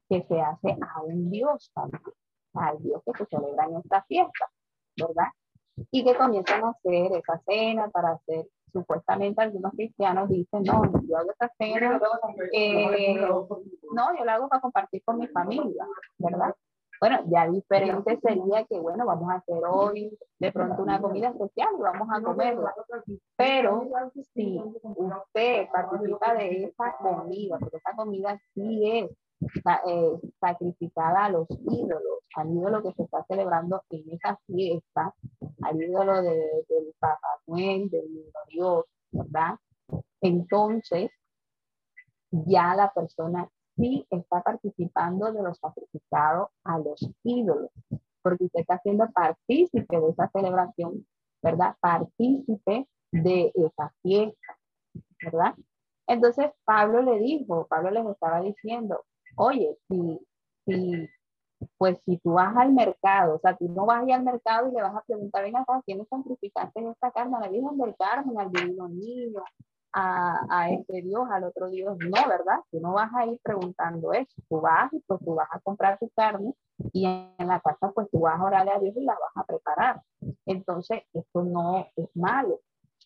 que 0.09 0.25
se 0.29 0.41
hace 0.41 0.77
a 0.81 1.03
un 1.03 1.31
Dios 1.31 1.71
también, 1.75 2.03
al 2.55 2.83
Dios 2.83 3.03
que 3.05 3.13
se 3.19 3.27
celebra 3.27 3.67
en 3.67 3.77
esta 3.77 4.03
fiesta, 4.05 4.47
¿verdad? 4.97 5.29
Y 5.91 6.05
que 6.05 6.17
comienzan 6.17 6.65
a 6.65 6.71
hacer 6.71 7.13
esa 7.13 7.41
cena 7.47 7.89
para 7.91 8.13
hacer, 8.13 8.49
supuestamente 8.73 9.43
algunos 9.43 9.73
cristianos 9.73 10.29
dicen, 10.29 10.63
no, 10.65 10.83
yo 11.07 11.17
hago 11.17 11.31
esta 11.31 11.51
cena, 11.59 12.01
eh, 12.53 13.15
no, 13.95 14.19
yo 14.19 14.25
la 14.25 14.35
hago 14.35 14.49
para 14.49 14.61
compartir 14.61 15.03
con 15.05 15.19
mi 15.19 15.27
familia, 15.29 15.87
¿verdad? 16.19 16.55
Bueno, 17.01 17.21
ya 17.27 17.49
diferente 17.49 18.19
sería 18.21 18.65
que, 18.65 18.79
bueno, 18.81 19.07
vamos 19.07 19.31
a 19.31 19.35
hacer 19.35 19.63
hoy 19.69 20.19
de 20.39 20.53
pronto 20.53 20.83
una 20.83 21.01
comida 21.01 21.29
especial 21.29 21.69
y 21.79 21.83
vamos 21.83 22.09
a 22.11 22.21
comerla. 22.21 22.75
Pero 23.37 23.89
si 24.35 24.61
usted 24.85 25.69
participa 25.73 26.35
de 26.35 26.65
esa 26.65 26.97
comida, 26.99 27.59
porque 27.59 27.77
esa 27.77 27.95
comida 27.95 28.37
sí 28.53 28.83
es 28.85 29.11
eh, 29.41 30.21
sacrificada 30.41 31.27
a 31.27 31.31
los 31.31 31.47
ídolos, 31.51 32.25
al 32.35 32.51
ídolo 32.51 32.83
que 32.83 32.93
se 32.93 33.03
está 33.05 33.25
celebrando 33.29 33.83
en 33.91 34.11
esa 34.11 34.39
fiesta, 34.47 35.15
al 35.63 35.83
ídolo 35.83 36.23
de, 36.23 36.37
del 36.69 36.95
Papá 36.99 37.29
Noel, 37.47 37.89
del 37.91 38.09
Dios, 38.49 38.85
¿verdad? 39.13 39.57
Entonces, 40.21 41.11
ya 42.31 42.75
la 42.75 42.93
persona 42.93 43.49
sí 43.77 44.07
está 44.11 44.43
participando 44.43 45.33
de 45.33 45.43
los 45.43 45.59
sacrificados 45.59 46.49
a 46.65 46.79
los 46.79 47.09
ídolos, 47.23 47.71
porque 48.23 48.45
usted 48.45 48.61
está 48.61 48.81
siendo 48.81 49.09
partícipe 49.11 50.01
de 50.01 50.11
esa 50.11 50.29
celebración, 50.31 51.07
¿verdad? 51.43 51.77
Partícipe 51.81 52.89
de 53.13 53.53
esa 53.55 53.93
fiesta, 54.03 54.59
¿verdad? 55.23 55.55
Entonces 56.07 56.51
Pablo 56.65 57.03
le 57.03 57.19
dijo, 57.21 57.67
Pablo 57.69 57.91
les 57.91 58.07
estaba 58.07 58.41
diciendo, 58.41 59.05
oye, 59.39 59.77
si, 59.89 60.21
si, 60.67 61.09
pues 61.77 61.99
si 62.05 62.19
tú 62.19 62.35
vas 62.35 62.57
al 62.57 62.73
mercado, 62.73 63.37
o 63.37 63.39
sea, 63.39 63.57
tú 63.57 63.69
no 63.69 63.87
vas 63.87 64.03
a 64.03 64.05
ir 64.05 64.13
al 64.13 64.25
mercado 64.25 64.69
y 64.69 64.73
le 64.75 64.83
vas 64.83 64.95
a 64.95 65.03
preguntar, 65.07 65.45
venga 65.45 65.61
acá, 65.61 65.81
¿quién 65.87 66.05
sacrificaste 66.07 66.81
en 66.81 66.89
esta 66.89 67.11
carne? 67.11 67.37
A 67.37 67.41
la 67.41 67.49
Virgen 67.49 67.79
del 67.79 67.97
Carmen, 67.97 68.39
al 68.39 68.51
Divino 68.51 68.89
Niño, 68.89 69.43
a, 69.93 70.47
a, 70.51 70.71
este 70.71 71.03
Dios, 71.03 71.29
al 71.31 71.45
otro 71.45 71.69
Dios. 71.71 71.97
No, 71.99 72.29
¿verdad? 72.29 72.61
Tú 72.71 72.81
no 72.81 72.93
vas 72.93 73.11
a 73.15 73.27
ir 73.27 73.41
preguntando 73.43 74.13
eso. 74.13 74.35
Tú 74.49 74.61
vas 74.61 74.93
y 74.93 75.01
pues 75.07 75.21
tú 75.25 75.35
vas 75.35 75.49
a 75.51 75.61
comprar 75.61 75.99
tu 75.99 76.09
carne 76.11 76.55
y 76.93 77.07
en 77.07 77.49
la 77.49 77.61
casa 77.61 77.91
pues 77.93 78.09
tú 78.11 78.21
vas 78.21 78.39
a 78.39 78.45
orarle 78.45 78.73
a 78.73 78.79
Dios 78.79 78.95
y 78.97 79.05
la 79.05 79.15
vas 79.15 79.37
a 79.37 79.45
preparar. 79.45 80.03
Entonces, 80.47 81.03
esto 81.13 81.43
no 81.43 81.87
es 81.97 82.09
malo. 82.15 82.61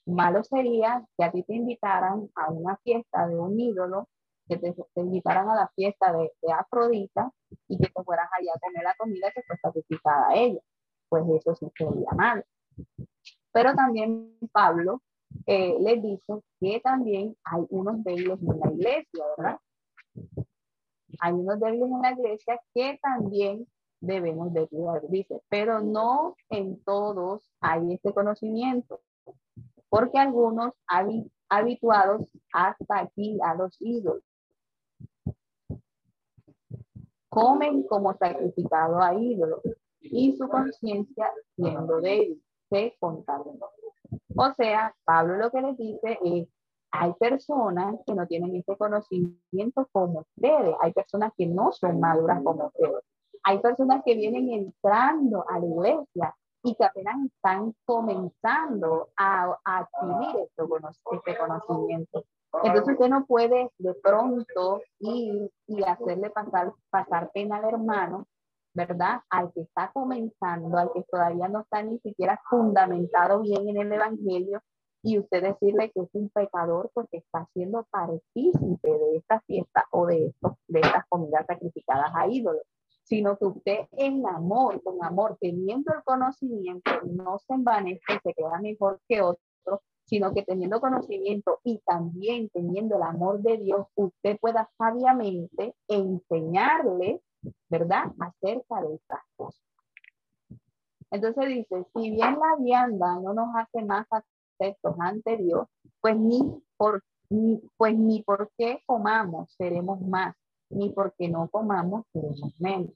Malo 0.07 0.43
sería 0.43 1.05
que 1.17 1.25
a 1.25 1.31
ti 1.31 1.43
te 1.45 1.55
invitaran 1.55 2.29
a 2.35 2.51
una 2.51 2.77
fiesta 2.79 3.29
de 3.29 3.39
un 3.39 3.59
ídolo, 3.59 4.09
que 4.59 4.73
te, 4.73 5.01
invitaran 5.01 5.49
a 5.49 5.55
la 5.55 5.69
fiesta 5.75 6.13
de, 6.13 6.31
Afrodita 6.53 7.31
y 7.69 7.79
que 7.79 7.89
te 7.89 8.03
fueras 8.03 8.29
allá 8.39 8.53
a 8.55 8.61
comer 8.61 8.83
la 8.85 8.95
comida 8.95 9.31
que 9.35 9.43
fue 9.43 9.57
sacrificada 9.57 10.29
a 10.29 10.35
ella. 10.35 10.61
Pues 11.09 11.25
eso 11.29 11.55
sí 11.55 11.67
sería 11.77 12.11
malo. 12.17 12.43
Pero 13.53 13.75
también 13.75 14.39
Pablo 14.53 15.03
eh, 15.47 15.77
les 15.81 16.03
dice 16.03 16.41
que 16.61 16.81
también 16.81 17.37
hay 17.45 17.67
unos 17.71 18.03
débiles 18.05 18.39
en 18.41 18.61
la 18.61 18.71
iglesia, 18.73 19.25
¿verdad? 19.37 19.59
Hay 21.21 21.33
unos 21.33 21.61
débiles 21.61 21.91
en 21.91 22.03
la 22.03 22.13
iglesia 22.13 22.61
que 22.75 22.99
también 23.03 23.67
debemos 24.01 24.53
de 24.53 24.67
cuidar, 24.69 25.03
dice, 25.09 25.41
pero 25.49 25.81
no 25.81 26.35
en 26.51 26.83
todos 26.83 27.49
hay 27.61 27.95
este 27.95 28.13
conocimiento, 28.13 29.01
porque 29.89 30.19
algunos 30.19 30.73
habituados 31.49 32.27
hasta 32.53 32.99
aquí 32.99 33.39
a 33.43 33.55
los 33.55 33.77
ídolos 33.81 34.25
comen 37.33 37.85
como 37.85 38.13
sacrificado 38.13 39.01
a 39.01 39.15
ídolos 39.15 39.63
y 40.03 40.37
su 40.37 40.47
conciencia 40.49 41.33
siendo 41.57 41.99
débil 42.03 42.43
se 42.69 42.95
contaminó. 43.01 43.69
O 44.37 44.53
sea, 44.53 44.95
Pablo 45.05 45.39
lo 45.39 45.51
que 45.51 45.63
les 45.63 45.77
dice 45.79 46.19
es, 46.23 46.49
hay 46.91 47.13
personas 47.15 47.97
que 48.07 48.15
no 48.15 48.27
tienen 48.27 48.55
este 48.55 48.77
conocimiento 48.77 49.89
como 49.93 50.27
ustedes, 50.37 50.77
hay 50.83 50.93
personas 50.93 51.33
que 51.35 51.47
no 51.47 51.73
son 51.73 52.01
maduras 52.01 52.43
como 52.45 52.67
ustedes, 52.67 53.03
hay 53.45 53.59
personas 53.61 54.03
que 54.05 54.15
vienen 54.15 54.51
entrando 54.51 55.49
a 55.49 55.59
la 55.59 55.67
iglesia 55.67 56.37
y 56.63 56.75
que 56.75 56.85
apenas 56.85 57.17
están 57.25 57.75
comenzando 57.87 59.09
a, 59.17 59.59
adquirir 59.65 60.49
este 60.51 61.39
conocimiento. 61.39 62.27
Entonces 62.65 62.95
usted 62.95 63.09
no 63.09 63.25
puede 63.27 63.71
de 63.79 63.95
pronto 63.95 64.83
ir 64.99 65.51
y 65.67 65.83
hacerle 65.83 66.31
pasar, 66.31 66.73
pasar 66.91 67.31
pena 67.33 67.57
al 67.57 67.65
hermano, 67.65 68.27
¿verdad? 68.75 69.21
Al 69.31 69.53
que 69.53 69.63
está 69.63 69.91
comenzando, 69.93 70.77
al 70.77 70.93
que 70.93 71.03
todavía 71.11 71.49
no 71.49 71.61
está 71.61 71.83
ni 71.83 71.99
siquiera 72.01 72.41
fundamentado 72.49 73.41
bien 73.41 73.69
en 73.69 73.79
el 73.79 73.93
Evangelio, 73.93 74.61
y 75.05 75.19
usted 75.19 75.43
decirle 75.43 75.91
que 75.91 76.03
es 76.03 76.09
un 76.13 76.31
pecador 76.31 76.91
porque 76.95 77.19
está 77.19 77.47
siendo 77.53 77.85
partícipe 77.91 78.89
de 78.89 79.17
esta 79.17 79.41
fiesta 79.41 79.85
o 79.91 80.07
de, 80.07 80.27
esto, 80.27 80.59
de 80.69 80.81
estas 80.81 81.05
comidas 81.09 81.45
sacrificadas 81.47 82.13
a 82.15 82.29
ídolos 82.29 82.63
sino 83.05 83.37
que 83.37 83.47
usted 83.47 83.79
en 83.93 84.27
amor, 84.27 84.83
con 84.83 85.05
amor, 85.05 85.37
teniendo 85.41 85.93
el 85.93 86.03
conocimiento, 86.05 86.91
no 87.05 87.39
se 87.39 87.55
envanece, 87.55 88.01
se 88.23 88.33
queda 88.33 88.59
mejor 88.61 89.01
que 89.09 89.21
otro, 89.21 89.83
sino 90.13 90.35
que 90.35 90.43
teniendo 90.43 90.79
conocimiento 90.79 91.61
y 91.65 91.79
también 91.87 92.51
teniendo 92.51 92.97
el 92.97 93.03
amor 93.03 93.41
de 93.41 93.57
Dios, 93.57 93.87
usted 93.95 94.39
pueda 94.39 94.71
sabiamente 94.77 95.75
enseñarle, 95.89 97.23
¿verdad?, 97.71 98.13
acerca 98.21 98.83
de 98.83 98.97
estas 98.97 99.21
cosas. 99.37 99.63
Entonces 101.11 101.49
dice, 101.49 101.87
si 101.95 102.11
bien 102.11 102.39
la 102.39 102.57
vianda 102.59 103.21
no 103.21 103.33
nos 103.33 103.57
hace 103.57 103.87
más 103.87 104.07
aceptos 104.11 104.95
ante 104.99 105.39
Dios, 105.39 105.67
pues 106.03 106.19
ni 106.19 106.63
por, 106.77 107.03
ni, 107.31 107.63
pues 107.79 107.97
ni 107.97 108.23
por 108.23 108.51
qué 108.59 108.83
comamos 108.85 109.51
seremos 109.55 109.99
más, 110.03 110.37
ni 110.69 110.91
porque 110.91 111.31
no 111.31 111.49
comamos 111.49 112.05
seremos 112.13 112.53
menos. 112.61 112.93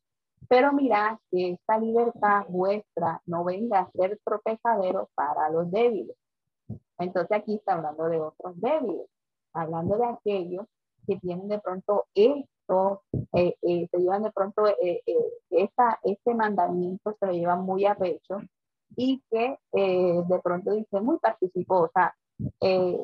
Pero 0.51 0.71
mirad 0.75 1.17
que 1.31 1.53
esta 1.53 1.79
libertad 1.79 2.45
vuestra 2.51 3.23
no 3.25 3.43
venga 3.43 3.81
a 3.81 3.91
ser 3.93 4.21
tropezadero 4.23 5.09
para 5.14 5.49
los 5.49 5.71
débiles. 5.71 6.14
Entonces 6.99 7.36
aquí 7.36 7.57
está 7.57 7.74
hablando 7.74 8.09
de 8.09 8.20
otros 8.20 8.61
débiles, 8.61 9.09
hablando 9.53 9.97
de 9.97 10.07
aquellos 10.07 10.66
que 11.07 11.16
tienen 11.16 11.49
de 11.49 11.61
pronto 11.61 12.07
esto, 12.14 13.03
eh, 13.32 13.55
eh, 13.62 13.88
se 13.90 13.99
llevan 13.99 14.22
de 14.22 14.32
pronto 14.32 14.66
eh, 14.66 15.03
esta, 15.51 15.99
este 16.03 16.34
mandamiento, 16.34 17.16
se 17.18 17.26
lo 17.26 17.32
llevan 17.32 17.64
muy 17.64 17.84
a 17.86 17.94
pecho 17.94 18.38
y 18.97 19.22
que 19.30 19.59
de 19.72 20.40
pronto 20.42 20.72
dicen 20.72 21.05
muy 21.05 21.18
participó, 21.18 21.82
o 21.82 21.90
sea, 21.92 22.14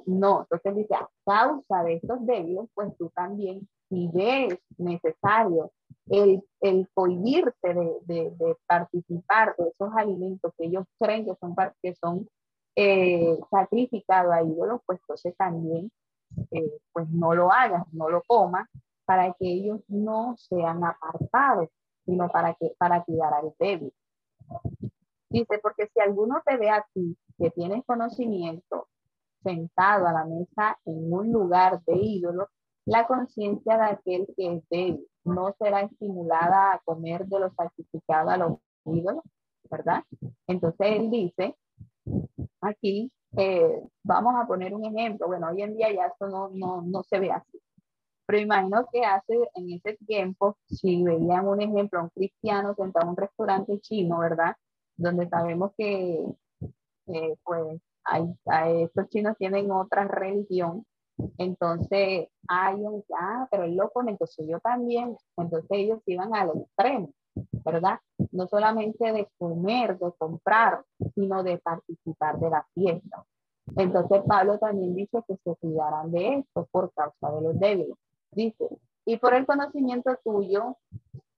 no, 0.07 0.43
entonces 0.43 0.76
dice, 0.76 0.95
a 0.95 1.09
causa 1.24 1.82
de 1.84 1.95
estos 1.95 2.24
débiles, 2.24 2.68
pues 2.74 2.97
tú 2.97 3.11
también, 3.14 3.68
si 3.88 4.09
ves 4.12 4.59
necesario 4.78 5.70
el, 6.09 6.43
el 6.61 6.88
cohibirte 6.95 7.74
de, 7.74 7.99
de, 8.03 8.30
de, 8.30 8.57
participar 8.66 9.55
de 9.57 9.68
esos 9.68 9.95
alimentos 9.97 10.53
que 10.57 10.66
ellos 10.66 10.84
creen 10.99 11.26
que 11.26 11.34
son, 11.40 11.55
que 11.82 11.95
son 11.97 12.28
eh, 12.77 13.39
sacrificados 13.51 14.33
a 14.33 14.43
ídolos, 14.43 14.81
pues 14.87 14.99
entonces 15.01 15.37
también 15.37 15.91
eh, 16.51 16.79
pues 16.93 17.09
no 17.11 17.35
lo 17.35 17.53
hagas, 17.53 17.85
no 17.93 18.09
lo 18.09 18.23
comas, 18.27 18.68
para 19.05 19.33
que 19.35 19.47
ellos 19.47 19.81
no 19.89 20.35
sean 20.39 20.83
apartados, 20.85 21.68
sino 22.05 22.29
para, 22.29 22.55
que, 22.55 22.75
para 22.79 23.05
cuidar 23.05 23.35
al 23.35 23.53
débil. 23.59 23.93
Dice, 25.29 25.59
porque 25.62 25.89
si 25.93 26.01
alguno 26.01 26.43
te 26.45 26.57
ve 26.57 26.70
a 26.70 26.87
ti 26.93 27.16
que 27.39 27.51
tienes 27.51 27.85
conocimiento 27.85 28.89
sentado 29.43 30.07
a 30.07 30.12
la 30.12 30.25
mesa 30.25 30.79
en 30.85 31.12
un 31.12 31.33
lugar 31.33 31.83
de 31.85 31.97
ídolo, 31.97 32.49
la 32.85 33.07
conciencia 33.07 33.77
de 33.77 33.85
aquel 33.85 34.27
que 34.37 34.57
es 34.57 34.68
débil 34.68 35.07
no 35.25 35.55
será 35.59 35.83
estimulada 35.83 36.73
a 36.73 36.81
comer 36.85 37.27
de 37.27 37.41
los 37.41 37.55
sacrificados 37.55 38.33
a 38.33 38.37
los 38.37 38.59
ídolos, 38.85 39.23
¿verdad? 39.70 40.03
Entonces 40.47 40.87
él 40.89 41.11
dice, 41.11 41.57
aquí, 42.61 43.12
eh, 43.36 43.80
vamos 44.03 44.34
a 44.36 44.46
poner 44.46 44.74
un 44.74 44.84
ejemplo, 44.84 45.26
bueno, 45.26 45.48
hoy 45.48 45.62
en 45.62 45.76
día 45.76 45.92
ya 45.92 46.07
esto 46.07 46.28
no, 46.28 46.48
no, 46.50 46.82
no 46.82 47.03
se 47.03 47.18
ve 47.18 47.30
así, 47.30 47.61
pero 48.26 48.38
imagino 48.38 48.86
que 48.92 49.05
hace 49.05 49.34
en 49.55 49.70
ese 49.72 49.96
tiempo, 50.07 50.57
si 50.66 51.03
veían 51.03 51.46
un 51.46 51.61
ejemplo, 51.61 52.03
un 52.03 52.11
cristiano 52.11 52.74
sentado 52.74 53.05
en 53.05 53.11
un 53.11 53.16
restaurante 53.16 53.80
chino, 53.80 54.18
¿verdad? 54.18 54.57
Donde 54.96 55.28
sabemos 55.28 55.72
que, 55.76 56.24
eh, 57.09 57.36
pues, 57.44 57.80
hay, 58.05 58.24
estos 58.84 59.09
chinos 59.09 59.36
tienen 59.38 59.70
otra 59.70 60.05
religión, 60.05 60.84
entonces, 61.38 62.28
hay 62.48 62.74
un, 62.76 63.05
ah, 63.18 63.46
pero 63.50 63.64
el 63.64 63.76
loco, 63.76 64.03
entonces 64.07 64.46
yo 64.48 64.59
también, 64.61 65.16
entonces 65.36 65.70
ellos 65.70 66.00
iban 66.07 66.34
al 66.34 66.50
extremo, 66.59 67.12
¿verdad? 67.64 67.99
No 68.30 68.47
solamente 68.47 69.12
de 69.12 69.28
comer, 69.39 69.99
de 69.99 70.12
comprar, 70.18 70.85
sino 71.14 71.43
de 71.43 71.59
participar 71.59 72.39
de 72.39 72.51
la 72.51 72.66
fiesta. 72.74 73.24
Entonces 73.76 74.22
Pablo 74.26 74.59
también 74.59 74.95
dice 74.95 75.22
que 75.26 75.37
se 75.37 75.57
cuidarán 75.57 76.11
de 76.11 76.39
esto 76.39 76.68
por 76.70 76.93
causa 76.93 77.30
de 77.30 77.41
los 77.41 77.59
débiles. 77.59 77.97
Dice, 78.33 78.68
y 79.05 79.16
por 79.16 79.35
el 79.35 79.47
conocimiento 79.47 80.16
tuyo 80.24 80.76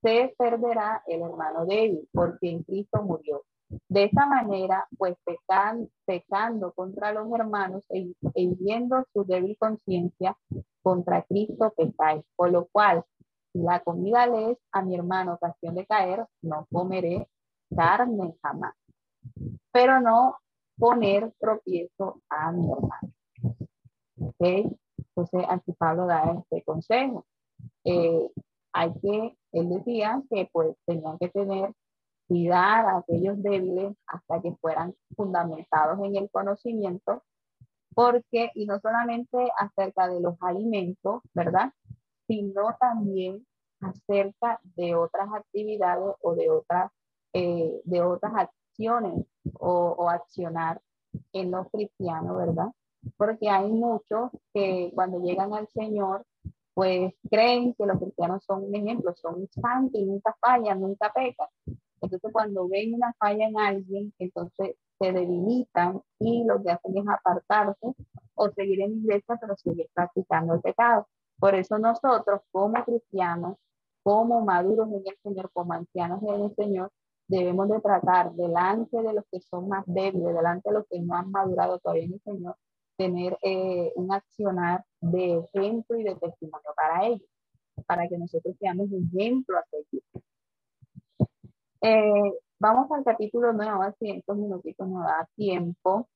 se 0.02 0.34
perderá 0.38 1.02
el 1.06 1.22
hermano 1.22 1.64
débil, 1.66 2.08
porque 2.12 2.50
en 2.50 2.62
Cristo 2.62 3.02
murió. 3.02 3.42
De 3.88 4.04
esa 4.04 4.26
manera, 4.26 4.86
pues 4.98 5.16
pecan, 5.24 5.88
pecando 6.04 6.72
contra 6.72 7.12
los 7.12 7.32
hermanos 7.32 7.82
e, 7.88 8.12
e 8.34 8.54
viendo 8.58 9.04
su 9.12 9.24
débil 9.24 9.56
conciencia, 9.58 10.36
contra 10.82 11.22
Cristo 11.22 11.72
pecáis. 11.76 12.22
Por 12.36 12.52
lo 12.52 12.66
cual, 12.66 13.04
la 13.54 13.80
comida 13.80 14.26
le 14.26 14.52
es 14.52 14.58
a 14.72 14.82
mi 14.82 14.94
hermano 14.94 15.34
ocasión 15.34 15.74
de 15.74 15.86
caer, 15.86 16.26
no 16.42 16.66
comeré 16.70 17.28
carne 17.74 18.36
jamás. 18.42 18.74
Pero 19.72 20.00
no 20.00 20.38
poner 20.76 21.32
tropiezo 21.38 22.20
a 22.28 22.52
mi 22.52 22.70
hermano. 22.70 23.12
¿Ok? 24.20 24.76
Entonces, 24.98 25.44
aquí 25.48 25.72
Pablo 25.72 26.06
da 26.06 26.36
este 26.38 26.62
consejo. 26.62 27.24
Eh, 27.84 28.30
hay 28.72 28.92
que, 29.00 29.36
él 29.52 29.68
decía 29.70 30.22
que 30.28 30.48
pues 30.52 30.76
tenían 30.84 31.16
que 31.18 31.28
tener 31.28 31.72
cuidar 32.26 32.86
a 32.86 32.98
aquellos 32.98 33.42
débiles 33.42 33.94
hasta 34.06 34.40
que 34.40 34.54
fueran 34.56 34.94
fundamentados 35.16 35.98
en 36.02 36.16
el 36.16 36.30
conocimiento, 36.30 37.22
porque, 37.94 38.50
y 38.54 38.66
no 38.66 38.80
solamente 38.80 39.36
acerca 39.58 40.08
de 40.08 40.20
los 40.20 40.34
alimentos, 40.40 41.22
¿verdad? 41.32 41.72
Sino 42.26 42.76
también 42.80 43.46
acerca 43.80 44.60
de 44.76 44.94
otras 44.94 45.28
actividades 45.34 46.14
o 46.20 46.34
de 46.34 46.50
otras, 46.50 46.90
eh, 47.32 47.80
de 47.84 48.02
otras 48.02 48.32
acciones 48.34 49.26
o, 49.58 49.94
o 49.98 50.08
accionar 50.08 50.80
en 51.32 51.50
los 51.50 51.68
cristianos, 51.70 52.36
¿verdad? 52.36 52.68
Porque 53.16 53.50
hay 53.50 53.70
muchos 53.70 54.30
que 54.52 54.90
cuando 54.94 55.20
llegan 55.20 55.52
al 55.52 55.68
Señor, 55.68 56.24
pues 56.74 57.14
creen 57.30 57.74
que 57.74 57.86
los 57.86 57.98
cristianos 57.98 58.44
son 58.44 58.64
un 58.64 58.74
ejemplo, 58.74 59.14
son 59.14 59.48
santos 59.50 60.00
y 60.00 60.04
nunca 60.04 60.36
fallan, 60.40 60.80
nunca 60.80 61.12
pecan. 61.12 61.48
Entonces, 62.00 62.32
cuando 62.32 62.68
ven 62.68 62.94
una 62.94 63.14
falla 63.18 63.46
en 63.46 63.58
alguien, 63.58 64.12
entonces 64.18 64.76
se 64.98 65.12
debilitan 65.12 66.02
y 66.18 66.44
lo 66.44 66.62
que 66.62 66.70
hacen 66.70 66.98
es 66.98 67.04
apartarse 67.08 67.94
o 68.34 68.50
seguir 68.50 68.80
en 68.82 68.98
iglesia, 68.98 69.36
pero 69.40 69.56
seguir 69.56 69.88
practicando 69.94 70.54
el 70.54 70.60
pecado. 70.60 71.06
Por 71.38 71.54
eso 71.54 71.78
nosotros, 71.78 72.40
como 72.50 72.84
cristianos, 72.84 73.56
como 74.02 74.44
maduros 74.44 74.88
en 74.88 75.02
el 75.06 75.16
Señor, 75.22 75.50
como 75.52 75.72
ancianos 75.72 76.22
en 76.22 76.42
el 76.42 76.54
Señor, 76.54 76.90
debemos 77.26 77.68
de 77.68 77.80
tratar 77.80 78.32
delante 78.32 79.00
de 79.00 79.12
los 79.14 79.24
que 79.30 79.40
son 79.40 79.68
más 79.68 79.84
débiles, 79.86 80.34
delante 80.34 80.68
de 80.68 80.74
los 80.74 80.86
que 80.88 81.00
no 81.00 81.16
han 81.16 81.30
madurado 81.30 81.78
todavía 81.78 82.04
en 82.04 82.14
el 82.14 82.20
Señor, 82.20 82.56
tener 82.96 83.38
eh, 83.42 83.92
un 83.96 84.12
accionar 84.12 84.84
de 85.00 85.38
ejemplo 85.38 85.98
y 85.98 86.04
de 86.04 86.14
testimonio 86.16 86.70
para 86.76 87.06
ellos, 87.06 87.28
para 87.86 88.08
que 88.08 88.18
nosotros 88.18 88.54
seamos 88.58 88.88
un 88.90 89.10
ejemplo 89.12 89.58
a 89.58 89.64
seguir. 89.70 90.02
Eh, 91.80 92.38
vamos 92.58 92.90
al 92.92 93.04
capítulo 93.04 93.52
9, 93.52 93.70
a 93.70 93.78
ver 93.78 93.94
si 93.98 94.10
estos 94.10 94.36
minutitos 94.36 94.88
nos 94.88 95.04
da 95.04 95.28
tiempo 95.34 96.08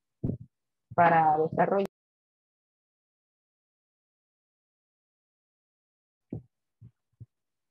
para 0.95 1.39
desarrollar. 1.39 1.98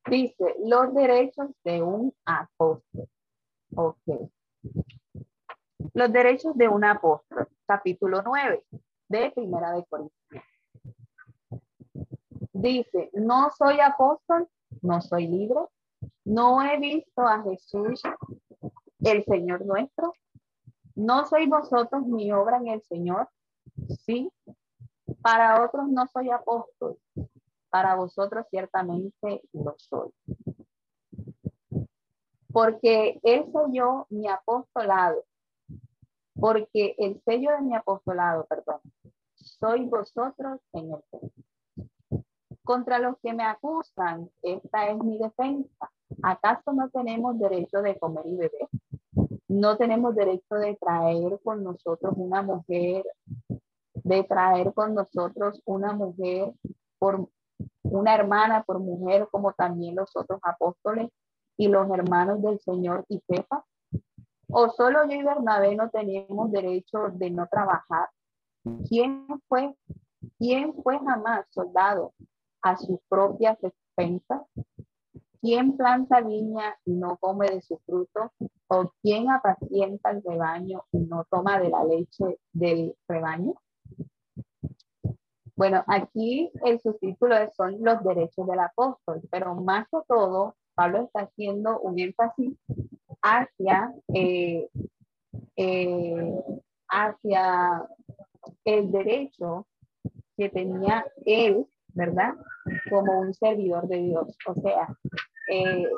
Dice, 0.10 0.56
los 0.64 0.94
derechos 0.94 1.50
de 1.64 1.82
un 1.82 2.14
apóstol. 2.26 3.10
Ok. 3.76 4.32
Los 5.94 6.14
derechos 6.14 6.56
de 6.58 6.68
un 6.68 6.86
apóstol. 6.86 7.48
Capítulo 7.66 8.22
9 8.24 8.64
de 9.10 9.32
Primera 9.32 9.72
de 9.74 9.86
Corintios. 9.86 10.44
Dice, 12.54 13.10
no 13.14 13.50
soy 13.52 13.80
apóstol, 13.82 14.48
no 14.82 15.02
soy 15.02 15.28
libre, 15.28 15.60
no 16.24 16.62
he 16.62 16.80
visto 16.80 17.22
a 17.22 17.44
Jesús, 17.44 18.02
el 19.00 19.24
Señor 19.26 19.66
nuestro. 19.66 20.14
No 20.96 21.26
soy 21.28 21.48
vosotros 21.48 22.06
mi 22.08 22.32
obra 22.32 22.58
en 22.58 22.70
el 22.70 22.82
Señor. 22.84 23.30
Sí. 24.06 24.32
Para 25.22 25.64
otros 25.64 25.88
no 25.90 26.08
soy 26.08 26.32
apóstol. 26.32 26.77
Para 27.70 27.96
vosotros 27.96 28.46
ciertamente 28.50 29.42
lo 29.54 29.76
soy. 29.78 30.12
Porque 32.52 33.20
él 33.24 33.46
yo 33.72 34.08
mi 34.10 34.28
apostolado. 34.28 35.24
Porque 36.40 36.96
el 36.98 37.22
sello 37.26 37.52
de 37.52 37.62
mi 37.62 37.76
apostolado, 37.76 38.46
perdón, 38.46 38.80
soy 39.36 39.86
vosotros 39.86 40.60
en 40.74 40.94
el 40.94 41.04
Señor. 41.12 42.24
Contra 42.64 43.00
los 43.00 43.18
que 43.20 43.34
me 43.34 43.44
acusan, 43.44 44.30
esta 44.42 44.90
es 44.90 44.98
mi 44.98 45.18
defensa 45.18 45.92
¿Acaso 46.24 46.74
no 46.74 46.90
tenemos 46.90 47.38
derecho 47.38 47.82
de 47.82 47.98
comer 48.00 48.26
y 48.26 48.36
beber? 48.36 48.70
No 49.48 49.78
tenemos 49.78 50.16
derecho 50.16 50.56
de 50.56 50.76
traer 50.76 51.40
con 51.44 51.64
nosotros 51.64 52.14
una 52.16 52.42
mujer, 52.42 53.04
de 53.94 54.24
traer 54.24 54.74
con 54.74 54.96
nosotros 54.96 55.62
una 55.66 55.94
mujer 55.94 56.54
por 56.98 57.30
una 57.92 58.16
hermana 58.16 58.64
por 58.64 58.80
mujer, 58.80 59.28
como 59.32 59.54
también 59.54 59.96
los 59.96 60.16
otros 60.16 60.40
apóstoles 60.44 61.10
y 61.58 61.68
los 61.68 61.90
hermanos 61.90 62.42
del 62.42 62.60
Señor 62.60 63.06
y 63.10 63.22
Cefa. 63.28 63.64
O 64.50 64.70
solo 64.70 65.06
yo 65.06 65.16
y 65.16 65.24
Bernabé 65.24 65.76
no 65.76 65.90
tenemos 65.90 66.52
derecho 66.52 67.10
de 67.14 67.30
no 67.30 67.48
trabajar. 67.48 68.10
¿Quién 68.88 69.28
fue, 69.48 69.76
quién 70.38 70.74
fue 70.84 71.00
jamás 71.00 71.46
soldado 71.50 72.14
a 72.62 72.78
sus 72.78 73.00
propias 73.10 73.58
expensas? 73.64 74.42
¿Quién 75.42 75.78
planta 75.78 76.22
viña 76.22 76.76
y 76.86 76.94
no 76.94 77.18
come 77.18 77.50
de 77.50 77.62
su 77.62 77.78
fruto? 77.86 78.32
¿O 78.68 78.92
quién 79.02 79.30
apacienta 79.30 80.12
el 80.12 80.24
rebaño 80.24 80.84
y 80.92 81.00
no 81.00 81.26
toma 81.30 81.60
de 81.60 81.70
la 81.70 81.84
leche 81.84 82.40
del 82.52 82.96
rebaño? 83.08 83.54
Bueno, 85.58 85.84
aquí 85.88 86.52
el 86.64 86.80
subtítulo 86.80 87.36
son 87.56 87.78
los 87.82 88.04
derechos 88.04 88.46
del 88.46 88.60
apóstol, 88.60 89.24
pero 89.32 89.56
más 89.56 89.88
que 89.90 89.98
todo, 90.08 90.56
Pablo 90.76 91.06
está 91.06 91.22
haciendo 91.22 91.80
un 91.80 91.98
énfasis 91.98 92.56
hacia, 93.24 93.92
eh, 94.14 94.70
eh, 95.56 96.44
hacia 96.88 97.90
el 98.66 98.92
derecho 98.92 99.66
que 100.38 100.50
tenía 100.50 101.04
él, 101.26 101.66
¿verdad? 101.88 102.36
Como 102.92 103.20
un 103.20 103.34
servidor 103.34 103.88
de 103.88 103.98
Dios. 103.98 104.38
O 104.46 104.54
sea, 104.62 104.96
eh, 105.52 105.90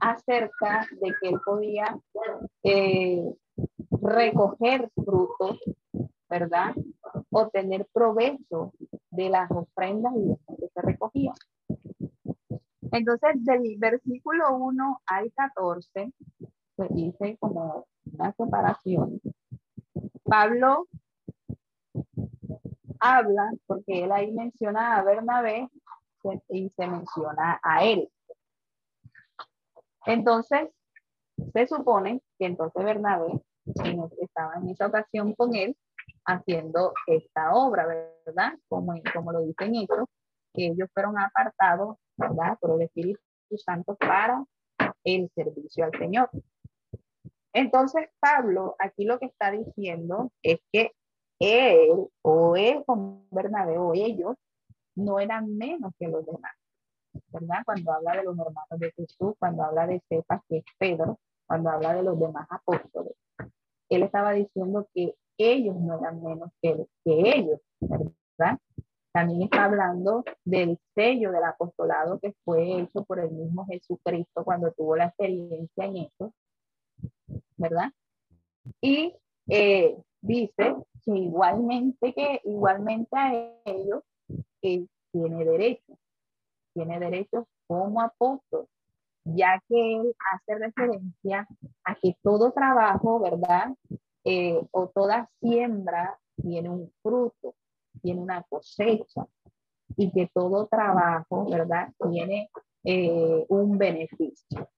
acerca 0.00 0.86
de 1.00 1.14
que 1.18 1.28
él 1.30 1.40
podía 1.46 1.98
recoger 4.02 4.90
frutos, 4.94 5.60
¿verdad? 6.28 6.74
O 7.30 7.48
tener 7.48 7.86
provecho 7.90 8.74
de 9.10 9.30
las 9.30 9.50
ofrendas 9.50 10.12
y 10.16 10.56
que 10.56 10.68
se 10.68 10.82
recogían. 10.82 11.34
Entonces, 12.92 13.44
del 13.44 13.76
versículo 13.78 14.56
1 14.56 15.02
al 15.06 15.32
14, 15.32 16.12
se 16.76 16.88
dice 16.90 17.36
como 17.38 17.86
una 18.12 18.32
separación. 18.32 19.20
Pablo 20.24 20.86
habla, 23.00 23.52
porque 23.66 24.04
él 24.04 24.12
ahí 24.12 24.32
menciona 24.32 24.96
a 24.96 25.02
Bernabé 25.02 25.68
y 26.48 26.70
se 26.70 26.86
menciona 26.86 27.60
a 27.62 27.84
él. 27.84 28.10
Entonces, 30.06 30.68
se 31.52 31.66
supone 31.66 32.22
que 32.38 32.46
entonces 32.46 32.84
Bernabé 32.84 33.40
estaba 34.20 34.54
en 34.54 34.70
esa 34.70 34.86
ocasión 34.86 35.34
con 35.34 35.54
él 35.54 35.76
haciendo 36.28 36.92
esta 37.06 37.54
obra, 37.54 37.86
¿verdad? 38.26 38.52
Como, 38.68 38.94
como 39.14 39.32
lo 39.32 39.40
dicen 39.40 39.74
ellos, 39.74 40.06
que 40.54 40.66
ellos 40.66 40.88
fueron 40.92 41.18
apartados, 41.18 41.96
¿verdad? 42.16 42.58
Por 42.60 42.72
el 42.72 42.82
Espíritu 42.82 43.20
Santo 43.56 43.96
para 43.96 44.44
el 45.04 45.30
servicio 45.34 45.86
al 45.86 45.92
Señor. 45.98 46.30
Entonces, 47.54 48.08
Pablo 48.20 48.76
aquí 48.78 49.04
lo 49.04 49.18
que 49.18 49.26
está 49.26 49.50
diciendo 49.50 50.30
es 50.42 50.58
que 50.70 50.92
él 51.40 52.08
o 52.22 52.56
él 52.56 52.84
con 52.86 53.26
Bernabé 53.30 53.78
o 53.78 53.94
ellos 53.94 54.36
no 54.94 55.18
eran 55.18 55.56
menos 55.56 55.92
que 55.98 56.08
los 56.08 56.26
demás. 56.26 56.52
¿verdad? 57.28 57.62
Cuando 57.64 57.92
habla 57.92 58.12
de 58.12 58.24
los 58.24 58.38
hermanos 58.38 58.78
de 58.78 58.92
Jesús, 58.92 59.34
cuando 59.38 59.62
habla 59.62 59.86
de 59.86 60.02
Cepas, 60.08 60.42
que 60.48 60.58
es 60.58 60.64
Pedro, 60.78 61.18
cuando 61.46 61.70
habla 61.70 61.94
de 61.94 62.02
los 62.02 62.18
demás 62.20 62.46
apóstoles, 62.50 63.14
él 63.88 64.02
estaba 64.02 64.32
diciendo 64.32 64.86
que 64.94 65.14
ellos 65.38 65.76
no 65.76 65.98
eran 65.98 66.22
menos 66.22 66.50
que, 66.60 66.86
que 67.04 67.38
ellos, 67.38 67.60
¿verdad? 67.80 68.58
También 69.12 69.42
está 69.42 69.64
hablando 69.64 70.24
del 70.44 70.78
sello 70.94 71.32
del 71.32 71.44
apostolado 71.44 72.18
que 72.20 72.34
fue 72.44 72.80
hecho 72.80 73.04
por 73.04 73.18
el 73.18 73.30
mismo 73.30 73.66
Jesucristo 73.66 74.44
cuando 74.44 74.72
tuvo 74.72 74.96
la 74.96 75.06
experiencia 75.06 75.84
en 75.84 75.96
eso, 75.96 76.32
¿verdad? 77.56 77.90
Y 78.80 79.14
eh, 79.48 79.96
dice 80.20 80.76
que 81.04 81.10
igualmente 81.10 82.12
que 82.12 82.40
igualmente 82.44 83.08
a 83.16 83.32
ellos 83.64 84.02
él 84.62 84.88
tiene 85.10 85.44
derecho, 85.44 85.98
tiene 86.74 87.00
derechos 87.00 87.44
como 87.66 88.00
apóstol, 88.02 88.66
ya 89.24 89.60
que 89.68 89.96
él 89.96 90.14
hace 90.32 90.58
referencia 90.58 91.48
a 91.84 91.94
que 91.94 92.14
todo 92.22 92.52
trabajo, 92.52 93.20
¿verdad? 93.20 93.74
Eh, 94.30 94.60
o 94.72 94.88
toda 94.88 95.26
siembra 95.40 96.20
tiene 96.36 96.68
un 96.68 96.92
fruto, 97.00 97.54
tiene 98.02 98.20
una 98.20 98.42
cosecha 98.42 99.26
y 99.96 100.12
que 100.12 100.28
todo 100.34 100.66
trabajo, 100.66 101.48
¿verdad? 101.48 101.88
Tiene 102.10 102.50
eh, 102.84 103.46
un 103.48 103.78
beneficio. 103.78 104.68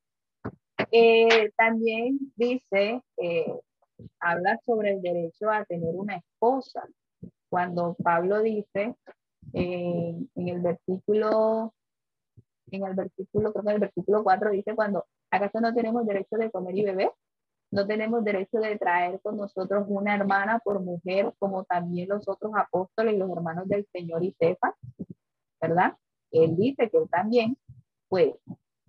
Eh, 0.93 1.51
también 1.57 2.21
dice, 2.37 3.03
habla 4.21 4.57
sobre 4.65 4.93
el 4.93 5.03
derecho 5.03 5.51
a 5.51 5.65
tener 5.65 5.97
una 5.97 6.15
esposa. 6.15 6.87
Cuando 7.49 7.97
Pablo 8.05 8.43
dice 8.43 8.95
en 9.53 10.29
el 10.37 10.61
versículo 10.61 11.75
en 12.71 12.87
el 12.87 12.95
versículo, 12.95 13.53
creo 13.53 13.65
que 13.65 13.71
en 13.71 13.75
el 13.75 13.81
versículo 13.81 14.23
4 14.23 14.51
dice, 14.53 14.77
cuando 14.77 15.07
acaso 15.29 15.61
no 15.61 15.75
tenemos 15.75 16.07
derecho 16.07 16.37
de 16.37 16.53
comer 16.53 16.79
y 16.79 16.85
beber, 16.85 17.11
no 17.71 17.87
tenemos 17.87 18.25
derecho 18.25 18.59
de 18.59 18.77
traer 18.79 19.21
con 19.21 19.37
nosotros 19.37 19.85
una 19.89 20.15
hermana 20.15 20.59
por 20.59 20.81
mujer, 20.81 21.33
como 21.39 21.65
también 21.65 22.09
los 22.09 22.29
otros 22.29 22.53
apóstoles 22.57 23.15
y 23.15 23.19
los 23.19 23.31
hermanos 23.31 23.69
del 23.69 23.87
Señor 23.93 24.25
y 24.25 24.33
sepa, 24.39 24.77
¿verdad? 25.61 25.97
Él 26.33 26.57
dice 26.57 26.91
que 26.91 26.99
él 26.99 27.09
también, 27.09 27.57
pues, 28.09 28.35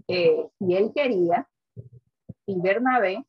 eh, 0.07 0.47
si 0.57 0.75
él 0.75 0.91
quería, 0.95 1.47
y 2.45 2.59
Bernabé, 2.59 3.23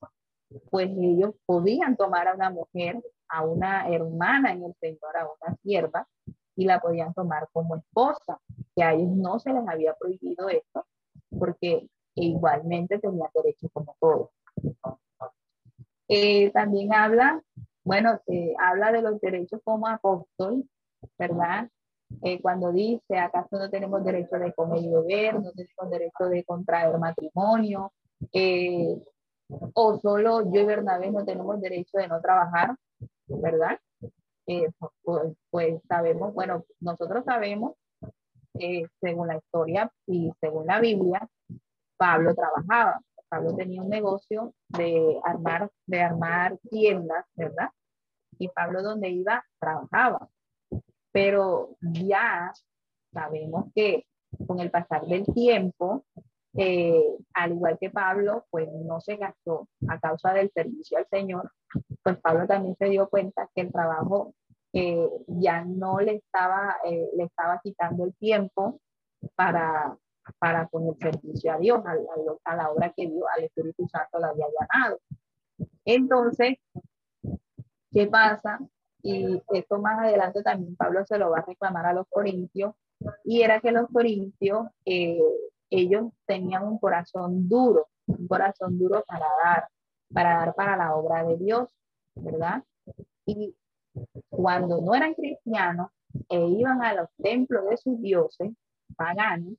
pues 0.70 0.88
ellos 0.88 1.34
podían 1.46 1.96
tomar 1.96 2.28
a 2.28 2.34
una 2.34 2.50
mujer, 2.50 3.02
a 3.28 3.44
una 3.44 3.88
hermana 3.88 4.52
en 4.52 4.64
el 4.64 4.74
Señor, 4.80 5.16
a 5.16 5.24
una 5.26 5.56
sierva, 5.62 6.08
y 6.56 6.64
la 6.64 6.80
podían 6.80 7.14
tomar 7.14 7.48
como 7.52 7.76
esposa, 7.76 8.40
que 8.74 8.82
a 8.82 8.94
ellos 8.94 9.10
no 9.10 9.38
se 9.38 9.52
les 9.52 9.66
había 9.66 9.94
prohibido 9.94 10.48
esto, 10.48 10.86
porque 11.38 11.88
igualmente 12.14 12.98
tenían 12.98 13.30
derecho 13.34 13.68
como 13.72 13.96
todos. 14.00 14.30
Eh, 16.08 16.50
también 16.52 16.92
habla, 16.92 17.42
bueno, 17.84 18.20
habla 18.58 18.92
de 18.92 19.02
los 19.02 19.20
derechos 19.20 19.60
como 19.64 19.88
apóstol, 19.88 20.64
¿verdad? 21.18 21.68
Eh, 22.20 22.40
cuando 22.40 22.72
dice, 22.72 23.18
¿acaso 23.18 23.58
no 23.58 23.70
tenemos 23.70 24.04
derecho 24.04 24.36
de 24.38 24.52
comer 24.52 24.82
y 24.82 24.90
beber? 24.90 25.34
¿No 25.40 25.52
tenemos 25.52 25.90
derecho 25.90 26.24
de 26.28 26.44
contraer 26.44 26.98
matrimonio? 26.98 27.92
Eh, 28.32 28.96
¿O 29.74 29.98
solo 29.98 30.42
yo 30.52 30.60
y 30.60 30.64
Bernabé 30.64 31.10
no 31.10 31.24
tenemos 31.24 31.60
derecho 31.60 31.98
de 31.98 32.08
no 32.08 32.20
trabajar? 32.20 32.76
¿Verdad? 33.26 33.78
Eh, 34.46 34.68
pues, 35.02 35.36
pues, 35.50 35.82
sabemos, 35.88 36.34
bueno, 36.34 36.64
nosotros 36.80 37.24
sabemos, 37.24 37.74
eh, 38.58 38.86
según 39.00 39.28
la 39.28 39.36
historia 39.36 39.90
y 40.06 40.30
según 40.40 40.66
la 40.66 40.80
Biblia, 40.80 41.28
Pablo 41.96 42.34
trabajaba. 42.34 43.00
Pablo 43.32 43.56
tenía 43.56 43.80
un 43.80 43.88
negocio 43.88 44.52
de 44.68 45.18
armar, 45.24 45.70
de 45.86 46.02
armar 46.02 46.58
tiendas, 46.68 47.24
¿verdad? 47.34 47.70
y 48.38 48.48
Pablo 48.48 48.82
donde 48.82 49.08
iba 49.08 49.44
trabajaba. 49.58 50.28
Pero 51.12 51.76
ya 51.80 52.52
sabemos 53.12 53.66
que 53.74 54.06
con 54.46 54.60
el 54.60 54.70
pasar 54.70 55.06
del 55.06 55.24
tiempo, 55.26 56.04
eh, 56.56 57.04
al 57.34 57.52
igual 57.52 57.78
que 57.78 57.90
Pablo, 57.90 58.46
pues 58.50 58.68
no 58.72 59.00
se 59.00 59.16
gastó 59.16 59.68
a 59.88 59.98
causa 60.00 60.32
del 60.32 60.50
servicio 60.52 60.98
al 60.98 61.06
Señor, 61.08 61.52
pues 62.02 62.18
Pablo 62.18 62.46
también 62.46 62.76
se 62.76 62.86
dio 62.86 63.08
cuenta 63.08 63.48
que 63.54 63.62
el 63.62 63.72
trabajo 63.72 64.34
eh, 64.72 65.08
ya 65.26 65.64
no 65.64 66.00
le 66.00 66.16
estaba, 66.16 66.76
eh, 66.84 67.08
le 67.16 67.24
estaba 67.24 67.60
quitando 67.62 68.04
el 68.04 68.14
tiempo 68.16 68.80
para, 69.34 69.96
para 70.38 70.66
con 70.68 70.86
el 70.88 70.96
servicio 70.98 71.52
a 71.52 71.58
Dios, 71.58 71.82
a, 72.44 72.56
la 72.56 72.70
obra 72.70 72.92
que 72.96 73.06
Dios, 73.06 73.24
al 73.36 73.44
Espíritu 73.44 73.86
Santo 73.88 74.18
le 74.18 74.26
había 74.26 74.46
llamado. 74.46 75.00
Entonces, 75.84 76.58
¿qué 77.92 78.06
pasa? 78.06 78.60
Y 79.02 79.42
esto 79.52 79.80
más 79.80 79.98
adelante 79.98 80.42
también 80.42 80.76
Pablo 80.76 81.04
se 81.04 81.18
lo 81.18 81.30
va 81.30 81.38
a 81.38 81.44
reclamar 81.44 81.86
a 81.86 81.92
los 81.92 82.06
corintios, 82.08 82.74
y 83.24 83.42
era 83.42 83.60
que 83.60 83.72
los 83.72 83.88
corintios, 83.88 84.68
eh, 84.84 85.20
ellos 85.70 86.12
tenían 86.26 86.66
un 86.66 86.78
corazón 86.78 87.48
duro, 87.48 87.88
un 88.06 88.28
corazón 88.28 88.78
duro 88.78 89.04
para 89.06 89.26
dar, 89.42 89.68
para 90.12 90.34
dar 90.34 90.54
para 90.54 90.76
la 90.76 90.94
obra 90.94 91.24
de 91.24 91.36
Dios, 91.38 91.74
¿verdad? 92.14 92.62
Y 93.26 93.56
cuando 94.28 94.80
no 94.80 94.94
eran 94.94 95.14
cristianos 95.14 95.90
e 96.28 96.46
iban 96.46 96.82
a 96.82 96.94
los 96.94 97.08
templos 97.22 97.68
de 97.68 97.76
sus 97.76 98.00
dioses 98.00 98.52
paganos, 98.96 99.54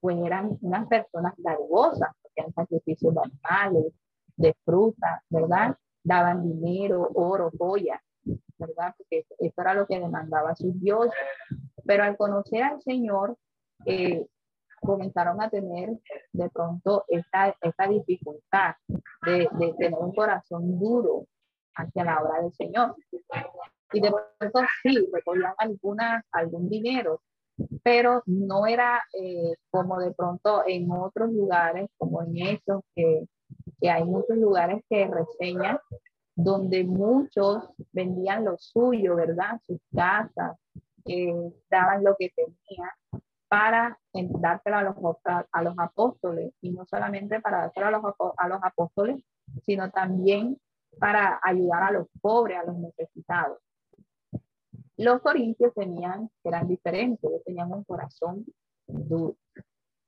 pues 0.00 0.16
eran 0.18 0.58
unas 0.60 0.86
personas 0.86 1.34
dardosas, 1.38 2.10
porque 2.22 2.40
eran 2.40 2.52
sacrificios 2.52 3.14
de 3.14 3.20
animales, 3.20 3.92
de 4.36 4.54
fruta, 4.64 5.22
¿verdad? 5.28 5.76
Daban 6.02 6.42
dinero, 6.42 7.08
oro, 7.14 7.50
joyas, 7.58 8.00
¿verdad? 8.56 8.94
Porque 8.96 9.26
eso 9.38 9.60
era 9.60 9.74
lo 9.74 9.86
que 9.86 9.98
demandaba 9.98 10.54
sus 10.54 10.80
dioses. 10.80 11.18
Pero 11.84 12.04
al 12.04 12.16
conocer 12.16 12.62
al 12.62 12.80
Señor, 12.82 13.36
eh, 13.84 14.26
comenzaron 14.80 15.40
a 15.42 15.50
tener 15.50 15.98
de 16.32 16.50
pronto 16.50 17.04
esta, 17.08 17.56
esta 17.60 17.88
dificultad 17.88 18.74
de, 19.26 19.48
de, 19.52 19.74
tener 19.76 19.98
un 19.98 20.14
corazón 20.14 20.78
duro 20.78 21.26
hacia 21.74 22.04
la 22.04 22.22
obra 22.22 22.42
del 22.42 22.52
Señor. 22.52 22.94
Y 23.92 24.00
de 24.00 24.10
pronto 24.10 24.60
sí, 24.82 25.08
recogían 25.12 25.54
alguna, 25.58 26.24
algún 26.30 26.68
dinero, 26.68 27.22
pero 27.82 28.22
no 28.26 28.66
era 28.66 29.02
eh, 29.12 29.54
como 29.70 29.98
de 29.98 30.12
pronto 30.12 30.62
en 30.66 30.90
otros 30.90 31.32
lugares, 31.32 31.88
como 31.96 32.22
en 32.22 32.36
esos 32.36 32.82
que, 32.94 33.26
hay 33.88 34.04
muchos 34.04 34.36
lugares 34.36 34.82
que 34.88 35.06
reseñan, 35.06 35.78
donde 36.34 36.84
muchos 36.84 37.70
vendían 37.92 38.44
lo 38.44 38.56
suyo, 38.58 39.16
¿verdad? 39.16 39.60
Sus 39.66 39.80
casas, 39.94 40.56
eh, 41.06 41.34
daban 41.70 42.04
lo 42.04 42.14
que 42.16 42.30
tenían 42.30 42.90
para 43.48 43.98
dárselo 44.12 44.76
a 44.76 44.82
los, 44.82 44.96
a 45.50 45.62
los 45.62 45.74
apóstoles, 45.78 46.52
y 46.60 46.70
no 46.72 46.84
solamente 46.86 47.40
para 47.40 47.62
dárselo 47.62 47.86
a 48.36 48.48
los 48.48 48.60
apóstoles, 48.62 49.24
sino 49.64 49.90
también 49.90 50.58
para 50.98 51.40
ayudar 51.42 51.82
a 51.84 51.90
los 51.92 52.06
pobres, 52.20 52.58
a 52.58 52.64
los 52.64 52.76
necesitados. 52.76 53.58
Los 54.98 55.22
corintios 55.22 55.72
tenían, 55.74 56.28
eran 56.44 56.66
diferentes, 56.66 57.30
tenían 57.44 57.72
un 57.72 57.84
corazón 57.84 58.44
duro. 58.86 59.36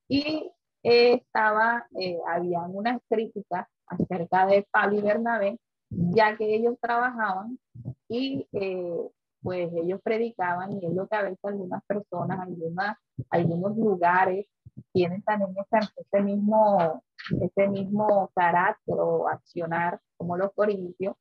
Y 0.08 0.52
eh, 0.82 1.14
estaba, 1.14 1.86
eh, 1.98 2.18
habían 2.26 2.74
unas 2.74 3.00
críticas 3.08 3.68
acerca 3.86 4.46
de 4.46 4.66
Pablo 4.70 4.98
y 4.98 5.02
Bernabé, 5.02 5.60
ya 5.90 6.36
que 6.36 6.54
ellos 6.54 6.76
trabajaban 6.80 7.58
y 8.08 8.48
eh, 8.52 9.10
pues 9.42 9.70
ellos 9.74 10.00
predicaban 10.02 10.72
y 10.72 10.86
es 10.86 10.92
lo 10.92 11.06
que 11.06 11.16
a 11.16 11.22
veces 11.22 11.38
algunas 11.44 11.84
personas, 11.84 12.40
algunas, 12.40 12.96
algunos 13.30 13.76
lugares 13.76 14.46
tienen 14.92 15.22
también 15.22 15.54
ese, 15.96 16.22
mismo, 16.22 17.02
ese 17.40 17.68
mismo 17.68 18.30
carácter 18.34 18.96
o 18.98 19.28
accionar 19.28 20.00
como 20.16 20.36
los 20.36 20.52
corintios, 20.52 21.14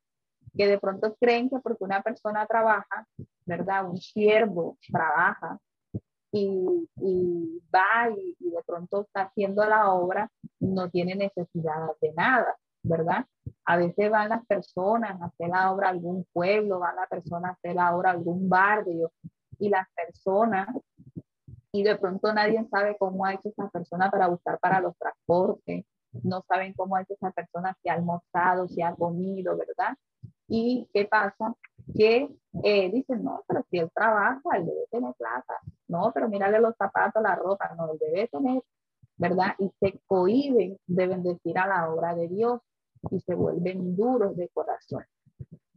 que 0.55 0.67
de 0.67 0.79
pronto 0.79 1.15
creen 1.19 1.49
que 1.49 1.59
porque 1.59 1.83
una 1.83 2.01
persona 2.01 2.45
trabaja, 2.45 3.05
¿verdad? 3.45 3.89
Un 3.89 3.97
siervo 3.97 4.77
trabaja 4.91 5.59
y, 6.31 6.87
y 6.97 7.61
va 7.73 8.09
y, 8.15 8.35
y, 8.39 8.51
de 8.51 8.63
pronto 8.65 9.01
está 9.01 9.23
haciendo 9.23 9.65
la 9.65 9.93
obra, 9.93 10.29
no 10.59 10.89
tiene 10.89 11.15
necesidad 11.15 11.87
de 12.01 12.13
nada, 12.13 12.55
¿verdad? 12.83 13.25
A 13.65 13.77
veces 13.77 14.11
van 14.11 14.29
las 14.29 14.45
personas 14.45 15.19
a 15.21 15.25
hacer 15.25 15.49
la 15.49 15.71
obra 15.71 15.87
a 15.87 15.91
algún 15.91 16.25
pueblo, 16.31 16.79
van 16.79 16.95
las 16.95 17.09
personas 17.09 17.51
a 17.51 17.53
hacer 17.53 17.75
la 17.75 17.95
obra 17.95 18.11
a 18.11 18.13
algún 18.13 18.47
barrio 18.47 19.11
y 19.57 19.69
las 19.69 19.87
personas, 19.95 20.67
y 21.71 21.83
de 21.83 21.95
pronto 21.97 22.33
nadie 22.33 22.65
sabe 22.69 22.95
cómo 22.97 23.25
ha 23.25 23.33
hecho 23.33 23.49
esa 23.49 23.69
persona 23.69 24.09
para 24.09 24.27
buscar 24.27 24.59
para 24.59 24.81
los 24.81 24.95
transportes, 24.97 25.85
no 26.23 26.43
saben 26.47 26.73
cómo 26.73 26.95
ha 26.95 27.01
hecho 27.01 27.13
esa 27.13 27.31
persona, 27.31 27.75
si 27.81 27.89
ha 27.89 27.93
almorzado, 27.93 28.67
si 28.67 28.81
ha 28.81 28.95
comido, 28.95 29.57
¿verdad? 29.57 29.95
¿Y 30.49 30.89
qué 30.93 31.05
pasa? 31.05 31.55
Que 31.95 32.29
eh, 32.63 32.91
dicen, 32.91 33.23
no, 33.23 33.43
pero 33.47 33.63
si 33.69 33.77
él 33.77 33.89
trabaja, 33.93 34.41
él 34.55 34.65
debe 34.65 34.87
tener 34.91 35.13
plata. 35.15 35.53
No, 35.87 36.11
pero 36.13 36.27
mírale 36.27 36.59
los 36.59 36.75
zapatos, 36.75 37.21
la 37.21 37.35
ropa, 37.35 37.73
no, 37.77 37.91
él 37.91 37.97
debe 37.99 38.27
tener, 38.27 38.61
¿verdad? 39.17 39.55
Y 39.59 39.69
se 39.79 39.99
cohiben 40.05 40.77
de 40.87 41.07
bendecir 41.07 41.57
a 41.57 41.67
la 41.67 41.89
obra 41.89 42.15
de 42.15 42.27
Dios 42.27 42.61
y 43.11 43.19
se 43.19 43.35
vuelven 43.35 43.95
duros 43.95 44.35
de 44.35 44.49
corazón. 44.49 45.05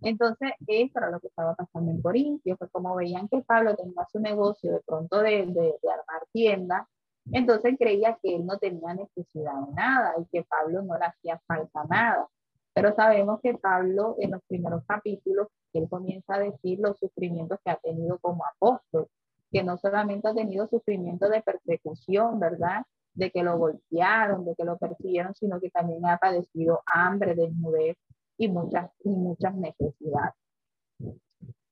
Entonces, 0.00 0.50
eso 0.66 0.98
era 0.98 1.10
lo 1.10 1.20
que 1.20 1.28
estaba 1.28 1.54
pasando 1.54 1.92
en 1.92 2.02
Corintio, 2.02 2.56
fue 2.56 2.68
como 2.70 2.96
veían 2.96 3.28
que 3.28 3.42
Pablo 3.42 3.76
tenía 3.76 4.04
su 4.10 4.18
negocio 4.18 4.72
de 4.72 4.80
pronto 4.80 5.20
de, 5.20 5.46
de, 5.46 5.78
de 5.80 5.90
armar 5.90 6.26
tiendas, 6.32 6.88
entonces 7.30 7.76
creía 7.78 8.18
que 8.20 8.34
él 8.34 8.44
no 8.44 8.58
tenía 8.58 8.94
necesidad 8.94 9.54
de 9.54 9.72
nada 9.74 10.14
y 10.18 10.26
que 10.26 10.42
Pablo 10.44 10.82
no 10.82 10.98
le 10.98 11.04
hacía 11.04 11.40
falta 11.46 11.84
nada. 11.88 12.28
Pero 12.74 12.94
sabemos 12.94 13.40
que 13.42 13.54
Pablo 13.54 14.16
en 14.18 14.30
los 14.32 14.42
primeros 14.48 14.84
capítulos, 14.86 15.48
él 15.72 15.88
comienza 15.88 16.34
a 16.34 16.40
decir 16.40 16.78
los 16.80 16.98
sufrimientos 16.98 17.58
que 17.64 17.70
ha 17.70 17.76
tenido 17.76 18.18
como 18.18 18.44
apóstol, 18.46 19.08
que 19.50 19.62
no 19.62 19.76
solamente 19.76 20.28
ha 20.28 20.34
tenido 20.34 20.66
sufrimiento 20.66 21.28
de 21.28 21.42
persecución, 21.42 22.40
¿verdad? 22.40 22.84
De 23.14 23.30
que 23.30 23.42
lo 23.42 23.58
golpearon, 23.58 24.44
de 24.46 24.54
que 24.54 24.64
lo 24.64 24.78
persiguieron, 24.78 25.34
sino 25.34 25.60
que 25.60 25.70
también 25.70 26.06
ha 26.06 26.16
padecido 26.16 26.82
hambre, 26.86 27.34
desnudez 27.34 27.96
y 28.38 28.48
muchas, 28.48 28.90
y 29.04 29.10
muchas 29.10 29.54
necesidades. 29.54 30.34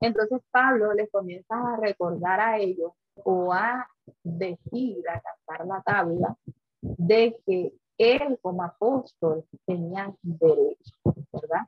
Entonces 0.00 0.40
Pablo 0.50 0.92
les 0.92 1.10
comienza 1.10 1.54
a 1.54 1.76
recordar 1.76 2.40
a 2.40 2.58
ellos 2.58 2.92
o 3.24 3.52
a 3.52 3.86
decir, 4.22 5.04
a 5.08 5.20
cantar 5.20 5.66
la 5.66 5.82
tabla, 5.82 6.36
de 6.82 7.38
que 7.46 7.72
él 8.00 8.38
como 8.40 8.62
apóstol 8.62 9.44
tenía 9.66 10.12
derecho, 10.22 10.94
¿verdad? 11.32 11.66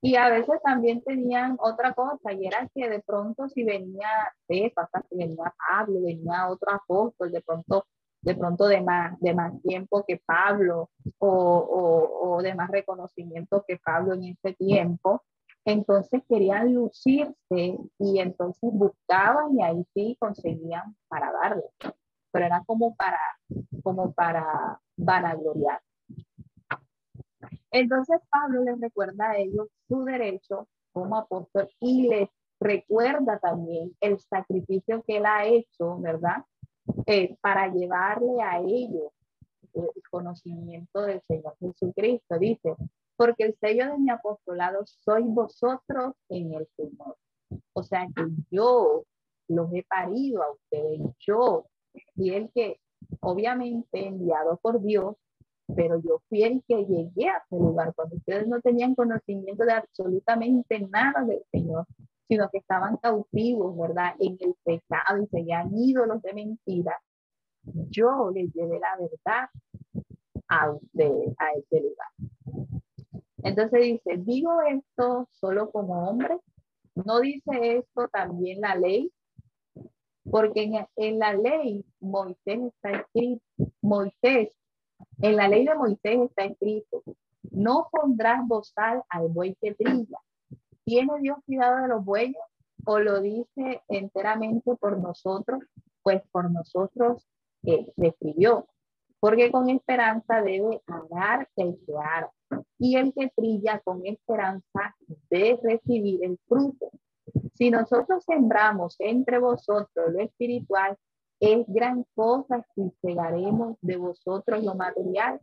Y 0.00 0.16
a 0.16 0.30
veces 0.30 0.60
también 0.62 1.02
tenían 1.02 1.56
otra 1.60 1.92
cosa, 1.92 2.32
y 2.32 2.46
era 2.46 2.68
que 2.74 2.88
de 2.88 3.00
pronto 3.00 3.48
si 3.48 3.64
venía 3.64 4.08
Cefas, 4.46 4.88
si 5.08 5.16
venía 5.16 5.54
Pablo, 5.68 6.00
venía 6.02 6.48
otro 6.48 6.72
apóstol, 6.72 7.30
de 7.30 7.42
pronto, 7.42 7.86
de 8.22 8.34
pronto 8.34 8.66
de 8.66 8.80
más, 8.80 9.18
de 9.20 9.34
más 9.34 9.60
tiempo 9.62 10.04
que 10.06 10.20
Pablo, 10.24 10.90
o, 11.18 11.28
o, 11.28 12.36
o 12.36 12.42
de 12.42 12.54
más 12.54 12.70
reconocimiento 12.70 13.64
que 13.66 13.78
Pablo 13.78 14.14
en 14.14 14.24
ese 14.24 14.54
tiempo, 14.54 15.22
entonces 15.66 16.22
querían 16.28 16.74
lucirse 16.74 17.78
y 17.98 18.18
entonces 18.18 18.70
buscaban 18.72 19.58
y 19.58 19.62
ahí 19.62 19.86
sí 19.94 20.16
conseguían 20.20 20.96
para 21.08 21.32
darle. 21.32 21.64
Pero 22.34 22.46
era 22.46 22.64
como 22.66 22.96
para, 22.96 23.20
como 23.84 24.12
para 24.12 24.80
vanagloriar. 24.96 25.80
Entonces 27.70 28.20
Pablo 28.28 28.64
les 28.64 28.80
recuerda 28.80 29.30
a 29.30 29.36
ellos 29.36 29.68
su 29.86 30.02
derecho 30.04 30.66
como 30.90 31.16
apóstol 31.16 31.68
y 31.78 32.08
les 32.08 32.28
recuerda 32.58 33.38
también 33.38 33.96
el 34.00 34.18
sacrificio 34.18 35.04
que 35.06 35.18
él 35.18 35.26
ha 35.26 35.46
hecho, 35.46 35.96
¿verdad? 36.00 36.44
Eh, 37.06 37.36
para 37.40 37.72
llevarle 37.72 38.42
a 38.42 38.58
ellos 38.58 39.12
el 39.72 40.02
conocimiento 40.10 41.02
del 41.02 41.22
Señor 41.28 41.56
Jesucristo. 41.60 42.36
Dice, 42.36 42.74
porque 43.16 43.44
el 43.44 43.56
sello 43.60 43.92
de 43.92 43.98
mi 43.98 44.10
apostolado 44.10 44.82
sois 44.86 45.26
vosotros 45.26 46.14
en 46.30 46.52
el 46.54 46.66
Señor. 46.76 47.16
O 47.74 47.82
sea 47.84 48.08
que 48.12 48.24
yo 48.50 49.04
los 49.46 49.72
he 49.72 49.84
parido 49.84 50.42
a 50.42 50.50
ustedes, 50.50 51.00
yo 51.20 51.66
y 52.16 52.30
el 52.30 52.50
que 52.54 52.80
obviamente 53.20 54.06
enviado 54.06 54.58
por 54.58 54.82
Dios, 54.82 55.16
pero 55.74 56.00
yo 56.00 56.20
fui 56.28 56.42
el 56.42 56.62
que 56.68 56.84
llegué 56.84 57.28
a 57.28 57.38
ese 57.38 57.56
lugar 57.56 57.92
cuando 57.94 58.16
ustedes 58.16 58.46
no 58.46 58.60
tenían 58.60 58.94
conocimiento 58.94 59.64
de 59.64 59.72
absolutamente 59.72 60.80
nada 60.90 61.24
del 61.24 61.42
Señor, 61.50 61.86
sino 62.28 62.48
que 62.50 62.58
estaban 62.58 62.96
cautivos, 62.98 63.76
¿verdad? 63.76 64.14
En 64.18 64.36
el 64.40 64.54
pecado 64.64 65.22
y 65.22 65.26
seguían 65.28 65.70
ídolos 65.74 66.22
de 66.22 66.34
mentira. 66.34 67.00
Yo 67.62 68.30
les 68.32 68.52
llevé 68.52 68.78
la 68.78 68.96
verdad 68.98 69.48
a 70.48 70.70
ustedes, 70.70 71.34
a 71.38 71.52
ese 71.52 71.80
lugar. 71.80 72.68
Entonces 73.42 73.80
dice, 73.80 74.16
digo 74.18 74.60
esto 74.62 75.28
solo 75.32 75.70
como 75.70 76.08
hombre, 76.08 76.38
¿No 76.94 77.20
dice 77.20 77.78
esto 77.78 78.08
también 78.08 78.60
la 78.60 78.76
ley? 78.76 79.12
Porque 80.34 80.68
en, 80.96 81.18
la 81.20 81.32
ley 81.32 81.84
Moisés 82.00 82.58
está 82.60 82.90
escrito, 82.90 83.44
Moisés, 83.80 84.52
en 85.22 85.36
la 85.36 85.46
ley 85.46 85.64
de 85.64 85.76
Moisés 85.76 86.22
está 86.22 86.46
escrito, 86.46 87.04
no 87.52 87.86
pondrás 87.92 88.40
bozal 88.44 89.04
al 89.10 89.28
buey 89.28 89.56
que 89.60 89.74
trilla. 89.74 90.18
¿Tiene 90.84 91.20
Dios 91.20 91.38
cuidado 91.46 91.82
de 91.82 91.86
los 91.86 92.04
bueyes 92.04 92.42
o 92.84 92.98
lo 92.98 93.20
dice 93.20 93.82
enteramente 93.86 94.74
por 94.74 94.98
nosotros? 94.98 95.62
Pues 96.02 96.20
por 96.32 96.50
nosotros 96.50 97.24
eh, 97.62 97.92
escribió. 97.96 98.66
Porque 99.20 99.52
con 99.52 99.70
esperanza 99.70 100.42
debe 100.42 100.82
arar 100.88 101.48
el 101.54 101.78
que 101.86 101.92
ara 101.96 102.32
y 102.80 102.96
el 102.96 103.14
que 103.14 103.30
trilla 103.36 103.80
con 103.84 104.04
esperanza 104.04 104.96
de 105.30 105.60
recibir 105.62 106.24
el 106.24 106.40
fruto. 106.48 106.90
Si 107.54 107.70
nosotros 107.70 108.24
sembramos 108.24 108.96
entre 108.98 109.38
vosotros 109.38 110.12
lo 110.12 110.20
espiritual, 110.20 110.96
es 111.40 111.64
gran 111.68 112.04
cosa 112.14 112.64
si 112.74 112.90
cegaremos 113.00 113.76
de 113.80 113.96
vosotros 113.96 114.64
lo 114.64 114.74
material. 114.74 115.40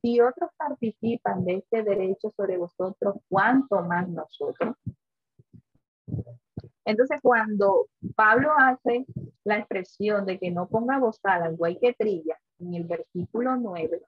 Si 0.00 0.20
otros 0.20 0.50
participan 0.56 1.44
de 1.44 1.56
este 1.56 1.82
derecho 1.82 2.30
sobre 2.36 2.56
vosotros, 2.56 3.16
¿cuánto 3.28 3.82
más 3.82 4.08
nosotros? 4.08 4.76
Entonces, 6.84 7.20
cuando 7.22 7.86
Pablo 8.16 8.50
hace 8.56 9.04
la 9.44 9.58
expresión 9.58 10.26
de 10.26 10.38
que 10.38 10.50
no 10.50 10.68
ponga 10.68 10.98
bozal 10.98 11.42
al 11.42 11.56
güey 11.56 11.78
que 11.78 11.92
trilla, 11.92 12.38
en 12.58 12.74
el 12.74 12.84
versículo 12.84 13.56
9, 13.56 14.02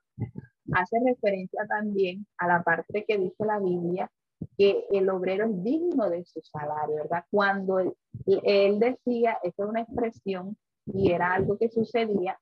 hace 0.73 0.97
referencia 1.05 1.65
también 1.67 2.25
a 2.37 2.47
la 2.47 2.63
parte 2.63 3.05
que 3.05 3.17
dice 3.17 3.45
la 3.45 3.59
Biblia 3.59 4.09
que 4.57 4.85
el 4.91 5.09
obrero 5.09 5.45
es 5.45 5.63
digno 5.63 6.09
de 6.09 6.23
su 6.25 6.41
salario, 6.41 6.95
¿verdad? 6.95 7.25
Cuando 7.29 7.79
él, 7.79 7.93
él 8.25 8.79
decía, 8.79 9.37
esa 9.43 9.63
es 9.63 9.69
una 9.69 9.81
expresión 9.81 10.57
y 10.85 11.11
era 11.11 11.33
algo 11.33 11.57
que 11.57 11.69
sucedía 11.69 12.39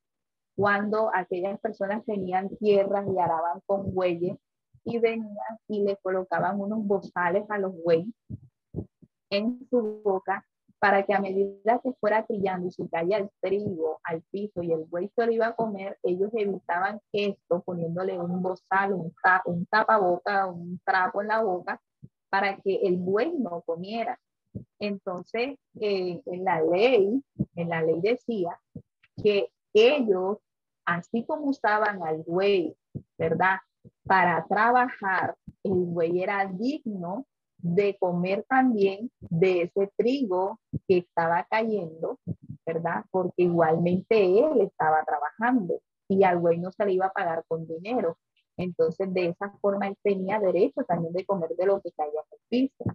cuando 0.56 1.10
aquellas 1.14 1.60
personas 1.60 2.06
tenían 2.06 2.56
tierras 2.58 3.06
y 3.08 3.18
araban 3.20 3.62
con 3.66 3.94
bueyes 3.94 4.38
y 4.84 5.00
venían 5.00 5.58
y 5.68 5.84
le 5.84 5.98
colocaban 5.98 6.60
unos 6.60 6.86
bozales 6.86 7.46
a 7.50 7.58
los 7.58 7.74
bueyes 7.84 8.14
en 9.30 9.66
su 9.70 10.02
boca 10.04 10.46
para 10.80 11.04
que 11.04 11.14
a 11.14 11.20
medida 11.20 11.80
que 11.84 11.94
fuera 12.00 12.26
trillando 12.26 12.68
y 12.68 12.72
se 12.72 12.90
caía 12.90 13.18
el 13.18 13.30
trigo 13.40 14.00
al 14.04 14.24
piso 14.32 14.64
y 14.64 14.72
el 14.72 14.86
buey 14.86 15.12
se 15.16 15.26
lo 15.28 15.32
iba 15.32 15.48
a 15.48 15.56
comer, 15.56 16.00
ellos 16.02 16.32
evitaban 16.34 17.00
esto 17.12 17.62
poniéndole 17.62 18.18
un 18.18 18.42
bozal, 18.42 18.94
un, 18.94 19.14
un 19.46 19.66
tapaboca, 19.68 20.48
un 20.48 20.82
trapo 20.84 21.22
en 21.22 21.28
la 21.28 21.44
boca 21.44 21.80
para 22.32 22.58
que 22.62 22.78
el 22.84 22.98
buey 22.98 23.34
no 23.38 23.62
comiera. 23.62 24.18
Entonces, 24.80 25.58
eh, 25.80 26.22
en 26.26 26.44
la 26.44 26.62
ley, 26.62 27.22
en 27.56 27.70
la 27.70 27.84
ley 27.84 28.00
decía 28.02 28.60
que 29.22 29.50
ellos, 29.74 30.38
así 30.86 31.26
como 31.26 31.48
usaban 31.48 32.02
al 32.04 32.24
buey, 32.26 32.76
¿verdad? 33.18 33.58
Para 34.04 34.46
trabajar, 34.48 35.36
el 35.64 35.74
buey 35.74 36.22
era 36.22 36.46
digno 36.46 37.26
de 37.58 37.98
comer 38.00 38.46
también 38.48 39.12
de 39.20 39.64
ese 39.64 39.92
trigo 39.96 40.60
que 40.88 41.00
estaba 41.00 41.46
cayendo, 41.50 42.20
¿verdad? 42.66 43.06
Porque 43.12 43.44
igualmente 43.44 44.26
él 44.40 44.62
estaba 44.62 45.04
trabajando 45.04 45.82
y 46.08 46.24
al 46.24 46.40
buey 46.40 46.58
no 46.58 46.72
se 46.72 46.86
le 46.86 46.94
iba 46.94 47.08
a 47.08 47.14
pagar 47.14 47.44
con 47.48 47.68
dinero. 47.68 48.18
Entonces, 48.62 49.14
de 49.14 49.28
esa 49.28 49.50
forma 49.62 49.88
él 49.88 49.98
tenía 50.04 50.40
derecho 50.40 50.84
también 50.84 51.14
de 51.14 51.26
comer 51.26 51.50
de 51.58 51.66
lo 51.66 51.82
que 51.82 51.92
caía 51.92 52.22
el 52.32 52.40
piso. 52.50 52.86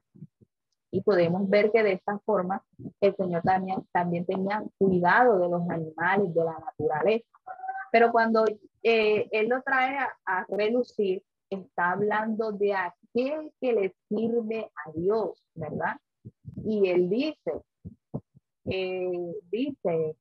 Y 0.91 1.03
podemos 1.03 1.49
ver 1.49 1.71
que 1.73 1.83
de 1.83 1.93
esta 1.93 2.19
forma 2.21 2.65
el 3.01 3.15
Señor 3.17 3.43
también, 3.43 3.87
también 3.93 4.25
tenía 4.25 4.65
cuidado 4.79 5.39
de 5.39 5.49
los 5.49 5.69
animales, 5.69 6.35
de 6.35 6.45
la 6.45 6.59
naturaleza. 6.59 7.27
Pero 7.93 8.13
cuando 8.13 8.45
eh, 8.83 9.29
Él 9.31 9.49
lo 9.49 9.63
trae 9.63 9.99
a, 9.99 10.17
a 10.25 10.47
relucir, 10.49 11.23
está 11.51 11.93
hablando 11.93 12.53
de 12.53 12.75
aquel 12.75 13.53
que 13.61 13.73
le 13.73 13.95
sirve 14.09 14.71
a 14.85 14.93
Dios, 14.93 15.43
¿verdad? 15.55 15.97
Y 16.65 16.89
él 16.89 17.09
dice, 17.09 17.63
eh, 18.65 19.35
dice, 19.51 20.17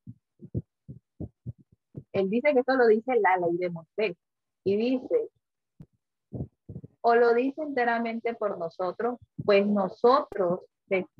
él 2.12 2.30
dice 2.30 2.54
que 2.54 2.60
esto 2.60 2.76
lo 2.76 2.88
dice 2.88 3.20
la 3.20 3.38
ley 3.38 3.58
de 3.58 3.70
Moisés. 3.70 4.18
Y 4.64 4.78
dice, 4.78 5.30
o 7.08 7.14
lo 7.14 7.36
dice 7.36 7.62
enteramente 7.62 8.34
por 8.34 8.58
nosotros, 8.58 9.20
pues 9.46 9.68
nosotros, 9.68 10.62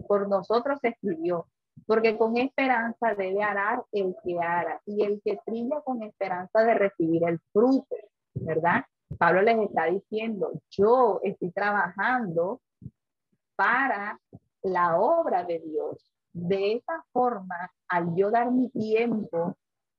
por 0.08 0.28
nosotros 0.28 0.80
se 0.82 0.88
escribió, 0.88 1.46
porque 1.86 2.18
con 2.18 2.38
esperanza 2.38 3.14
debe 3.14 3.44
arar 3.44 3.84
el 3.92 4.16
que 4.24 4.40
ara 4.42 4.82
y 4.88 5.04
el 5.04 5.22
que 5.24 5.38
trilla 5.46 5.82
con 5.82 6.02
esperanza 6.02 6.64
de 6.64 6.74
recibir 6.74 7.24
el 7.28 7.40
fruto, 7.54 7.96
¿verdad? 8.34 8.84
Pablo 9.20 9.44
les 9.44 9.60
está 9.60 9.86
diciendo, 9.86 10.54
yo 10.72 11.20
estoy 11.22 11.52
trabajando 11.52 12.62
para 13.56 14.20
la 14.64 15.00
obra 15.00 15.44
de 15.44 15.60
Dios. 15.60 16.12
De 16.34 16.78
esa 16.78 17.06
forma, 17.14 17.72
al 17.90 18.16
yo 18.16 18.32
dar 18.32 18.52
mi 18.52 18.70
tiempo 18.72 19.56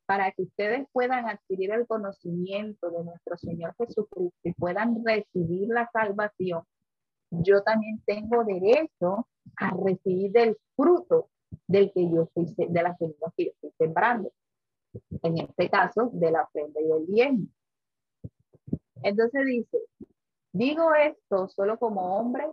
para 0.06 0.30
que 0.32 0.42
ustedes 0.42 0.86
puedan 0.92 1.28
adquirir 1.28 1.72
el 1.72 1.86
conocimiento 1.86 2.90
de 2.90 3.04
nuestro 3.04 3.36
Señor 3.36 3.74
Jesucristo 3.76 4.38
y 4.44 4.52
puedan 4.52 5.04
recibir 5.04 5.68
la 5.68 5.88
salvación, 5.92 6.62
yo 7.30 7.62
también 7.62 8.00
tengo 8.06 8.44
derecho 8.44 9.26
a 9.56 9.70
recibir 9.84 10.36
el 10.38 10.56
fruto 10.76 11.28
del 11.66 11.92
que 11.92 12.08
yo 12.08 12.22
estoy, 12.22 12.68
de 12.68 12.82
la 12.82 12.96
semilla 12.96 13.32
que 13.36 13.46
yo 13.46 13.50
estoy 13.50 13.72
sembrando. 13.78 14.32
En 15.22 15.38
este 15.38 15.68
caso, 15.68 16.10
de 16.12 16.30
la 16.30 16.44
ofrenda 16.44 16.80
y 16.80 16.86
del 16.86 17.06
bien. 17.06 17.52
Entonces 19.02 19.44
dice, 19.44 19.78
digo 20.52 20.94
esto 20.94 21.48
solo 21.48 21.78
como 21.78 22.16
hombre, 22.16 22.46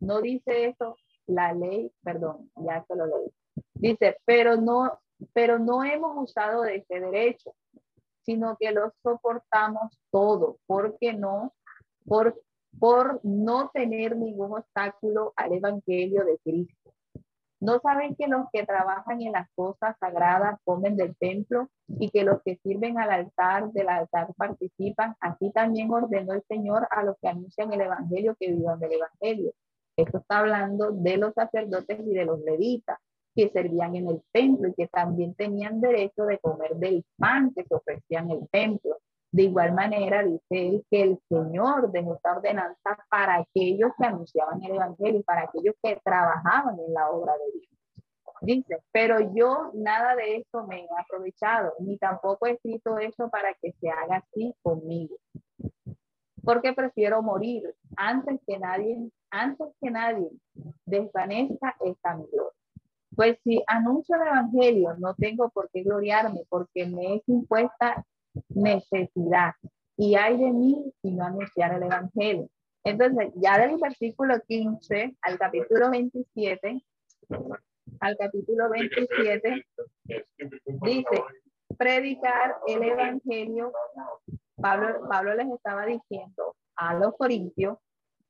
no 0.00 0.20
dice 0.20 0.66
eso 0.68 0.96
la 1.26 1.52
ley, 1.52 1.92
perdón, 2.02 2.50
ya 2.56 2.84
se 2.86 2.96
lo 2.96 3.06
leí. 3.06 3.30
Dice, 3.74 4.16
pero 4.24 4.56
no, 4.56 5.00
pero 5.32 5.58
no 5.58 5.84
hemos 5.84 6.12
usado 6.16 6.62
de 6.62 6.76
este 6.76 7.00
derecho, 7.00 7.54
sino 8.22 8.56
que 8.58 8.72
lo 8.72 8.92
soportamos 9.02 9.98
todo, 10.10 10.58
porque 10.66 11.12
no, 11.12 11.54
por, 12.04 12.40
por 12.78 13.20
no 13.22 13.70
tener 13.72 14.16
ningún 14.16 14.52
obstáculo 14.52 15.32
al 15.36 15.52
evangelio 15.52 16.24
de 16.24 16.38
Cristo. 16.38 16.92
¿No 17.58 17.80
saben 17.80 18.14
que 18.16 18.26
los 18.26 18.46
que 18.52 18.66
trabajan 18.66 19.22
en 19.22 19.32
las 19.32 19.48
cosas 19.54 19.96
sagradas 19.98 20.60
comen 20.64 20.96
del 20.96 21.16
templo 21.16 21.70
y 21.88 22.10
que 22.10 22.22
los 22.22 22.42
que 22.42 22.56
sirven 22.62 22.98
al 22.98 23.10
altar 23.10 23.72
del 23.72 23.88
altar 23.88 24.34
participan? 24.36 25.16
Así 25.20 25.50
también 25.52 25.90
ordenó 25.90 26.34
el 26.34 26.42
Señor 26.48 26.86
a 26.90 27.02
los 27.02 27.16
que 27.20 27.28
anuncian 27.28 27.72
el 27.72 27.80
Evangelio 27.80 28.36
que 28.38 28.52
vivan 28.52 28.78
del 28.78 28.92
Evangelio. 28.92 29.52
Esto 29.96 30.18
está 30.18 30.40
hablando 30.40 30.90
de 30.92 31.16
los 31.16 31.32
sacerdotes 31.32 32.00
y 32.00 32.12
de 32.12 32.26
los 32.26 32.40
levitas 32.40 32.98
que 33.36 33.50
servían 33.50 33.94
en 33.94 34.08
el 34.08 34.22
templo 34.32 34.68
y 34.68 34.74
que 34.74 34.88
también 34.88 35.34
tenían 35.34 35.80
derecho 35.80 36.24
de 36.24 36.38
comer 36.38 36.74
del 36.76 37.04
pan 37.18 37.52
que 37.54 37.64
se 37.64 37.74
ofrecía 37.74 38.20
en 38.20 38.30
el 38.30 38.48
templo. 38.48 38.96
De 39.30 39.42
igual 39.42 39.74
manera, 39.74 40.22
dice 40.22 40.40
él 40.50 40.84
que 40.90 41.02
el 41.02 41.18
Señor 41.28 41.92
dejó 41.92 42.14
esta 42.14 42.36
ordenanza 42.36 42.98
para 43.10 43.36
aquellos 43.36 43.92
que 43.98 44.06
anunciaban 44.06 44.62
el 44.64 44.76
Evangelio, 44.76 45.22
para 45.24 45.42
aquellos 45.42 45.74
que 45.82 46.00
trabajaban 46.02 46.78
en 46.80 46.94
la 46.94 47.10
obra 47.10 47.34
de 47.34 47.58
Dios. 47.58 47.76
Dice, 48.40 48.82
pero 48.92 49.34
yo 49.34 49.70
nada 49.74 50.14
de 50.14 50.36
esto 50.36 50.66
me 50.66 50.84
he 50.84 50.88
aprovechado, 50.98 51.74
ni 51.80 51.98
tampoco 51.98 52.46
he 52.46 52.52
escrito 52.52 52.98
eso 52.98 53.28
para 53.28 53.52
que 53.54 53.72
se 53.72 53.90
haga 53.90 54.16
así 54.16 54.54
conmigo. 54.62 55.16
Porque 56.42 56.72
prefiero 56.72 57.22
morir 57.22 57.74
antes 57.96 58.40
que 58.46 58.58
nadie, 58.58 59.10
antes 59.30 59.68
que 59.80 59.90
nadie 59.90 60.30
desvanezca 60.86 61.76
esta 61.80 62.14
gloria. 62.14 62.52
Pues 63.16 63.38
si 63.42 63.62
anuncio 63.66 64.14
el 64.16 64.28
evangelio, 64.28 64.94
no 64.98 65.14
tengo 65.14 65.48
por 65.48 65.70
qué 65.72 65.82
gloriarme, 65.82 66.42
porque 66.48 66.86
me 66.86 67.16
es 67.16 67.22
impuesta 67.26 68.04
necesidad. 68.50 69.54
Y 69.96 70.14
hay 70.14 70.36
de 70.36 70.52
mí 70.52 70.92
si 71.00 71.10
no 71.10 71.24
anunciar 71.24 71.74
el 71.74 71.84
Evangelio. 71.84 72.48
Entonces, 72.84 73.32
ya 73.36 73.58
del 73.58 73.78
versículo 73.78 74.34
15 74.46 75.16
al 75.22 75.38
capítulo 75.38 75.90
27, 75.90 76.84
al 78.00 78.16
capítulo 78.16 78.68
27, 78.70 79.66
dice, 80.82 81.24
predicar 81.78 82.56
el 82.66 82.82
Evangelio. 82.82 83.72
Pablo, 84.56 85.08
Pablo 85.08 85.34
les 85.34 85.48
estaba 85.50 85.86
diciendo 85.86 86.54
a 86.76 86.94
los 86.94 87.14
corintios 87.16 87.78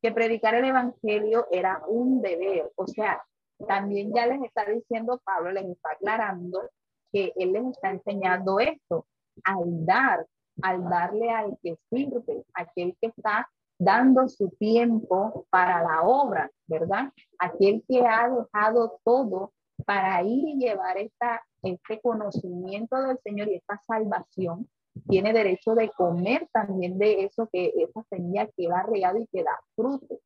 que 0.00 0.12
predicar 0.12 0.54
el 0.54 0.64
Evangelio 0.64 1.46
era 1.50 1.82
un 1.88 2.22
deber. 2.22 2.70
O 2.76 2.86
sea, 2.86 3.22
también 3.66 4.12
ya 4.14 4.26
les 4.26 4.42
está 4.42 4.64
diciendo, 4.64 5.20
Pablo 5.24 5.52
les 5.52 5.66
está 5.66 5.90
aclarando 5.92 6.70
que 7.12 7.32
él 7.36 7.52
les 7.52 7.66
está 7.66 7.90
enseñando 7.90 8.60
esto 8.60 9.06
al 9.44 9.86
dar, 9.86 10.26
al 10.62 10.84
darle 10.88 11.30
al 11.30 11.58
que 11.62 11.76
sirve, 11.90 12.44
aquel 12.54 12.96
que 13.00 13.08
está 13.08 13.48
dando 13.78 14.28
su 14.28 14.50
tiempo 14.50 15.46
para 15.50 15.82
la 15.82 16.02
obra, 16.02 16.50
¿verdad? 16.66 17.12
Aquel 17.38 17.84
que 17.86 18.00
ha 18.00 18.28
dejado 18.28 19.00
todo 19.04 19.52
para 19.84 20.22
ir 20.22 20.48
y 20.48 20.58
llevar 20.58 20.96
esta, 20.96 21.44
este 21.62 22.00
conocimiento 22.00 23.00
del 23.02 23.18
Señor 23.18 23.48
y 23.48 23.56
esta 23.56 23.78
salvación, 23.86 24.68
tiene 25.08 25.34
derecho 25.34 25.74
de 25.74 25.90
comer 25.90 26.48
también 26.52 26.98
de 26.98 27.24
eso 27.24 27.48
que 27.52 27.72
esa 27.76 28.02
semilla 28.08 28.48
que 28.56 28.68
va 28.68 28.82
regado 28.82 29.18
y 29.18 29.26
que 29.26 29.42
da 29.42 29.58
fruto. 29.74 30.20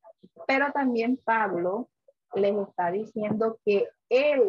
Pero 0.46 0.70
también 0.72 1.18
Pablo 1.24 1.88
les 2.34 2.56
está 2.56 2.90
diciendo 2.90 3.58
que 3.64 3.88
él, 4.08 4.42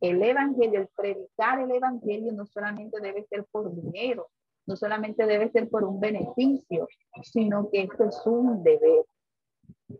el 0.00 0.22
evangelio, 0.22 0.80
el 0.80 0.88
predicar 0.96 1.60
el 1.60 1.70
evangelio 1.70 2.32
no 2.32 2.46
solamente 2.46 3.00
debe 3.00 3.24
ser 3.24 3.44
por 3.50 3.74
dinero, 3.74 4.28
no 4.66 4.76
solamente 4.76 5.26
debe 5.26 5.50
ser 5.50 5.68
por 5.68 5.84
un 5.84 5.98
beneficio, 5.98 6.88
sino 7.22 7.70
que 7.70 7.82
esto 7.82 8.04
es 8.04 8.20
un 8.26 8.62
deber, 8.62 9.04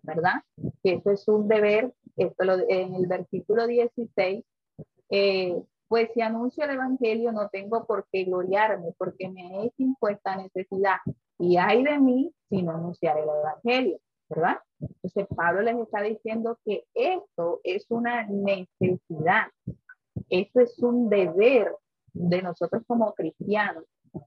¿verdad? 0.03 0.43
Que 0.83 0.95
esto 0.95 1.11
es 1.11 1.27
un 1.27 1.49
deber, 1.49 1.93
esto 2.17 2.45
lo, 2.45 2.59
en 2.69 2.95
el 2.95 3.07
versículo 3.07 3.67
16, 3.67 4.45
eh, 5.11 5.63
pues 5.89 6.11
si 6.13 6.21
anuncio 6.21 6.65
el 6.65 6.71
evangelio 6.71 7.33
no 7.33 7.49
tengo 7.49 7.87
por 7.87 8.07
qué 8.13 8.25
gloriarme, 8.25 8.93
porque 8.99 9.31
me 9.31 9.67
es 9.67 9.73
impuesta 9.79 10.37
necesidad. 10.37 10.99
Y 11.39 11.57
hay 11.57 11.83
de 11.83 11.99
mí 11.99 12.33
si 12.51 12.63
no 12.63 12.73
anunciar 12.73 13.17
el 13.19 13.29
evangelio, 13.29 13.99
¿verdad? 14.29 14.59
Entonces 14.81 15.27
Pablo 15.35 15.63
les 15.63 15.79
está 15.79 16.03
diciendo 16.03 16.59
que 16.65 16.85
esto 16.95 17.61
es 17.65 17.87
una 17.91 18.27
necesidad, 18.27 19.47
esto 20.29 20.61
es 20.61 20.79
un 20.81 21.09
deber 21.09 21.75
de 22.13 22.43
nosotros 22.43 22.83
como 22.87 23.15
cristianos, 23.15 23.85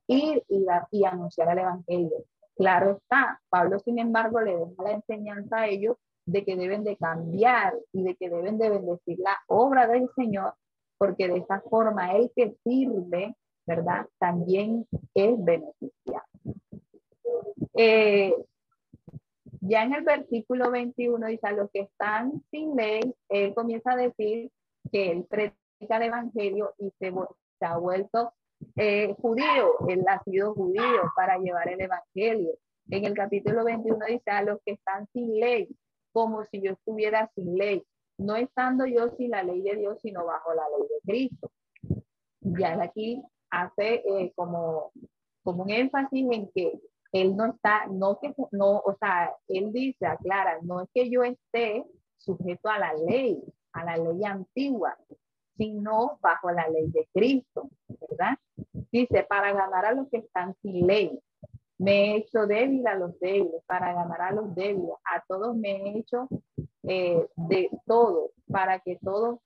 ir 0.07 0.43
y, 0.47 0.65
y 0.91 1.05
anunciar 1.05 1.51
el 1.51 1.59
evangelio. 1.59 2.25
Claro 2.55 2.97
está, 2.97 3.41
Pablo 3.49 3.79
sin 3.79 3.99
embargo 3.99 4.41
le 4.41 4.57
deja 4.57 4.83
la 4.83 4.91
enseñanza 4.91 5.59
a 5.59 5.67
ellos 5.67 5.97
de 6.25 6.45
que 6.45 6.55
deben 6.55 6.83
de 6.83 6.97
cambiar 6.97 7.73
y 7.91 8.03
de 8.03 8.15
que 8.15 8.29
deben 8.29 8.57
de 8.57 8.69
bendecir 8.69 9.19
la 9.19 9.37
obra 9.47 9.87
del 9.87 10.09
Señor 10.15 10.53
porque 11.01 11.27
de 11.27 11.39
esa 11.39 11.59
forma 11.61 12.15
el 12.15 12.31
que 12.35 12.55
sirve, 12.63 13.35
¿verdad? 13.65 14.05
También 14.19 14.85
es 15.15 15.43
beneficiado. 15.43 16.27
Eh, 17.73 18.35
ya 19.61 19.83
en 19.83 19.93
el 19.93 20.03
versículo 20.03 20.71
21 20.71 21.27
dice, 21.27 21.47
a 21.47 21.53
los 21.53 21.69
que 21.71 21.81
están 21.81 22.43
sin 22.51 22.75
ley, 22.75 23.01
él 23.29 23.53
comienza 23.53 23.93
a 23.93 23.97
decir 23.97 24.51
que 24.91 25.11
él 25.11 25.25
predica 25.29 25.97
el 25.97 26.03
evangelio 26.03 26.73
y 26.77 26.91
se, 26.99 27.13
ha 27.61 27.77
vuelto 27.77 28.33
eh, 28.75 29.15
judío, 29.21 29.87
él 29.87 30.03
ha 30.07 30.21
sido 30.23 30.53
judío 30.53 31.11
para 31.15 31.37
llevar 31.37 31.69
el 31.69 31.81
evangelio. 31.81 32.51
En 32.89 33.05
el 33.05 33.13
capítulo 33.13 33.63
21 33.63 34.05
dice, 34.07 34.31
a 34.31 34.43
los 34.43 34.59
que 34.65 34.73
están 34.73 35.07
sin 35.13 35.39
ley, 35.39 35.69
como 36.11 36.43
si 36.45 36.61
yo 36.61 36.73
estuviera 36.73 37.31
sin 37.35 37.55
ley 37.57 37.85
no 38.21 38.35
estando 38.35 38.85
yo 38.85 39.09
sin 39.17 39.31
la 39.31 39.43
ley 39.43 39.61
de 39.61 39.75
Dios, 39.75 39.99
sino 40.01 40.25
bajo 40.25 40.53
la 40.53 40.63
ley 40.69 40.87
de 40.87 41.11
Cristo. 41.11 41.51
Ya 42.41 42.81
aquí 42.81 43.21
hace 43.49 44.03
eh, 44.05 44.31
como, 44.35 44.91
como 45.43 45.63
un 45.63 45.69
énfasis 45.69 46.27
en 46.31 46.49
que 46.51 46.79
él 47.11 47.35
no 47.35 47.45
está, 47.47 47.87
no 47.87 48.19
que, 48.19 48.33
no, 48.51 48.77
o 48.79 48.95
sea, 48.99 49.33
él 49.47 49.71
dice, 49.73 50.05
aclara, 50.05 50.59
no 50.61 50.81
es 50.81 50.89
que 50.93 51.09
yo 51.09 51.23
esté 51.23 51.85
sujeto 52.17 52.69
a 52.69 52.79
la 52.79 52.93
ley, 52.93 53.41
a 53.73 53.83
la 53.83 53.97
ley 53.97 54.23
antigua, 54.23 54.97
sino 55.57 56.17
bajo 56.21 56.51
la 56.51 56.67
ley 56.69 56.89
de 56.89 57.07
Cristo, 57.13 57.69
¿verdad? 58.09 58.37
Dice, 58.91 59.23
para 59.23 59.53
ganar 59.53 59.85
a 59.85 59.93
los 59.93 60.09
que 60.09 60.17
están 60.17 60.55
sin 60.61 60.87
ley, 60.87 61.19
me 61.77 61.91
he 61.91 62.17
hecho 62.17 62.45
débil 62.45 62.85
a 62.87 62.95
los 62.95 63.19
débiles, 63.19 63.63
para 63.65 63.93
ganar 63.93 64.21
a 64.21 64.31
los 64.31 64.53
débiles, 64.55 64.95
a 65.03 65.23
todos 65.27 65.55
me 65.55 65.71
he 65.71 65.97
hecho 65.97 66.27
eh, 66.83 67.27
de 67.35 67.69
todo, 67.85 68.31
para 68.47 68.79
que 68.79 68.99
todos, 69.01 69.39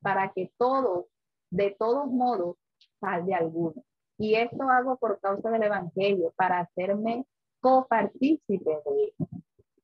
para 0.00 0.32
que 0.32 0.50
todos, 0.56 1.06
de 1.50 1.76
todos 1.78 2.06
modos, 2.06 2.56
salve 2.98 3.34
alguno. 3.34 3.84
Y 4.18 4.34
esto 4.34 4.68
hago 4.70 4.96
por 4.96 5.20
causa 5.20 5.50
del 5.50 5.64
Evangelio, 5.64 6.32
para 6.36 6.60
hacerme 6.60 7.26
copartícipe 7.60 8.70
de 8.70 9.04
él. 9.04 9.28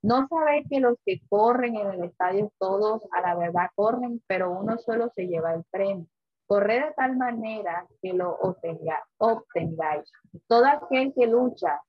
No 0.02 0.26
sabéis 0.28 0.66
que 0.68 0.80
los 0.80 0.96
que 1.06 1.20
corren 1.28 1.76
en 1.76 1.90
el 1.92 2.04
estadio 2.04 2.50
todos 2.58 3.06
a 3.12 3.20
la 3.20 3.36
verdad 3.36 3.68
corren, 3.74 4.20
pero 4.26 4.50
uno 4.50 4.78
solo 4.78 5.10
se 5.14 5.28
lleva 5.28 5.54
el 5.54 5.64
premio. 5.70 6.06
Corre 6.46 6.74
de 6.80 6.92
tal 6.96 7.16
manera 7.16 7.86
que 8.02 8.12
lo 8.12 8.36
obtengáis. 8.40 10.10
Todo 10.48 10.66
aquel 10.66 11.14
que 11.14 11.26
lucha, 11.26 11.80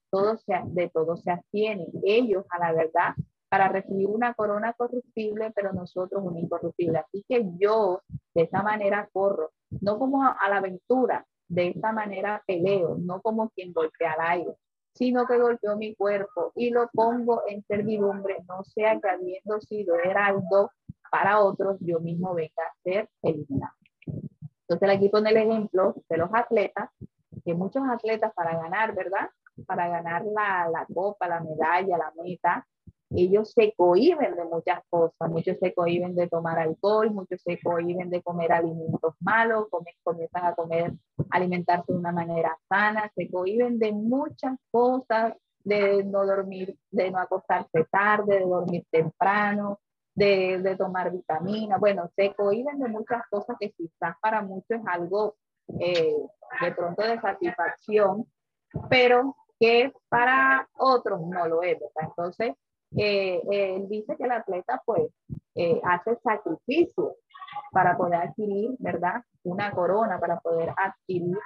de 0.66 0.90
todo 0.90 1.18
se 1.18 1.32
abstiene. 1.32 1.88
Ellos 2.04 2.46
a 2.50 2.60
la 2.60 2.74
verdad 2.74 3.16
para 3.50 3.68
recibir 3.68 4.08
una 4.08 4.34
corona 4.34 4.74
corruptible, 4.74 5.52
pero 5.56 5.74
nosotros 5.74 6.24
un 6.24 6.38
incorruptible. 6.38 7.00
Así 7.00 7.26
que 7.28 7.46
yo 7.58 8.02
de 8.34 8.44
esta 8.44 8.64
manera 8.64 9.10
corro, 9.12 9.52
no 9.82 9.98
como 9.98 10.24
a 10.24 10.50
la 10.50 10.58
aventura, 10.58 11.26
de 11.48 11.70
esta 11.70 11.92
manera 11.92 12.44
peleo, 12.48 12.98
no 13.00 13.22
como 13.22 13.50
quien 13.50 13.74
golpea 13.74 14.14
al 14.14 14.40
aire, 14.40 14.56
sino 14.94 15.26
que 15.26 15.40
golpeo 15.40 15.78
mi 15.78 15.96
cuerpo 15.96 16.52
y 16.56 16.70
lo 16.70 16.90
pongo 16.94 17.44
en 17.48 17.64
servidumbre, 17.64 18.38
no 18.48 18.64
sea 18.64 19.00
que 19.00 19.10
habiendo 19.10 19.60
sido 19.62 19.96
heraldo 19.96 20.72
para 21.12 21.42
otros, 21.42 21.78
yo 21.82 22.00
mismo 22.00 22.34
venga 22.34 22.64
a 22.64 22.74
ser 22.84 23.10
eliminado. 23.22 23.74
Entonces 24.68 24.98
aquí 24.98 25.10
pone 25.10 25.30
el 25.30 25.38
ejemplo 25.38 25.96
de 26.10 26.18
los 26.18 26.30
atletas, 26.34 26.90
que 27.44 27.54
muchos 27.54 27.84
atletas 27.88 28.34
para 28.34 28.58
ganar, 28.58 28.96
¿verdad? 28.96 29.30
Para 29.68 29.88
ganar 29.90 30.24
la, 30.26 30.70
la 30.72 30.86
copa, 30.92 31.28
la 31.28 31.42
medalla, 31.42 31.98
la 31.98 32.14
meta, 32.24 32.66
ellos 33.10 33.52
se 33.52 33.74
cohiben 33.76 34.36
de 34.36 34.46
muchas 34.46 34.82
cosas, 34.90 35.30
muchos 35.30 35.58
se 35.60 35.74
cohiben 35.74 36.16
de 36.16 36.28
tomar 36.28 36.60
alcohol, 36.60 37.12
muchos 37.12 37.42
se 37.42 37.60
cohiben 37.62 38.10
de 38.10 38.22
comer 38.22 38.52
alimentos 38.52 39.16
malos, 39.20 39.68
comienzan 40.04 40.46
a 40.46 40.56
comer, 40.56 40.94
alimentarse 41.30 41.92
de 41.94 42.00
una 42.00 42.12
manera 42.12 42.58
sana, 42.68 43.12
se 43.16 43.30
cohiben 43.30 43.80
de 43.80 43.92
muchas 43.92 44.58
cosas, 44.72 45.34
de 45.64 46.04
no 46.04 46.26
dormir, 46.26 46.78
de 46.92 47.12
no 47.12 47.20
acostarse 47.20 47.86
tarde, 47.90 48.40
de 48.40 48.46
dormir 48.46 48.86
temprano, 48.92 49.80
de, 50.16 50.60
de 50.60 50.76
tomar 50.76 51.12
vitaminas, 51.12 51.80
bueno, 51.80 52.10
se 52.16 52.34
cohiben 52.34 52.80
de 52.80 52.88
muchas 52.88 53.24
cosas 53.30 53.58
que 53.60 53.72
quizás 53.72 54.16
para 54.22 54.42
muchos 54.42 54.80
es 54.80 54.82
algo 54.86 55.36
eh, 55.80 56.16
de 56.62 56.72
pronto 56.72 57.04
de 57.04 57.20
satisfacción, 57.20 58.26
pero 58.90 59.36
que 59.60 59.94
para 60.10 60.68
otros 60.78 61.22
no 61.22 61.48
lo 61.48 61.64
es, 61.64 61.78
Entonces, 61.96 62.54
eh, 62.98 63.42
él 63.50 63.88
dice 63.90 64.16
que 64.16 64.24
el 64.24 64.32
atleta 64.32 64.82
pues 64.86 65.12
eh, 65.56 65.82
hace 65.84 66.16
sacrificio 66.24 67.16
para 67.72 67.98
poder 67.98 68.16
adquirir, 68.16 68.76
¿verdad? 68.80 69.24
Una 69.44 69.72
corona, 69.72 70.20
para 70.20 70.40
poder 70.40 70.74
adquirir 70.78 71.38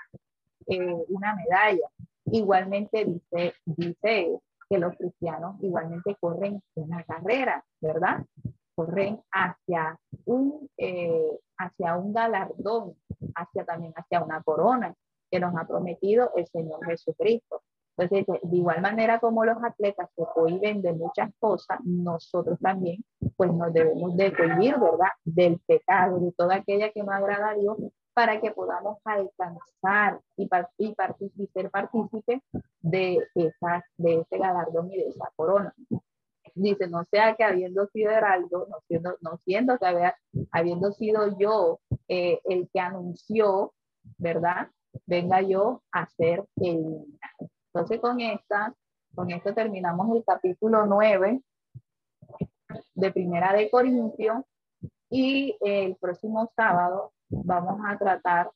eh, 0.68 0.95
una 1.10 1.36
medalla. 1.36 1.88
Igualmente 2.26 3.06
dice, 3.06 3.53
dice 3.65 4.40
que 4.69 4.78
los 4.78 4.95
cristianos 4.98 5.56
igualmente 5.61 6.15
corren 6.19 6.61
una 6.76 7.03
carrera, 7.03 7.64
¿verdad? 7.80 8.26
Corren 8.76 9.22
hacia 9.32 9.98
un, 10.26 10.69
hacia 11.57 11.95
un 11.95 12.14
galardón, 12.14 12.95
hacia 13.34 13.65
también 13.65 13.94
hacia 13.95 14.22
una 14.22 14.44
corona 14.44 14.94
que 15.32 15.40
nos 15.40 15.56
ha 15.56 15.65
prometido 15.65 16.32
el 16.36 16.48
Señor 16.48 16.86
Jesucristo. 16.86 17.61
Entonces, 17.98 18.28
de 18.44 18.57
igual 18.57 18.82
manera 18.82 19.19
como 19.19 19.44
los 19.44 19.57
atletas 19.64 20.10
se 20.15 20.24
cohiben 20.36 20.84
de 20.84 20.94
muchas 20.94 21.32
cosas, 21.40 21.80
nosotros 21.84 22.60
también, 22.60 23.03
pues 23.36 23.52
nos 23.52 23.74
debemos 23.74 24.15
de 24.15 24.34
cohibir, 24.34 24.78
¿verdad? 24.80 25.10
Del 25.24 25.60
pecado, 25.65 26.19
de 26.19 26.32
toda 26.34 26.56
aquella 26.57 26.91
que 26.91 27.02
no 27.02 27.11
agrada 27.11 27.49
a 27.49 27.56
Dios, 27.56 27.78
para 28.14 28.40
que 28.40 28.52
podamos 28.52 28.98
alcanzar 29.03 30.19
y, 30.36 30.49
y, 30.78 31.48
ser 31.53 31.69
partícipes 31.72 32.41
de, 32.82 33.19
esa, 33.36 33.84
de 33.98 34.22
ese 34.22 34.38
galardón 34.38 34.91
y 34.91 34.98
de 34.98 35.10
esa 35.10 35.32
corona. 35.36 35.74
Dice, 36.56 36.88
no 36.88 37.03
sea 37.11 37.36
que 37.36 37.44
habiendo 37.44 37.86
sido 37.88 38.11
heraldo, 38.11 38.68
no 38.69 38.78
siendo, 38.88 39.18
no 39.22 39.40
siendo 39.45 39.78
que 39.78 40.11
habiendo 40.52 40.91
sido 40.94 41.38
yo 41.38 41.80
eh, 42.07 42.40
el 42.45 42.68
que 42.74 42.80
anunció, 42.80 43.74
¿verdad? 44.18 44.69
Venga 45.06 45.41
yo 45.41 45.84
a 45.91 46.07
ser 46.07 46.44
el 46.56 47.06
entonces 47.78 48.02
con 48.02 48.20
esta, 48.20 48.74
con 49.14 49.30
esto 49.30 49.54
terminamos 49.54 50.16
el 50.16 50.24
capítulo 50.26 50.88
9 50.88 51.44
de 52.95 53.12
Primera 53.12 53.54
de 53.54 53.70
Corintios 53.70 54.44
y 55.12 55.56
el 55.62 55.95
próximo 55.98 56.52
sábado 56.56 57.14
vamos 57.30 57.80
a 57.88 57.95
tratar 57.99 58.49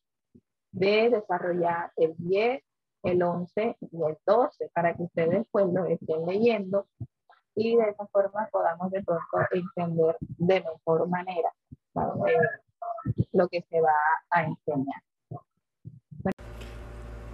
de 0.72 1.11
desarrollar 1.11 1.91
el 1.98 2.15
10, 2.18 2.64
el 3.03 3.22
11 3.22 3.77
y 3.80 4.03
el 4.03 4.18
12 4.26 4.72
para 4.73 4.95
que 4.95 5.03
ustedes 5.03 5.45
pues 5.52 5.68
estén 5.89 6.26
leyendo 6.26 6.88
y 7.53 7.77
de 7.77 7.89
esa 7.89 8.07
forma 8.07 8.49
podamos 8.52 8.89
de 8.89 9.03
pronto 9.03 9.38
entender 9.52 10.18
de 10.19 10.61
mejor 10.61 11.07
manera 11.07 11.53
lo 13.34 13.48
que 13.49 13.61
se 13.69 13.81
va 13.81 13.93
a 14.31 14.45
enseñar. 14.45 15.03